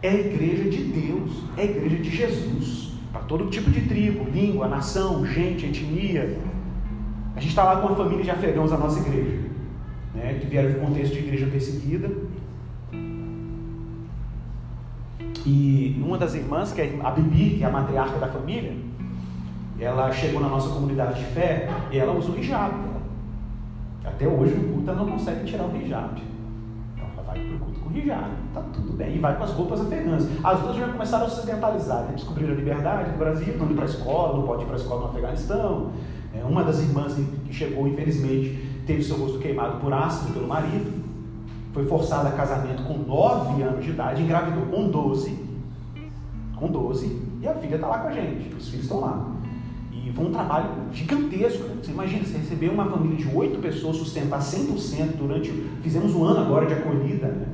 É 0.00 0.08
a 0.08 0.14
igreja 0.14 0.70
de 0.70 0.84
Deus, 0.84 1.30
é 1.56 1.62
a 1.62 1.64
igreja 1.64 1.96
de 1.96 2.10
Jesus. 2.10 2.92
Para 3.12 3.22
todo 3.22 3.50
tipo 3.50 3.70
de 3.70 3.82
tribo, 3.82 4.24
língua, 4.30 4.68
nação, 4.68 5.26
gente, 5.26 5.66
etnia. 5.66 6.38
A 7.36 7.40
gente 7.40 7.50
está 7.50 7.64
lá 7.64 7.80
com 7.80 7.88
uma 7.88 7.96
família 7.96 8.22
de 8.22 8.30
afegãos 8.30 8.70
da 8.70 8.76
nossa 8.76 9.00
igreja, 9.00 9.40
né, 10.14 10.38
que 10.40 10.46
vieram 10.46 10.70
de 10.70 10.78
contexto 10.78 11.14
de 11.14 11.18
igreja 11.18 11.46
perseguida 11.46 12.10
E 15.46 16.00
uma 16.02 16.16
das 16.16 16.34
irmãs, 16.34 16.72
que 16.72 16.80
é 16.80 16.98
a 17.02 17.10
Bibi, 17.10 17.58
que 17.58 17.64
é 17.64 17.66
a 17.66 17.70
matriarca 17.70 18.18
da 18.18 18.28
família, 18.28 18.74
ela 19.78 20.10
chegou 20.10 20.40
na 20.40 20.48
nossa 20.48 20.70
comunidade 20.70 21.18
de 21.18 21.26
fé 21.26 21.68
e 21.90 21.98
ela 21.98 22.12
usa 22.14 22.32
o 22.32 22.38
hijab. 22.38 22.74
Até 24.04 24.26
hoje 24.26 24.54
no 24.54 24.72
culto 24.72 24.92
não 24.92 25.06
consegue 25.06 25.44
tirar 25.44 25.64
o 25.64 25.76
hijab. 25.76 26.22
Então 26.94 27.06
ela 27.12 27.22
vai 27.26 27.40
para 27.40 27.56
o 27.56 27.58
culto 27.58 27.80
com 27.80 27.90
o 27.90 27.96
hijab, 27.96 28.30
tá 28.54 28.62
tudo 28.72 28.92
bem. 28.94 29.16
E 29.16 29.18
vai 29.18 29.36
com 29.36 29.44
as 29.44 29.50
roupas 29.50 29.80
afegãs. 29.82 30.26
As 30.42 30.60
duas 30.60 30.76
já 30.76 30.88
começaram 30.88 31.26
a 31.26 31.28
se 31.28 31.38
ocidentalizar, 31.40 32.04
né? 32.04 32.12
descobriram 32.14 32.52
a 32.54 32.56
liberdade 32.56 33.10
no 33.10 33.18
Brasil, 33.18 33.54
não 33.58 33.70
ir 33.70 33.74
para 33.74 33.84
a 33.84 33.88
escola, 33.88 34.38
não 34.38 34.46
pode 34.46 34.62
ir 34.62 34.66
para 34.66 34.76
a 34.76 34.78
escola 34.78 35.00
no 35.02 35.06
Afeganistão. 35.08 35.90
É, 36.34 36.42
uma 36.42 36.64
das 36.64 36.80
irmãs 36.80 37.14
que 37.44 37.52
chegou, 37.52 37.86
infelizmente, 37.86 38.82
teve 38.86 39.02
seu 39.02 39.16
rosto 39.16 39.38
queimado 39.38 39.78
por 39.78 39.92
ácido 39.92 40.32
pelo 40.32 40.48
marido 40.48 41.03
foi 41.74 41.84
forçada 41.86 42.28
a 42.28 42.32
casamento 42.32 42.84
com 42.84 42.96
9 42.96 43.60
anos 43.62 43.84
de 43.84 43.90
idade, 43.90 44.22
engravidou 44.22 44.64
com 44.66 44.88
12, 44.88 45.36
com 46.54 46.68
12, 46.68 47.20
e 47.42 47.48
a 47.48 47.54
filha 47.54 47.74
está 47.74 47.88
lá 47.88 47.98
com 47.98 48.08
a 48.08 48.12
gente, 48.12 48.54
os 48.54 48.68
filhos 48.68 48.84
estão 48.84 49.00
lá. 49.00 49.32
E 49.92 50.12
foi 50.12 50.26
um 50.26 50.30
trabalho 50.30 50.68
gigantesco. 50.92 51.64
Né? 51.64 51.76
Você 51.82 51.90
imagina, 51.90 52.24
você 52.24 52.38
receber 52.38 52.68
uma 52.68 52.84
família 52.86 53.16
de 53.16 53.36
oito 53.36 53.58
pessoas, 53.58 53.96
sustentar 53.96 54.38
100% 54.38 55.16
durante. 55.16 55.50
Fizemos 55.82 56.14
um 56.14 56.24
ano 56.24 56.40
agora 56.40 56.66
de 56.66 56.74
acolhida, 56.74 57.26
né? 57.26 57.46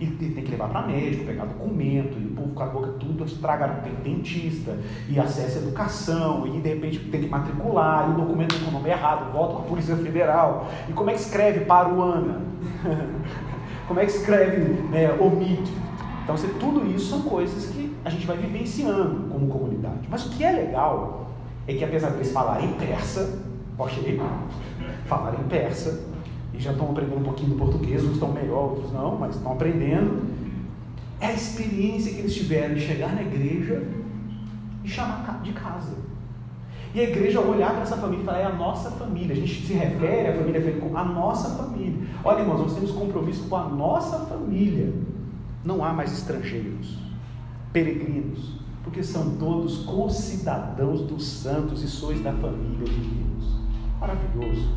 E 0.00 0.06
tem 0.06 0.44
que 0.44 0.50
levar 0.50 0.68
para 0.68 0.86
médico, 0.86 1.24
pegar 1.24 1.46
documento, 1.46 2.18
e 2.18 2.26
o 2.26 2.30
povo 2.30 2.52
com 2.52 2.62
a 2.62 2.66
boca 2.66 2.88
tudo 2.98 3.24
estragado, 3.24 3.82
tem 3.82 3.94
dentista, 4.16 4.76
e 5.08 5.18
acesso 5.18 5.58
à 5.58 5.62
educação, 5.62 6.46
e 6.46 6.60
de 6.60 6.68
repente 6.68 6.98
tem 6.98 7.22
que 7.22 7.28
matricular, 7.28 8.10
e 8.10 8.12
o 8.12 8.24
documento 8.24 8.58
com 8.62 8.70
o 8.70 8.72
nome 8.72 8.90
errado, 8.90 9.32
volta 9.32 9.54
para 9.54 9.64
a 9.64 9.68
Polícia 9.68 9.96
Federal. 9.96 10.68
E 10.88 10.92
como 10.92 11.10
é 11.10 11.14
que 11.14 11.20
escreve 11.20 11.60
para 11.60 11.88
o 11.88 12.02
Ana? 12.02 12.42
como 13.86 14.00
é 14.00 14.06
que 14.06 14.12
escreve 14.12 14.60
né, 14.90 15.12
omite. 15.12 15.72
Então, 16.22 16.36
tudo 16.58 16.86
isso 16.90 17.10
são 17.10 17.22
coisas 17.22 17.66
que 17.66 17.94
a 18.04 18.10
gente 18.10 18.26
vai 18.26 18.36
vivenciando 18.36 19.28
como 19.30 19.46
comunidade. 19.48 20.08
Mas 20.08 20.24
o 20.26 20.30
que 20.30 20.42
é 20.42 20.52
legal 20.52 21.30
é 21.66 21.74
que, 21.74 21.84
apesar 21.84 22.10
de 22.10 22.16
eles 22.16 22.32
falarem 22.32 22.72
persa, 22.74 23.40
ok, 23.78 24.20
falarem 25.06 25.44
persa, 25.48 26.04
e 26.54 26.60
já 26.60 26.72
estão 26.72 26.90
aprendendo 26.90 27.18
um 27.18 27.24
pouquinho 27.24 27.50
do 27.50 27.56
português, 27.56 28.02
uns 28.04 28.12
estão 28.12 28.32
melhor, 28.32 28.70
outros 28.70 28.92
não, 28.92 29.16
mas 29.16 29.34
estão 29.34 29.52
aprendendo. 29.52 30.22
É 31.20 31.26
a 31.26 31.32
experiência 31.32 32.12
que 32.12 32.20
eles 32.20 32.34
tiveram 32.34 32.74
de 32.74 32.80
chegar 32.80 33.14
na 33.14 33.22
igreja 33.22 33.82
e 34.84 34.88
chamar 34.88 35.40
de 35.42 35.52
casa. 35.52 36.03
E 36.94 37.00
a 37.00 37.02
igreja 37.02 37.40
olhar 37.40 37.72
para 37.72 37.82
essa 37.82 37.96
família 37.96 38.22
e 38.22 38.24
falar, 38.24 38.38
é 38.38 38.44
a 38.44 38.52
nossa 38.52 38.88
família. 38.92 39.32
A 39.32 39.36
gente 39.36 39.66
se 39.66 39.72
refere 39.72 40.28
à 40.28 40.32
família 40.32 40.78
como 40.80 40.96
a 40.96 41.04
nossa 41.04 41.56
família. 41.56 42.06
Olha, 42.22 42.40
irmãos, 42.40 42.60
nós 42.60 42.74
temos 42.74 42.92
compromisso 42.92 43.48
com 43.48 43.56
a 43.56 43.64
nossa 43.64 44.20
família. 44.26 44.94
Não 45.64 45.84
há 45.84 45.92
mais 45.92 46.12
estrangeiros, 46.12 46.96
peregrinos, 47.72 48.60
porque 48.84 49.02
são 49.02 49.34
todos 49.38 49.78
concidadãos 49.78 51.00
dos 51.00 51.26
santos 51.26 51.82
e 51.82 51.88
sois 51.88 52.22
da 52.22 52.32
família 52.32 52.84
de 52.84 53.00
Deus. 53.00 53.56
Maravilhoso. 53.98 54.68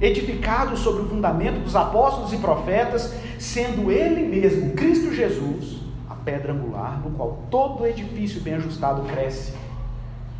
Edificados 0.00 0.80
sobre 0.80 1.02
o 1.02 1.08
fundamento 1.10 1.62
dos 1.62 1.76
apóstolos 1.76 2.32
e 2.32 2.38
profetas, 2.38 3.14
sendo 3.38 3.92
Ele 3.92 4.26
mesmo, 4.28 4.72
Cristo 4.72 5.12
Jesus, 5.12 5.80
a 6.08 6.14
pedra 6.14 6.54
angular, 6.54 7.02
no 7.04 7.10
qual 7.10 7.44
todo 7.50 7.86
edifício 7.86 8.40
bem 8.40 8.54
ajustado 8.54 9.02
cresce 9.02 9.52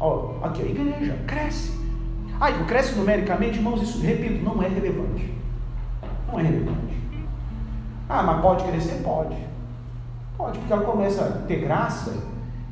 Ó, 0.00 0.34
aqui 0.42 0.62
a 0.62 0.66
igreja 0.66 1.18
cresce. 1.26 1.72
Ah, 2.40 2.52
cresce 2.66 2.94
numericamente, 2.96 3.58
irmãos, 3.58 3.80
isso, 3.80 4.00
repito, 4.00 4.44
não 4.44 4.62
é 4.62 4.68
relevante. 4.68 5.32
Não 6.28 6.40
é 6.40 6.42
relevante. 6.42 6.94
Ah, 8.08 8.22
mas 8.22 8.42
pode 8.42 8.64
crescer? 8.64 9.02
Pode. 9.02 9.36
Pode, 10.36 10.58
porque 10.58 10.72
ela 10.72 10.84
começa 10.84 11.24
a 11.24 11.46
ter 11.46 11.60
graça 11.60 12.12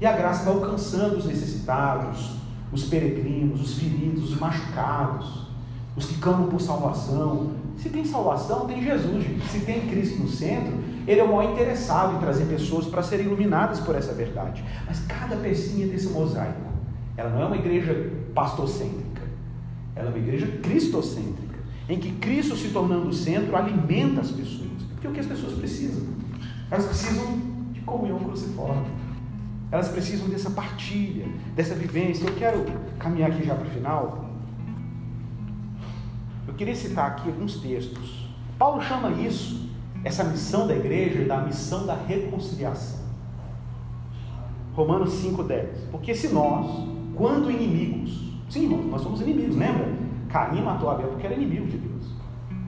e 0.00 0.06
a 0.06 0.12
graça 0.12 0.44
vai 0.44 0.54
alcançando 0.54 1.16
os 1.16 1.26
necessitados, 1.26 2.32
os 2.72 2.84
peregrinos, 2.84 3.60
os 3.60 3.78
feridos, 3.78 4.32
os 4.32 4.40
machucados, 4.40 5.46
os 5.96 6.06
que 6.06 6.18
clamam 6.18 6.48
por 6.48 6.60
salvação. 6.60 7.52
Se 7.76 7.88
tem 7.88 8.04
salvação, 8.04 8.66
tem 8.66 8.82
Jesus, 8.82 9.22
gente. 9.22 9.48
Se 9.48 9.60
tem 9.60 9.86
Cristo 9.88 10.20
no 10.20 10.28
centro, 10.28 10.72
Ele 11.06 11.20
é 11.20 11.24
o 11.24 11.28
maior 11.28 11.52
interessado 11.52 12.16
em 12.16 12.18
trazer 12.18 12.46
pessoas 12.46 12.86
para 12.86 13.02
serem 13.02 13.26
iluminadas 13.26 13.78
por 13.80 13.94
essa 13.94 14.12
verdade. 14.12 14.64
Mas 14.86 14.98
cada 15.06 15.36
pecinha 15.36 15.86
desse 15.86 16.08
mosaico 16.08 16.71
ela 17.16 17.30
não 17.30 17.42
é 17.42 17.44
uma 17.46 17.56
igreja 17.56 18.10
pastocêntrica. 18.34 19.22
Ela 19.94 20.08
é 20.08 20.10
uma 20.10 20.18
igreja 20.18 20.46
cristocêntrica, 20.62 21.58
em 21.88 21.98
que 21.98 22.12
Cristo 22.12 22.56
se 22.56 22.68
tornando 22.68 23.08
o 23.08 23.12
centro 23.12 23.54
alimenta 23.54 24.20
as 24.22 24.30
pessoas. 24.30 24.70
Porque 24.92 25.06
é 25.06 25.10
o 25.10 25.12
que 25.12 25.20
as 25.20 25.26
pessoas 25.26 25.52
precisam? 25.52 26.06
Elas 26.70 26.86
precisam 26.86 27.38
de 27.72 27.80
comunhão 27.82 28.18
cruciforme. 28.18 28.86
Elas 29.70 29.88
precisam 29.88 30.28
dessa 30.28 30.50
partilha, 30.50 31.26
dessa 31.54 31.74
vivência. 31.74 32.26
Eu 32.26 32.34
quero 32.34 32.64
caminhar 32.98 33.30
aqui 33.30 33.44
já 33.44 33.54
para 33.54 33.66
o 33.66 33.70
final. 33.70 34.30
Eu 36.46 36.54
queria 36.54 36.74
citar 36.74 37.10
aqui 37.10 37.28
alguns 37.28 37.56
textos. 37.56 38.28
Paulo 38.58 38.82
chama 38.82 39.10
isso, 39.12 39.70
essa 40.04 40.24
missão 40.24 40.66
da 40.66 40.76
igreja, 40.76 41.24
da 41.24 41.38
missão 41.38 41.86
da 41.86 41.94
reconciliação. 41.94 43.00
Romanos 44.74 45.14
5,10. 45.22 45.90
Porque 45.90 46.14
se 46.14 46.28
nós, 46.28 46.91
quando 47.16 47.50
inimigos. 47.50 48.32
Sim, 48.48 48.64
irmãos, 48.64 48.86
nós 48.90 49.02
somos 49.02 49.20
inimigos, 49.20 49.56
lembra? 49.56 49.88
Caim 50.28 50.62
matou 50.62 50.90
Abel 50.90 51.08
porque 51.08 51.26
era 51.26 51.34
inimigo 51.34 51.66
de 51.66 51.78
Deus. 51.78 52.06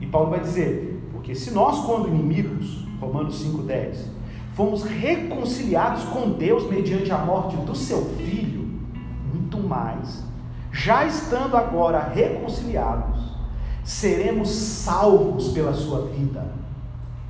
E 0.01 0.05
Paulo 0.05 0.29
vai 0.29 0.39
dizer, 0.39 1.09
porque 1.11 1.33
se 1.33 1.51
nós, 1.51 1.85
quando 1.85 2.07
inimigos, 2.07 2.85
Romanos 2.99 3.43
5,10. 3.43 4.15
Fomos 4.53 4.83
reconciliados 4.83 6.03
com 6.05 6.31
Deus 6.31 6.69
mediante 6.69 7.11
a 7.11 7.17
morte 7.17 7.57
do 7.57 7.75
seu 7.75 8.05
filho, 8.17 8.69
muito 9.33 9.59
mais. 9.59 10.23
Já 10.71 11.05
estando 11.05 11.57
agora 11.57 11.99
reconciliados, 11.99 13.19
seremos 13.83 14.49
salvos 14.49 15.49
pela 15.49 15.73
sua 15.73 16.07
vida. 16.07 16.53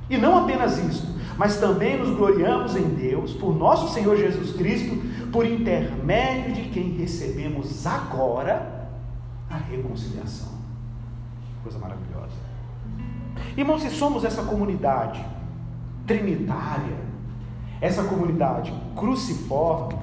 E 0.08 0.16
não 0.16 0.38
apenas 0.38 0.78
isso, 0.78 1.16
mas 1.36 1.56
também 1.58 1.98
nos 1.98 2.16
gloriamos 2.16 2.76
em 2.76 2.88
Deus, 2.90 3.32
por 3.32 3.54
nosso 3.54 3.92
Senhor 3.92 4.16
Jesus 4.16 4.52
Cristo, 4.52 4.96
por 5.32 5.46
intermédio 5.46 6.54
de 6.54 6.70
quem 6.70 6.96
recebemos 6.96 7.86
agora 7.86 8.88
a 9.50 9.56
reconciliação. 9.56 10.52
Coisa 11.62 11.78
maravilhosa. 11.78 12.34
Irmãos, 13.56 13.82
se 13.82 13.90
somos 13.90 14.24
essa 14.24 14.42
comunidade 14.42 15.24
trinitária, 16.06 16.96
essa 17.80 18.04
comunidade 18.04 18.72
cruciforme, 18.94 19.96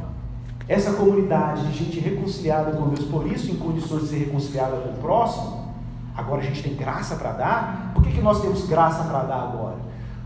essa 0.67 0.93
comunidade 0.93 1.67
de 1.67 1.77
gente 1.77 1.99
reconciliada 1.99 2.71
com 2.71 2.89
Deus, 2.89 3.05
por 3.05 3.27
isso 3.27 3.51
em 3.51 3.55
condições 3.55 4.03
de 4.03 4.07
ser 4.09 4.17
reconciliada 4.19 4.77
com 4.77 4.89
o 4.89 4.97
próximo, 4.97 5.73
agora 6.15 6.41
a 6.41 6.45
gente 6.45 6.63
tem 6.63 6.75
graça 6.75 7.15
para 7.15 7.31
dar. 7.33 7.91
Por 7.93 8.03
que, 8.03 8.11
que 8.11 8.21
nós 8.21 8.41
temos 8.41 8.67
graça 8.67 9.03
para 9.03 9.23
dar 9.23 9.43
agora? 9.43 9.77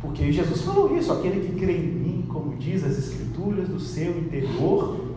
Porque 0.01 0.31
Jesus 0.31 0.61
falou 0.61 0.95
isso: 0.95 1.11
aquele 1.11 1.47
que 1.47 1.59
crê 1.59 1.77
em 1.77 1.87
mim, 1.87 2.25
como 2.27 2.55
diz 2.55 2.83
as 2.83 2.97
Escrituras, 2.97 3.26
do 3.55 3.79
seu 3.79 4.17
interior, 4.19 5.15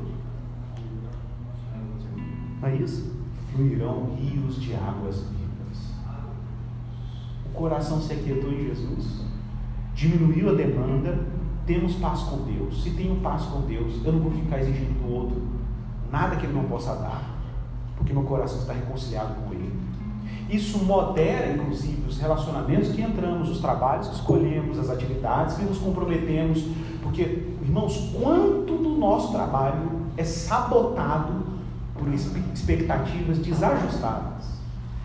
não 2.61 2.69
é 2.69 2.77
isso? 2.77 3.11
Fluirão 3.53 4.15
rios 4.15 4.61
de 4.61 4.75
águas 4.75 5.23
vivas. 5.23 5.91
O 7.47 7.51
coração 7.53 8.01
se 8.01 8.13
aquietou 8.13 8.53
em 8.53 8.67
Jesus, 8.67 9.25
diminuiu 9.95 10.51
a 10.51 10.55
demanda, 10.55 11.27
temos 11.67 11.95
paz 11.95 12.21
com 12.23 12.45
Deus. 12.45 12.83
Se 12.83 12.91
tenho 12.91 13.17
paz 13.17 13.43
com 13.45 13.63
Deus, 13.63 14.05
eu 14.05 14.13
não 14.13 14.21
vou 14.21 14.31
ficar 14.31 14.61
exigindo 14.61 15.03
do 15.03 15.13
outro 15.13 15.61
nada 16.11 16.37
que 16.37 16.45
ele 16.45 16.55
não 16.55 16.65
possa 16.65 16.95
dar, 16.95 17.23
porque 17.97 18.13
meu 18.13 18.25
coração 18.25 18.59
está 18.59 18.73
reconciliado 18.73 19.35
com 19.35 19.53
Ele. 19.55 19.73
Isso 20.49 20.85
modera, 20.85 21.53
inclusive, 21.53 22.09
os 22.09 22.19
relacionamentos 22.19 22.89
que 22.89 23.01
entramos, 23.01 23.49
os 23.49 23.61
trabalhos 23.61 24.09
que 24.09 24.17
escolhemos, 24.17 24.79
as 24.79 24.91
atividades 24.91 25.57
que 25.57 25.65
nos 25.65 25.79
comprometemos, 25.79 26.65
porque, 27.11 27.23
irmãos, 27.61 28.13
quanto 28.15 28.77
do 28.77 28.91
nosso 28.91 29.33
trabalho 29.33 30.03
é 30.17 30.23
sabotado 30.23 31.43
por 31.99 32.09
expectativas 32.15 33.39
desajustadas, 33.39 34.61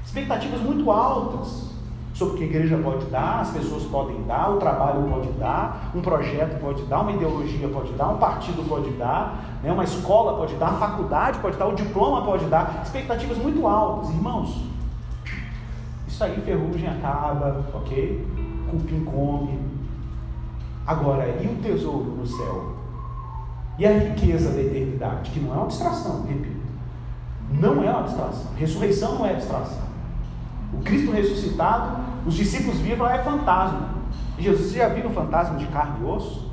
expectativas 0.05 0.61
muito 0.61 0.91
altas 0.91 1.73
sobre 2.13 2.35
o 2.35 2.37
que 2.37 2.43
a 2.43 2.47
igreja 2.47 2.77
pode 2.77 3.05
dar, 3.07 3.41
as 3.41 3.49
pessoas 3.49 3.83
podem 3.85 4.21
dar, 4.23 4.51
o 4.51 4.57
trabalho 4.57 5.09
pode 5.09 5.29
dar, 5.31 5.91
um 5.95 6.01
projeto 6.01 6.59
pode 6.61 6.83
dar, 6.83 7.01
uma 7.01 7.11
ideologia 7.11 7.67
pode 7.67 7.91
dar, 7.93 8.09
um 8.09 8.17
partido 8.17 8.63
pode 8.69 8.91
dar, 8.91 9.59
né, 9.63 9.71
uma 9.71 9.83
escola 9.83 10.37
pode 10.37 10.53
dar, 10.55 10.67
a 10.67 10.77
faculdade 10.77 11.39
pode 11.39 11.57
dar, 11.57 11.65
o 11.65 11.75
diploma 11.75 12.23
pode 12.23 12.45
dar, 12.45 12.81
expectativas 12.83 13.37
muito 13.39 13.65
altas, 13.65 14.11
irmãos. 14.11 14.63
Isso 16.07 16.23
aí, 16.23 16.39
ferrugem 16.41 16.87
acaba, 16.87 17.65
ok? 17.73 18.25
Cupim 18.69 19.03
come. 19.03 19.74
Agora, 20.85 21.27
e 21.41 21.47
o 21.47 21.55
tesouro 21.61 22.11
no 22.11 22.25
céu? 22.27 22.75
E 23.77 23.85
a 23.85 23.97
riqueza 23.97 24.51
da 24.51 24.61
eternidade? 24.61 25.31
Que 25.31 25.39
não 25.39 25.51
é 25.51 25.55
uma 25.55 25.63
abstração, 25.63 26.23
repito. 26.25 26.65
Não 27.51 27.83
é 27.83 27.89
uma 27.89 28.01
abstração. 28.01 28.51
Ressurreição 28.55 29.15
não 29.15 29.25
é 29.25 29.31
abstração. 29.31 29.83
O 30.73 30.77
Cristo 30.81 31.11
ressuscitado, 31.11 32.03
os 32.25 32.33
discípulos 32.35 32.77
viram, 32.79 33.07
é 33.07 33.23
fantasma. 33.23 33.95
Jesus, 34.37 34.73
já 34.73 34.89
viram 34.89 35.09
um 35.09 35.13
fantasma 35.13 35.57
de 35.57 35.65
carne 35.67 36.01
e 36.01 36.05
osso? 36.05 36.51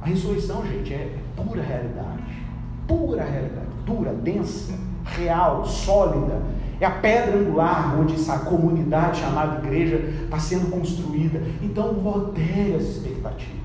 A 0.00 0.06
ressurreição, 0.06 0.64
gente, 0.66 0.94
é 0.94 1.18
pura 1.36 1.62
realidade. 1.62 2.46
Pura 2.86 3.24
realidade. 3.24 3.66
Dura, 3.84 4.12
densa, 4.12 4.78
real, 5.04 5.64
sólida 5.64 6.40
é 6.80 6.86
a 6.86 6.90
pedra 6.90 7.38
angular 7.38 7.98
onde 7.98 8.14
essa 8.14 8.38
comunidade 8.40 9.20
chamada 9.20 9.58
igreja 9.66 9.96
está 10.24 10.38
sendo 10.38 10.70
construída. 10.70 11.42
Então, 11.60 11.92
modere 11.94 12.74
as 12.74 12.84
expectativas. 12.84 13.58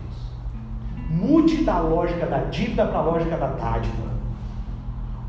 Mude 1.09 1.63
da 1.63 1.79
lógica 1.79 2.25
da 2.25 2.39
dívida 2.39 2.87
para 2.87 2.97
a 2.97 3.03
lógica 3.03 3.37
da 3.37 3.47
dádiva. 3.47 4.13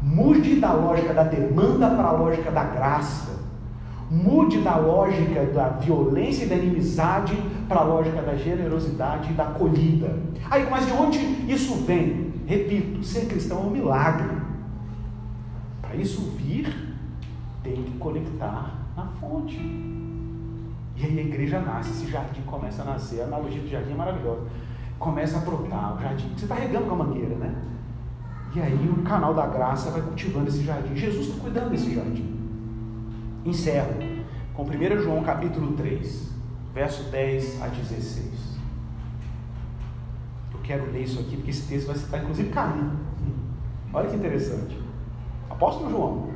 Mude 0.03 0.57
da 0.57 0.72
lógica 0.72 1.12
da 1.12 1.24
demanda 1.24 1.91
para 1.91 2.09
a 2.09 2.12
lógica 2.12 2.51
da 2.51 2.64
graça. 2.64 3.35
Mude 4.11 4.61
da 4.61 4.76
lógica 4.76 5.45
da 5.47 5.68
violência 5.68 6.45
e 6.45 6.49
da 6.49 6.57
inimizade 6.57 7.37
para 7.68 7.80
a 7.80 7.85
lógica 7.85 8.22
da 8.22 8.35
generosidade 8.35 9.30
e 9.30 9.35
da 9.35 9.45
acolhida. 9.45 10.18
Aí, 10.51 10.66
mas 10.70 10.87
de 10.87 10.93
onde 10.93 11.18
isso 11.51 11.74
vem? 11.85 12.32
Repito, 12.47 13.03
ser 13.03 13.26
cristão 13.26 13.59
é 13.59 13.61
um 13.62 13.70
milagre. 13.70 14.28
Para 15.82 15.97
isso 15.97 16.32
vir, 16.37 16.94
tem 17.65 17.83
que 17.83 17.99
conectar 17.99 18.75
na 18.95 19.07
fonte. 19.07 19.57
E 20.97 21.05
aí 21.05 21.19
a 21.19 21.23
igreja 21.23 21.61
nasce, 21.61 21.91
esse 21.91 22.11
jardim 22.12 22.43
começa 22.43 22.83
a 22.83 22.85
nascer. 22.85 23.23
A 23.23 23.25
analogia 23.25 23.61
do 23.61 23.69
jardim 23.69 23.93
é 23.93 23.97
maravilhosa. 23.97 24.43
Começa 24.99 25.39
a 25.39 25.41
brotar 25.41 25.97
o 25.97 26.01
jardim. 26.01 26.33
Você 26.37 26.45
está 26.45 26.55
regando 26.55 26.87
com 26.87 26.95
a 26.95 26.99
mangueira, 26.99 27.35
né? 27.35 27.53
E 28.55 28.61
aí 28.61 28.89
o 28.89 29.03
canal 29.03 29.35
da 29.35 29.47
graça 29.49 29.91
vai 29.91 30.03
cultivando 30.03 30.49
esse 30.49 30.62
jardim. 30.62 30.95
Jesus 30.95 31.27
está 31.27 31.41
cuidando 31.41 31.71
desse 31.71 31.93
jardim. 31.93 32.33
Encerro 33.45 33.95
com 34.55 34.62
1 34.62 35.03
João 35.03 35.25
capítulo 35.25 35.73
3, 35.73 36.33
verso 36.73 37.11
10 37.11 37.62
a 37.62 37.67
16. 37.67 38.55
Eu 40.53 40.61
quero 40.62 40.93
ler 40.93 41.03
isso 41.03 41.19
aqui 41.19 41.37
porque 41.37 41.51
esse 41.51 41.67
texto 41.67 41.89
vai 41.89 41.97
citar 41.97 42.23
inclusive 42.23 42.51
caminho. 42.51 42.93
Olha 43.93 44.09
que 44.09 44.17
interessante. 44.17 44.79
Apóstolo 45.51 45.91
João, 45.91 46.34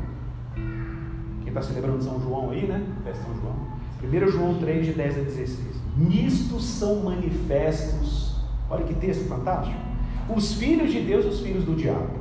quem 1.49 1.57
está 1.57 1.62
celebrando 1.62 2.03
São 2.03 2.20
João 2.20 2.51
aí, 2.51 2.66
né? 2.66 2.84
Festa 3.03 3.24
São 3.24 3.34
João. 3.40 3.57
1 4.03 4.30
João 4.30 4.55
3, 4.59 4.86
de 4.86 4.92
10 4.92 5.18
a 5.18 5.22
16. 5.22 5.76
Nisto 5.96 6.61
são 6.61 6.96
manifestos, 7.03 8.36
olha 8.70 8.84
que 8.84 8.94
texto 8.94 9.26
fantástico, 9.26 9.80
os 10.34 10.55
filhos 10.55 10.92
de 10.92 11.01
Deus 11.01 11.24
os 11.24 11.40
filhos 11.40 11.64
do 11.64 11.74
diabo. 11.74 12.18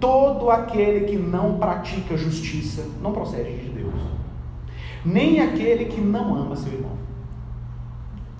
Todo 0.00 0.48
aquele 0.50 1.06
que 1.06 1.16
não 1.16 1.58
pratica 1.58 2.16
justiça 2.16 2.86
não 3.02 3.12
procede 3.12 3.58
de 3.58 3.70
Deus, 3.70 3.94
nem 5.04 5.40
aquele 5.40 5.86
que 5.86 6.00
não 6.00 6.34
ama 6.36 6.56
seu 6.56 6.72
irmão. 6.72 6.92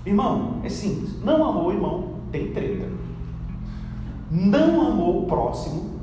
Irmão, 0.06 0.60
é 0.62 0.68
simples. 0.68 1.20
Não 1.22 1.44
amou 1.46 1.66
o 1.68 1.72
irmão, 1.72 2.14
tem 2.30 2.52
treta. 2.52 2.88
Não 4.30 4.88
amou 4.88 5.24
o 5.24 5.26
próximo, 5.26 6.00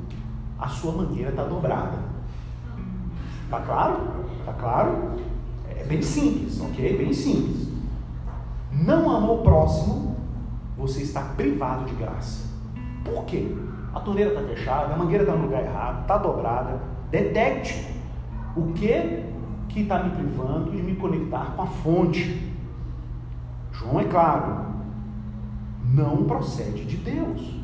a 0.58 0.68
sua 0.68 0.92
mangueira 0.92 1.30
está 1.30 1.44
dobrada. 1.44 2.11
Tá 3.52 3.60
claro? 3.60 4.00
Tá 4.46 4.52
claro? 4.54 5.10
É 5.68 5.84
bem 5.84 6.00
simples, 6.00 6.58
ok? 6.58 6.96
Bem 6.96 7.12
simples. 7.12 7.68
Não 8.72 9.14
amou 9.14 9.40
o 9.40 9.42
próximo, 9.42 10.16
você 10.74 11.02
está 11.02 11.20
privado 11.20 11.84
de 11.84 11.94
graça. 11.96 12.46
Por 13.04 13.26
quê? 13.26 13.54
A 13.94 14.00
torneira 14.00 14.30
está 14.30 14.42
fechada, 14.42 14.94
a 14.94 14.96
mangueira 14.96 15.24
está 15.24 15.36
no 15.36 15.42
lugar 15.42 15.64
errado, 15.64 16.00
está 16.00 16.16
dobrada. 16.16 16.80
Detecte 17.10 17.94
o 18.56 18.72
que 18.72 19.22
que 19.68 19.80
está 19.82 20.02
me 20.02 20.10
privando 20.10 20.70
de 20.70 20.82
me 20.82 20.96
conectar 20.96 21.52
com 21.54 21.60
a 21.60 21.66
fonte. 21.66 22.50
João 23.70 24.00
é 24.00 24.04
claro, 24.04 24.64
não 25.92 26.24
procede 26.24 26.86
de 26.86 26.96
Deus. 26.96 27.54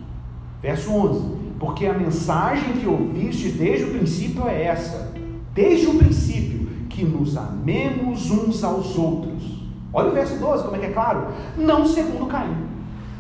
Verso 0.61 0.93
11: 0.93 1.55
Porque 1.59 1.87
a 1.87 1.95
mensagem 1.95 2.75
que 2.75 2.87
ouviste 2.87 3.53
desde 3.53 3.87
o 3.87 3.91
princípio 3.91 4.47
é 4.47 4.65
essa 4.65 5.08
desde 5.59 5.89
o 5.89 5.99
princípio, 5.99 6.69
que 6.89 7.05
nos 7.05 7.37
amemos 7.37 8.31
uns 8.31 8.63
aos 8.63 8.97
outros. 8.97 9.59
Olha 9.93 10.11
o 10.11 10.13
verso 10.13 10.39
12, 10.39 10.63
como 10.63 10.77
é 10.77 10.79
que 10.79 10.87
é 10.87 10.91
claro? 10.91 11.27
Não 11.57 11.85
segundo 11.85 12.27
Caim. 12.27 12.55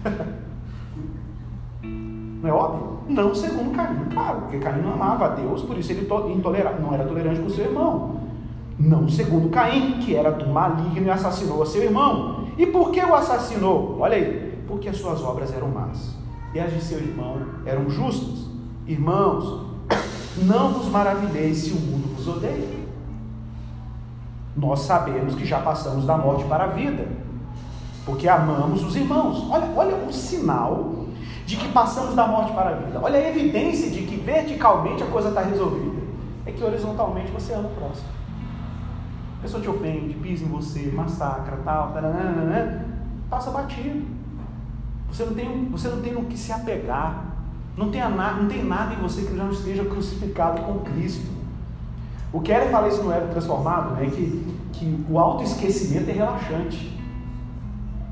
não 1.82 2.48
é 2.48 2.52
óbvio? 2.52 3.00
Não 3.08 3.34
segundo 3.34 3.74
Caim, 3.74 4.04
claro, 4.12 4.42
porque 4.42 4.58
Caim 4.58 4.82
não 4.82 4.92
amava 4.92 5.24
a 5.24 5.28
Deus, 5.30 5.62
por 5.62 5.76
isso 5.76 5.90
ele 5.90 6.06
intolerava, 6.32 6.78
não 6.78 6.94
era 6.94 7.04
tolerante 7.04 7.40
com 7.40 7.50
seu 7.50 7.64
irmão. 7.64 8.20
Não 8.78 9.08
segundo 9.08 9.48
Caim, 9.48 9.98
que 9.98 10.14
era 10.14 10.30
do 10.30 10.46
maligno 10.46 11.06
e 11.06 11.10
assassinou 11.10 11.60
a 11.60 11.66
seu 11.66 11.82
irmão. 11.82 12.44
E 12.56 12.66
por 12.66 12.92
que 12.92 13.00
o 13.00 13.16
assassinou? 13.16 13.96
Olha 13.98 14.14
aí, 14.14 14.62
porque 14.68 14.88
as 14.88 14.96
suas 14.96 15.24
obras 15.24 15.52
eram 15.52 15.70
más 15.70 16.16
e 16.54 16.60
as 16.60 16.72
de 16.72 16.80
seu 16.80 16.98
irmão 16.98 17.38
eram 17.66 17.90
justas. 17.90 18.46
Irmãos, 18.86 19.66
não 20.46 20.74
vos 20.74 20.86
maravilheis 20.86 21.56
se 21.58 21.72
o 21.72 21.80
mundo 21.80 22.07
odeia. 22.28 22.78
Nós 24.56 24.80
sabemos 24.80 25.34
que 25.34 25.44
já 25.44 25.60
passamos 25.60 26.04
da 26.04 26.16
morte 26.16 26.44
para 26.44 26.64
a 26.64 26.68
vida, 26.68 27.06
porque 28.04 28.28
amamos 28.28 28.82
os 28.84 28.96
irmãos. 28.96 29.48
Olha, 29.50 29.68
olha 29.76 29.96
o 29.96 30.12
sinal 30.12 31.06
de 31.46 31.56
que 31.56 31.68
passamos 31.68 32.14
da 32.14 32.26
morte 32.26 32.52
para 32.52 32.70
a 32.70 32.74
vida. 32.74 33.00
Olha 33.00 33.18
a 33.18 33.28
evidência 33.28 33.90
de 33.90 34.02
que 34.02 34.16
verticalmente 34.16 35.02
a 35.02 35.06
coisa 35.06 35.28
está 35.28 35.42
resolvida. 35.42 36.02
É 36.44 36.52
que 36.52 36.62
horizontalmente 36.62 37.30
você 37.30 37.54
ama 37.54 37.68
o 37.68 37.74
próximo. 37.74 38.08
A 39.38 39.42
pessoa 39.42 39.62
te 39.62 39.68
ofende, 39.68 40.14
pisa 40.14 40.44
em 40.44 40.48
você, 40.48 40.90
massacra, 40.92 41.58
tal, 41.64 41.92
taranana, 41.92 42.84
passa 43.30 43.50
batido. 43.50 44.04
Você 45.10 45.24
não 45.24 45.34
tem, 45.34 45.68
você 45.70 45.88
não 45.88 46.02
tem 46.02 46.12
no 46.12 46.24
que 46.24 46.36
se 46.36 46.52
apegar. 46.52 47.24
Não 47.76 47.90
tem, 47.90 48.02
não 48.02 48.48
tem 48.48 48.64
nada 48.64 48.94
em 48.94 48.98
você 48.98 49.22
que 49.22 49.36
já 49.36 49.44
não 49.44 49.52
esteja 49.52 49.84
crucificado 49.84 50.62
com 50.62 50.80
Cristo. 50.80 51.37
O 52.32 52.40
Keller 52.40 52.70
fala 52.70 52.88
isso 52.88 53.02
no 53.02 53.12
Ego 53.12 53.28
Transformado, 53.28 53.94
né? 53.94 54.10
que, 54.10 54.44
que 54.72 55.04
o 55.08 55.18
autoesquecimento 55.18 56.10
é 56.10 56.12
relaxante. 56.12 56.98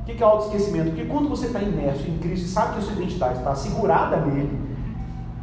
O 0.00 0.04
que 0.04 0.22
é 0.22 0.26
autoesquecimento? 0.26 0.90
Porque 0.90 1.04
quando 1.04 1.28
você 1.28 1.46
está 1.46 1.60
imerso 1.60 2.08
em 2.08 2.18
Cristo 2.18 2.46
e 2.46 2.48
sabe 2.48 2.74
que 2.74 2.78
a 2.78 2.82
sua 2.82 2.92
identidade 2.94 3.38
está 3.38 3.54
segurada 3.54 4.16
nele, 4.18 4.66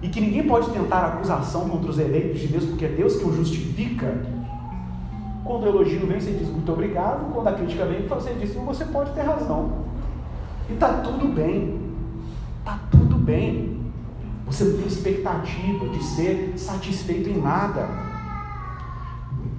e 0.01 0.09
que 0.09 0.19
ninguém 0.19 0.45
pode 0.45 0.69
tentar 0.71 1.05
acusação 1.05 1.69
contra 1.69 1.89
os 1.89 1.97
eleitos 1.97 2.41
de 2.41 2.47
Deus, 2.47 2.65
porque 2.65 2.83
é 2.83 2.89
Deus 2.89 3.15
que 3.15 3.25
o 3.25 3.33
justifica, 3.33 4.21
quando 5.45 5.63
o 5.63 5.67
elogio 5.67 6.05
vem, 6.07 6.19
você 6.19 6.31
diz 6.31 6.49
muito 6.49 6.71
obrigado, 6.71 7.31
quando 7.33 7.47
a 7.47 7.53
crítica 7.53 7.85
vem, 7.85 8.05
você 8.07 8.33
diz 8.33 8.53
você 8.53 8.83
pode 8.85 9.11
ter 9.11 9.21
razão. 9.21 9.83
E 10.69 10.73
está 10.73 10.89
tudo 11.01 11.27
bem. 11.29 11.79
Está 12.59 12.79
tudo 12.91 13.15
bem. 13.15 13.81
Você 14.45 14.65
não 14.65 14.77
tem 14.77 14.87
expectativa 14.87 15.87
de 15.87 16.03
ser 16.03 16.53
satisfeito 16.57 17.29
em 17.29 17.41
nada. 17.41 17.87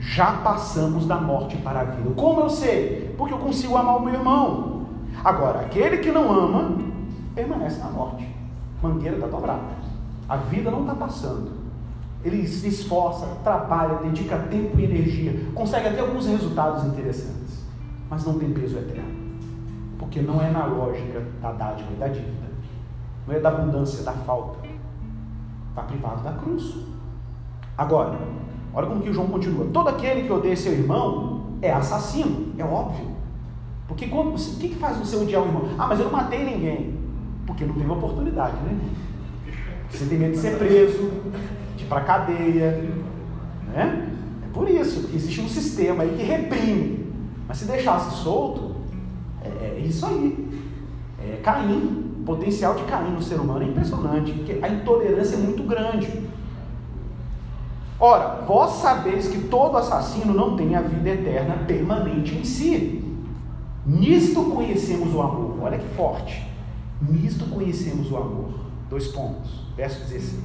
Já 0.06 0.32
passamos 0.32 1.06
da 1.06 1.16
morte 1.16 1.56
para 1.56 1.80
a 1.80 1.84
vida. 1.84 2.10
Como 2.14 2.42
eu 2.42 2.50
sei? 2.50 3.14
Porque 3.16 3.32
eu 3.32 3.38
consigo 3.38 3.76
amar 3.76 3.96
o 3.96 4.04
meu 4.04 4.14
irmão. 4.14 4.86
Agora, 5.24 5.60
aquele 5.60 5.98
que 5.98 6.12
não 6.12 6.30
ama, 6.30 6.76
permanece 7.34 7.78
na 7.78 7.90
morte. 7.90 8.28
Mangueira 8.82 9.16
está 9.16 9.26
dobrada. 9.26 9.62
A 10.28 10.36
vida 10.36 10.70
não 10.70 10.82
está 10.82 10.94
passando. 10.94 11.50
Ele 12.22 12.46
se 12.46 12.68
esforça, 12.68 13.26
trabalha, 13.42 13.96
dedica 13.96 14.38
tempo 14.38 14.78
e 14.78 14.84
energia, 14.84 15.50
consegue 15.54 15.88
até 15.88 16.00
alguns 16.00 16.26
resultados 16.26 16.82
interessantes, 16.84 17.64
mas 18.08 18.24
não 18.24 18.38
tem 18.38 18.50
peso 18.50 18.78
eterno. 18.78 19.14
Porque 19.98 20.22
não 20.22 20.40
é 20.40 20.50
na 20.50 20.64
lógica 20.64 21.22
da 21.42 21.52
dádiva 21.52 21.90
e 21.92 21.96
da 21.96 22.08
dívida, 22.08 22.48
não 23.26 23.34
é 23.34 23.40
da 23.40 23.50
abundância, 23.50 24.02
da 24.02 24.12
falta. 24.12 24.66
Está 25.68 25.82
privado 25.82 26.22
da 26.22 26.32
cruz. 26.32 26.76
Agora, 27.76 28.18
olha 28.74 28.86
como 28.86 29.02
que 29.02 29.10
o 29.10 29.14
João 29.14 29.28
continua: 29.28 29.66
todo 29.72 29.88
aquele 29.88 30.24
que 30.24 30.32
odeia 30.32 30.56
seu 30.56 30.72
irmão 30.72 31.58
é 31.62 31.72
assassino, 31.72 32.52
é 32.58 32.64
óbvio. 32.64 33.14
Porque 33.86 34.06
quando, 34.06 34.34
o 34.34 34.56
que, 34.58 34.68
que 34.70 34.74
faz 34.76 34.96
você 34.96 35.16
odiar 35.16 35.42
o 35.42 35.46
irmão? 35.46 35.68
Ah, 35.78 35.86
mas 35.86 35.98
eu 35.98 36.06
não 36.06 36.12
matei 36.12 36.44
ninguém. 36.44 36.98
Porque 37.46 37.64
não 37.64 37.74
teve 37.74 37.90
oportunidade, 37.90 38.56
né? 38.62 38.78
Você 39.90 40.06
tem 40.06 40.18
medo 40.18 40.32
de 40.32 40.38
ser 40.38 40.58
preso, 40.58 41.10
de 41.76 41.84
ir 41.84 41.86
para 41.86 42.00
cadeia. 42.00 42.90
Né? 43.72 44.08
É 44.42 44.52
por 44.52 44.68
isso 44.68 45.08
que 45.08 45.16
existe 45.16 45.40
um 45.40 45.48
sistema 45.48 46.02
aí 46.02 46.14
que 46.16 46.22
reprime. 46.22 47.12
Mas 47.46 47.58
se 47.58 47.66
deixasse 47.66 48.22
solto, 48.22 48.74
é, 49.42 49.76
é 49.76 49.78
isso 49.80 50.04
aí. 50.06 50.48
É 51.20 51.36
Caim. 51.42 52.02
O 52.20 52.24
potencial 52.24 52.74
de 52.74 52.84
Caim 52.84 53.12
no 53.12 53.22
ser 53.22 53.38
humano 53.38 53.62
é 53.62 53.68
impressionante, 53.68 54.32
porque 54.32 54.58
a 54.62 54.68
intolerância 54.68 55.36
é 55.36 55.38
muito 55.38 55.62
grande. 55.62 56.08
Ora, 57.98 58.42
vós 58.46 58.72
sabeis 58.72 59.28
que 59.28 59.48
todo 59.48 59.76
assassino 59.76 60.34
não 60.34 60.56
tem 60.56 60.74
a 60.74 60.82
vida 60.82 61.10
eterna 61.10 61.64
permanente 61.66 62.34
em 62.34 62.44
si. 62.44 63.04
Nisto 63.86 64.44
conhecemos 64.44 65.14
o 65.14 65.20
amor. 65.20 65.58
Olha 65.62 65.78
que 65.78 65.88
forte. 65.94 66.46
Nisto 67.00 67.46
conhecemos 67.46 68.10
o 68.10 68.16
amor. 68.16 68.52
Dois 68.90 69.08
pontos. 69.08 69.64
Verso 69.76 70.00
16: 70.00 70.42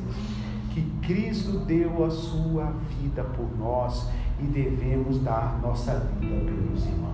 Que 0.73 0.81
Cristo 1.01 1.59
deu 1.59 2.05
a 2.05 2.09
sua 2.09 2.73
vida 2.89 3.23
por 3.23 3.57
nós 3.57 4.07
e 4.39 4.43
devemos 4.43 5.19
dar 5.21 5.59
nossa 5.61 5.99
vida 6.19 6.35
pelos 6.45 6.85
irmãos. 6.85 7.09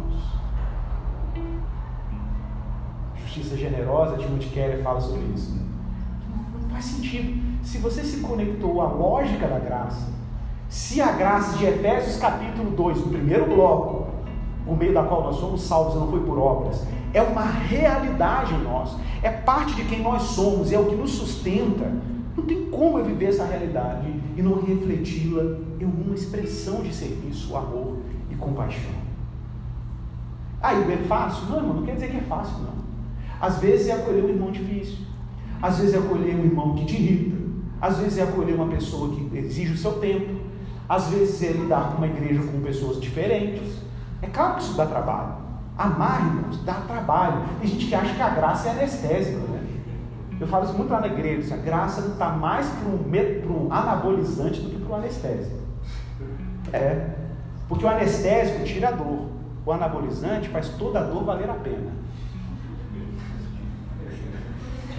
Justiça 3.15 3.57
generosa, 3.57 4.17
Timothy 4.17 4.49
Keller 4.49 4.83
fala 4.83 4.99
sobre 4.99 5.25
isso. 5.33 5.59
Não 6.61 6.69
faz 6.69 6.85
sentido. 6.85 7.43
Se 7.63 7.79
você 7.79 8.03
se 8.03 8.21
conectou 8.21 8.81
à 8.81 8.87
lógica 8.87 9.47
da 9.47 9.59
graça, 9.59 10.13
se 10.75 11.01
a 11.01 11.13
graça 11.13 11.57
de 11.57 11.65
Efésios 11.65 12.17
capítulo 12.17 12.69
2, 12.71 12.97
no 12.97 13.07
primeiro 13.07 13.45
bloco, 13.45 14.07
por 14.65 14.77
meio 14.77 14.93
da 14.93 15.03
qual 15.03 15.23
nós 15.23 15.37
somos 15.37 15.61
salvos 15.61 15.95
não 15.95 16.11
foi 16.11 16.19
por 16.19 16.37
obras, 16.37 16.85
é 17.13 17.21
uma 17.21 17.45
realidade 17.45 18.53
em 18.53 18.61
nós, 18.61 18.93
é 19.23 19.29
parte 19.29 19.73
de 19.73 19.85
quem 19.85 20.01
nós 20.01 20.23
somos, 20.23 20.73
é 20.73 20.77
o 20.77 20.83
que 20.83 20.95
nos 20.95 21.11
sustenta. 21.11 21.89
Não 22.35 22.43
tem 22.43 22.65
como 22.65 22.99
eu 22.99 23.05
viver 23.05 23.27
essa 23.27 23.45
realidade 23.45 24.05
e 24.35 24.41
não 24.41 24.61
refleti-la 24.61 25.59
em 25.79 25.85
uma 25.85 26.13
expressão 26.13 26.81
de 26.81 26.93
serviço, 26.93 27.55
amor 27.55 27.99
e 28.29 28.35
compaixão. 28.35 28.91
Aí 30.61 30.75
ah, 30.75 30.91
é 30.91 30.97
fácil? 31.07 31.45
Não, 31.51 31.55
irmão, 31.55 31.73
não 31.75 31.83
quer 31.83 31.93
dizer 31.93 32.11
que 32.11 32.17
é 32.17 32.21
fácil, 32.21 32.57
não. 32.57 32.73
Às 33.39 33.59
vezes 33.59 33.87
é 33.87 33.93
acolher 33.93 34.25
um 34.25 34.29
irmão 34.29 34.51
difícil, 34.51 34.97
às 35.61 35.77
vezes 35.77 35.95
é 35.95 35.99
acolher 35.99 36.35
um 36.35 36.43
irmão 36.43 36.75
que 36.75 36.83
te 36.83 36.95
irrita, 36.95 37.37
às 37.81 37.97
vezes 37.97 38.17
é 38.17 38.23
acolher 38.23 38.55
uma 38.55 38.67
pessoa 38.67 39.15
que 39.15 39.37
exige 39.37 39.71
o 39.71 39.77
seu 39.77 39.93
tempo, 39.99 40.34
às 40.87 41.07
vezes 41.07 41.41
é 41.43 41.51
lidar 41.51 41.91
com 41.91 41.97
uma 41.97 42.07
igreja 42.07 42.41
com 42.41 42.61
pessoas 42.61 43.01
diferentes. 43.01 43.79
É 44.21 44.27
claro 44.27 44.55
que 44.55 44.63
isso 44.63 44.75
dá 44.75 44.85
trabalho. 44.85 45.33
Amar, 45.77 46.25
irmãos, 46.25 46.63
dá 46.63 46.75
trabalho. 46.87 47.43
Tem 47.59 47.69
gente 47.69 47.87
que 47.87 47.95
acha 47.95 48.13
que 48.13 48.21
a 48.21 48.29
graça 48.29 48.69
é 48.69 48.71
anestésica, 48.71 49.37
né? 49.37 49.61
Eu 50.39 50.47
falo 50.47 50.65
isso 50.65 50.73
muito 50.73 50.91
lá 50.91 50.99
na 50.99 51.07
igreja, 51.07 51.39
assim, 51.39 51.53
a 51.53 51.63
graça 51.63 52.01
não 52.01 52.11
está 52.13 52.29
mais 52.29 52.67
para 52.67 52.89
um, 52.89 53.67
anabolizante 53.71 54.59
do 54.61 54.69
que 54.69 54.77
para 54.77 54.95
um 54.95 54.97
anestésico. 54.97 55.59
É. 56.73 57.09
Porque 57.67 57.85
o 57.85 57.87
anestésico 57.87 58.63
tira 58.65 58.89
a 58.89 58.91
dor. 58.91 59.29
O 59.65 59.71
anabolizante 59.71 60.49
faz 60.49 60.69
toda 60.69 60.99
a 60.99 61.03
dor 61.03 61.23
valer 61.23 61.49
a 61.49 61.53
pena. 61.53 61.91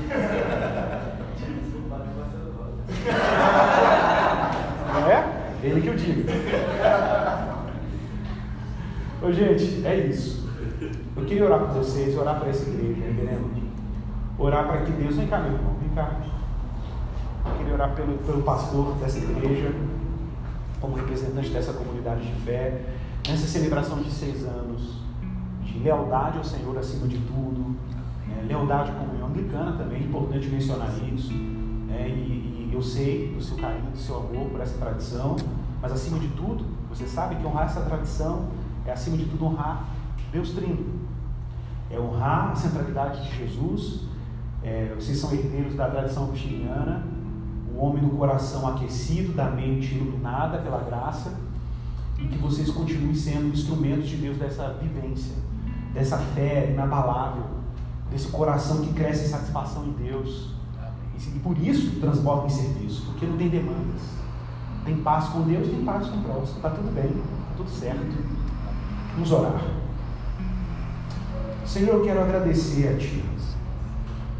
Não 4.94 5.10
é? 5.10 5.35
Ele 5.62 5.80
que 5.80 5.88
eu 5.88 5.96
digo. 5.96 6.28
Ô, 9.22 9.32
gente, 9.32 9.86
é 9.86 9.96
isso. 10.06 10.46
Eu 11.16 11.24
queria 11.24 11.44
orar 11.44 11.60
por 11.60 11.68
vocês, 11.70 12.16
orar 12.16 12.38
para 12.38 12.48
essa 12.48 12.68
igreja, 12.68 13.08
entendeu? 13.08 13.50
Orar 14.38 14.66
para 14.66 14.82
que 14.82 14.92
Deus, 14.92 15.16
vem 15.16 15.26
cá, 15.26 15.38
meu 15.38 15.52
irmão, 15.54 15.74
vem 15.80 15.88
cá. 15.90 16.20
Eu 17.46 17.52
queria 17.56 17.74
orar 17.74 17.94
pelo, 17.94 18.18
pelo 18.18 18.42
pastor 18.42 18.94
dessa 18.96 19.18
igreja, 19.18 19.72
como 20.80 20.96
representante 20.96 21.48
dessa 21.48 21.72
comunidade 21.72 22.26
de 22.26 22.32
fé, 22.42 22.82
nessa 23.26 23.46
celebração 23.46 24.02
de 24.02 24.10
seis 24.10 24.44
anos, 24.44 24.98
de 25.62 25.78
lealdade 25.78 26.38
ao 26.38 26.44
Senhor 26.44 26.76
acima 26.78 27.08
de 27.08 27.18
tudo, 27.18 27.76
né? 28.28 28.44
lealdade 28.46 28.90
à 28.90 28.94
comunhão 28.94 29.28
anglicana 29.28 29.72
também, 29.72 30.02
é 30.02 30.04
importante 30.04 30.48
mencionar 30.48 30.90
isso. 31.14 31.32
Né? 31.32 32.08
E, 32.10 32.45
e 32.68 32.74
eu 32.74 32.82
sei 32.82 33.32
do 33.34 33.42
seu 33.42 33.56
carinho, 33.56 33.90
do 33.90 33.98
seu 33.98 34.16
amor 34.16 34.50
por 34.50 34.60
essa 34.60 34.76
tradição, 34.78 35.36
mas 35.80 35.92
acima 35.92 36.18
de 36.18 36.28
tudo, 36.28 36.64
você 36.88 37.06
sabe 37.06 37.36
que 37.36 37.46
honrar 37.46 37.66
essa 37.66 37.80
tradição 37.82 38.48
é 38.84 38.92
acima 38.92 39.16
de 39.16 39.24
tudo 39.26 39.46
honrar 39.46 39.84
Deus 40.32 40.50
Trino. 40.50 40.84
É 41.90 41.98
honrar 41.98 42.50
a 42.50 42.54
centralidade 42.54 43.28
de 43.28 43.36
Jesus 43.36 44.06
é, 44.66 44.92
vocês 44.96 45.16
são 45.18 45.32
herdeiros 45.32 45.76
da 45.76 45.88
tradição 45.88 46.24
agostiniana, 46.24 47.06
o 47.72 47.78
homem 47.78 48.02
do 48.02 48.10
coração 48.16 48.66
aquecido, 48.66 49.32
da 49.32 49.48
mente 49.48 49.94
iluminada 49.94 50.58
pela 50.58 50.82
graça, 50.82 51.34
e 52.18 52.26
que 52.26 52.36
vocês 52.36 52.68
continuem 52.70 53.14
sendo 53.14 53.46
instrumentos 53.46 54.08
de 54.08 54.16
Deus 54.16 54.36
dessa 54.38 54.72
vivência, 54.72 55.36
dessa 55.94 56.18
fé 56.18 56.72
inabalável, 56.72 57.44
desse 58.10 58.26
coração 58.26 58.80
que 58.80 58.92
cresce 58.92 59.26
em 59.26 59.28
satisfação 59.28 59.84
em 59.84 59.92
Deus. 59.92 60.55
E 61.34 61.38
por 61.38 61.56
isso 61.58 62.00
transbordam 62.00 62.46
em 62.46 62.50
serviço, 62.50 63.06
porque 63.06 63.26
não 63.26 63.36
tem 63.36 63.48
demandas. 63.48 64.02
Tem 64.84 64.96
paz 64.98 65.28
com 65.28 65.42
Deus, 65.42 65.68
tem 65.68 65.84
paz 65.84 66.06
com 66.06 66.18
o 66.18 66.22
próximo. 66.22 66.56
Está 66.56 66.70
tudo 66.70 66.94
bem, 66.94 67.06
está 67.06 67.54
tudo 67.56 67.70
certo. 67.70 68.16
Vamos 69.14 69.32
orar. 69.32 69.62
Senhor, 71.64 71.94
eu 71.94 72.04
quero 72.04 72.22
agradecer 72.22 72.88
a 72.88 72.96
Ti 72.96 73.24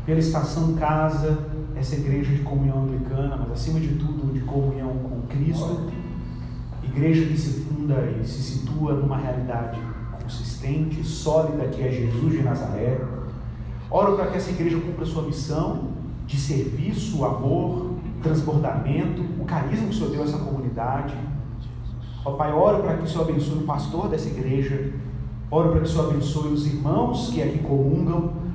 pela 0.07 0.21
estação 0.21 0.75
casa, 0.75 1.37
essa 1.75 1.97
igreja 1.97 2.33
de 2.33 2.43
comunhão 2.43 2.85
anglicana, 2.85 3.37
mas 3.37 3.51
acima 3.51 3.81
de 3.81 3.89
tudo 3.97 4.33
de 4.33 4.41
comunhão 4.41 4.97
com 4.99 5.23
Cristo, 5.23 5.91
igreja 6.85 7.27
que 7.27 7.37
se 7.37 7.65
funda 7.65 7.97
e 8.21 8.25
se 8.25 8.41
situa 8.41 8.95
numa 8.95 9.17
realidade 9.17 9.81
consistente, 10.23 11.03
sólida, 11.05 11.67
que 11.69 11.83
é 11.83 11.91
Jesus 11.91 12.33
de 12.33 12.43
Nazaré. 12.43 13.01
Oro 13.91 14.17
para 14.17 14.29
que 14.29 14.37
essa 14.37 14.51
igreja 14.51 14.79
cumpra 14.79 15.05
sua 15.05 15.23
missão 15.23 15.96
de 16.27 16.37
serviço, 16.37 17.25
amor, 17.25 17.93
transbordamento, 18.23 19.23
o 19.41 19.45
carisma 19.45 19.87
que 19.87 19.95
o 19.95 19.95
Senhor 19.95 20.11
deu 20.11 20.23
a 20.23 20.25
essa 20.25 20.39
comunidade. 20.39 21.15
Ó 22.25 22.33
Pai, 22.33 22.53
oro 22.53 22.83
para 22.83 22.97
que 22.97 23.05
o 23.05 23.09
Senhor 23.09 23.23
abençoe 23.23 23.59
o 23.59 23.67
pastor 23.67 24.09
dessa 24.09 24.29
igreja, 24.29 24.93
oro 25.51 25.71
para 25.71 25.81
que 25.81 25.87
o 25.87 25.91
Senhor 25.91 26.11
abençoe 26.11 26.53
os 26.53 26.67
irmãos 26.67 27.31
que 27.31 27.43
aqui 27.43 27.59
comungam, 27.59 28.47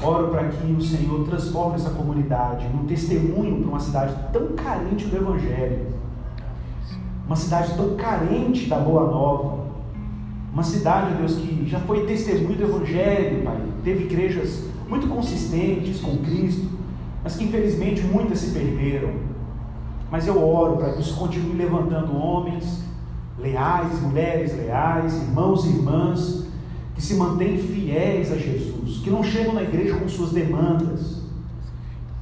Oro 0.00 0.28
para 0.28 0.44
que 0.44 0.72
o 0.72 0.80
Senhor 0.80 1.24
transforme 1.24 1.74
essa 1.74 1.90
comunidade 1.90 2.68
num 2.68 2.86
testemunho 2.86 3.58
para 3.58 3.68
uma 3.68 3.80
cidade 3.80 4.14
tão 4.32 4.52
carente 4.52 5.06
do 5.06 5.16
Evangelho, 5.16 5.86
uma 7.26 7.34
cidade 7.34 7.74
tão 7.74 7.96
carente 7.96 8.68
da 8.68 8.78
Boa 8.78 9.10
Nova, 9.10 9.66
Uma 10.52 10.62
cidade, 10.62 11.14
Deus, 11.16 11.34
que 11.34 11.68
já 11.68 11.78
foi 11.80 12.06
testemunho 12.06 12.56
do 12.56 12.62
Evangelho, 12.62 13.44
Pai. 13.44 13.60
Teve 13.84 14.04
igrejas 14.04 14.64
muito 14.88 15.06
consistentes 15.08 16.00
com 16.00 16.16
Cristo, 16.18 16.66
mas 17.22 17.36
que 17.36 17.44
infelizmente 17.44 18.02
muitas 18.02 18.38
se 18.38 18.50
perderam. 18.52 19.12
Mas 20.10 20.26
eu 20.26 20.42
oro 20.42 20.76
para 20.76 20.92
que 20.92 21.00
isso 21.00 21.16
continue 21.16 21.56
levantando 21.56 22.16
homens 22.16 22.82
leais, 23.38 24.00
mulheres 24.00 24.56
leais, 24.56 25.14
irmãos 25.14 25.64
e 25.64 25.68
irmãs, 25.68 26.46
que 26.94 27.02
se 27.02 27.14
mantêm 27.14 27.58
fiéis 27.58 28.32
a 28.32 28.36
Jesus, 28.36 28.98
que 29.02 29.10
não 29.10 29.22
chegam 29.22 29.54
na 29.54 29.62
igreja 29.62 29.96
com 29.96 30.08
suas 30.08 30.32
demandas 30.32 31.22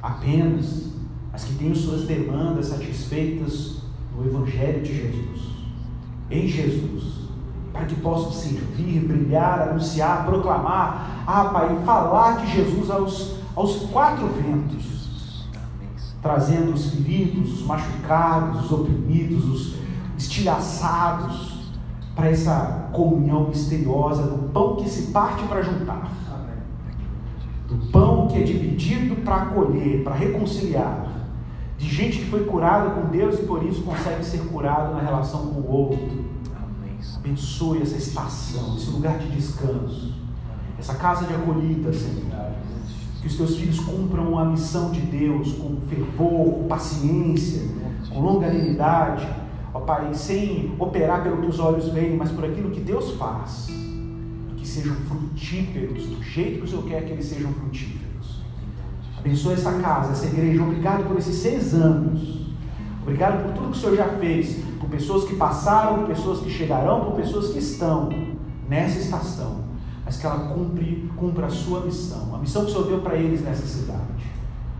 apenas, 0.03 0.90
mas 1.32 1.44
que 1.44 1.55
tenham 1.55 1.74
suas 1.74 2.07
demandas 2.07 2.66
satisfeitas 2.66 3.82
no 4.14 4.26
Evangelho 4.26 4.82
de 4.82 4.94
Jesus, 4.94 5.40
em 6.30 6.47
Jesus 6.47 7.26
para 7.76 7.84
que 7.84 7.94
possam 7.97 8.32
servir, 8.32 9.01
brilhar, 9.01 9.68
anunciar, 9.68 10.24
proclamar, 10.24 11.24
ah, 11.26 11.44
Pai, 11.44 11.78
falar 11.84 12.38
de 12.38 12.57
Jesus 12.57 12.90
aos, 12.90 13.36
aos 13.57 13.86
quatro 13.86 14.28
ventos, 14.28 15.46
trazendo 16.20 16.74
os 16.74 16.90
feridos, 16.90 17.61
os 17.61 17.66
machucados, 17.66 18.66
os 18.66 18.72
oprimidos, 18.72 19.44
os 19.44 19.76
estilhaçados, 20.18 21.57
para 22.14 22.30
essa 22.30 22.88
comunhão 22.92 23.48
misteriosa 23.48 24.22
do 24.22 24.48
pão 24.50 24.76
que 24.76 24.88
se 24.88 25.12
parte 25.12 25.44
para 25.44 25.62
juntar, 25.62 26.11
do 27.68 27.90
pão 27.90 28.26
que 28.26 28.38
é 28.38 28.42
dividido 28.42 29.16
para 29.16 29.36
acolher, 29.36 30.02
para 30.02 30.14
reconciliar, 30.14 31.07
de 31.76 31.88
gente 31.88 32.20
que 32.20 32.30
foi 32.30 32.44
curada 32.44 32.90
com 32.90 33.09
Deus 33.09 33.38
e 33.38 33.42
por 33.42 33.62
isso 33.62 33.82
consegue 33.82 34.24
ser 34.24 34.38
curado 34.48 34.94
na 34.94 35.00
relação 35.02 35.48
com 35.48 35.61
o 35.61 35.70
outro. 35.70 36.24
Abençoe 37.16 37.82
essa 37.82 37.96
estação, 37.96 38.76
esse 38.76 38.90
lugar 38.90 39.18
de 39.18 39.28
descanso, 39.28 40.14
essa 40.78 40.94
casa 40.94 41.26
de 41.26 41.34
acolhida, 41.34 41.92
Senhor. 41.92 42.52
Que 43.27 43.33
os 43.33 43.39
teus 43.39 43.57
filhos 43.57 43.81
cumpram 43.81 44.39
a 44.39 44.45
missão 44.45 44.93
de 44.93 45.01
Deus 45.01 45.53
com 45.55 45.81
fervor, 45.89 46.53
com 46.55 46.68
paciência, 46.68 47.61
com 48.09 48.20
longanimidade, 48.20 49.29
ó 49.74 49.81
Pai, 49.81 50.14
sem 50.14 50.72
operar 50.79 51.24
pelo 51.24 51.39
que 51.39 51.49
os 51.49 51.59
olhos 51.59 51.89
veem, 51.89 52.16
mas 52.16 52.31
por 52.31 52.45
aquilo 52.45 52.70
que 52.70 52.79
Deus 52.79 53.14
faz. 53.14 53.66
Que 54.57 54.64
sejam 54.64 54.95
frutíferos 55.09 56.07
do 56.07 56.22
jeito 56.22 56.59
que 56.61 56.64
o 56.66 56.68
Senhor 56.68 56.85
quer 56.85 57.05
que 57.05 57.14
eles 57.14 57.24
sejam 57.24 57.53
frutíferos. 57.53 58.45
Abençoe 59.18 59.55
essa 59.55 59.72
casa, 59.72 60.12
essa 60.12 60.27
igreja. 60.27 60.62
Obrigado 60.62 61.09
por 61.09 61.18
esses 61.18 61.35
seis 61.35 61.74
anos. 61.74 62.47
Obrigado 63.03 63.43
por 63.43 63.55
tudo 63.55 63.72
que 63.72 63.77
o 63.77 63.81
Senhor 63.81 63.97
já 63.97 64.09
fez 64.20 64.62
por 64.79 64.89
pessoas 64.89 65.24
que 65.24 65.35
passaram, 65.35 65.99
por 65.99 66.07
pessoas 66.07 66.39
que 66.39 66.51
chegarão, 66.51 67.07
por 67.07 67.14
pessoas 67.14 67.49
que 67.49 67.59
estão 67.59 68.09
nessa 68.68 69.01
estação, 69.01 69.64
mas 70.07 70.16
que 70.16 70.24
ela 70.24 70.54
cumpre, 70.54 71.11
cumpra 71.16 71.46
a 71.46 71.50
sua 71.50 71.80
missão, 71.80 72.32
a 72.32 72.38
missão 72.38 72.64
que 72.64 72.70
o 72.70 72.72
Senhor 72.72 72.86
deu 72.86 73.00
para 73.00 73.16
eles 73.16 73.42
nessa 73.42 73.66
cidade. 73.66 74.00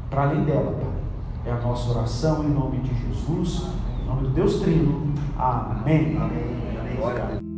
Para 0.09 0.23
além 0.23 0.45
dela, 0.45 0.71
Pai, 0.71 0.93
é 1.45 1.51
a 1.51 1.61
nossa 1.61 1.91
oração 1.91 2.45
em 2.45 2.49
nome 2.49 2.79
de 2.79 2.95
Jesus, 2.95 3.67
em 4.01 4.07
nome 4.07 4.23
do 4.23 4.31
Deus 4.31 4.61
Trino. 4.61 5.13
Amém. 5.37 6.17
Amém. 6.17 6.79
Amém. 6.81 7.56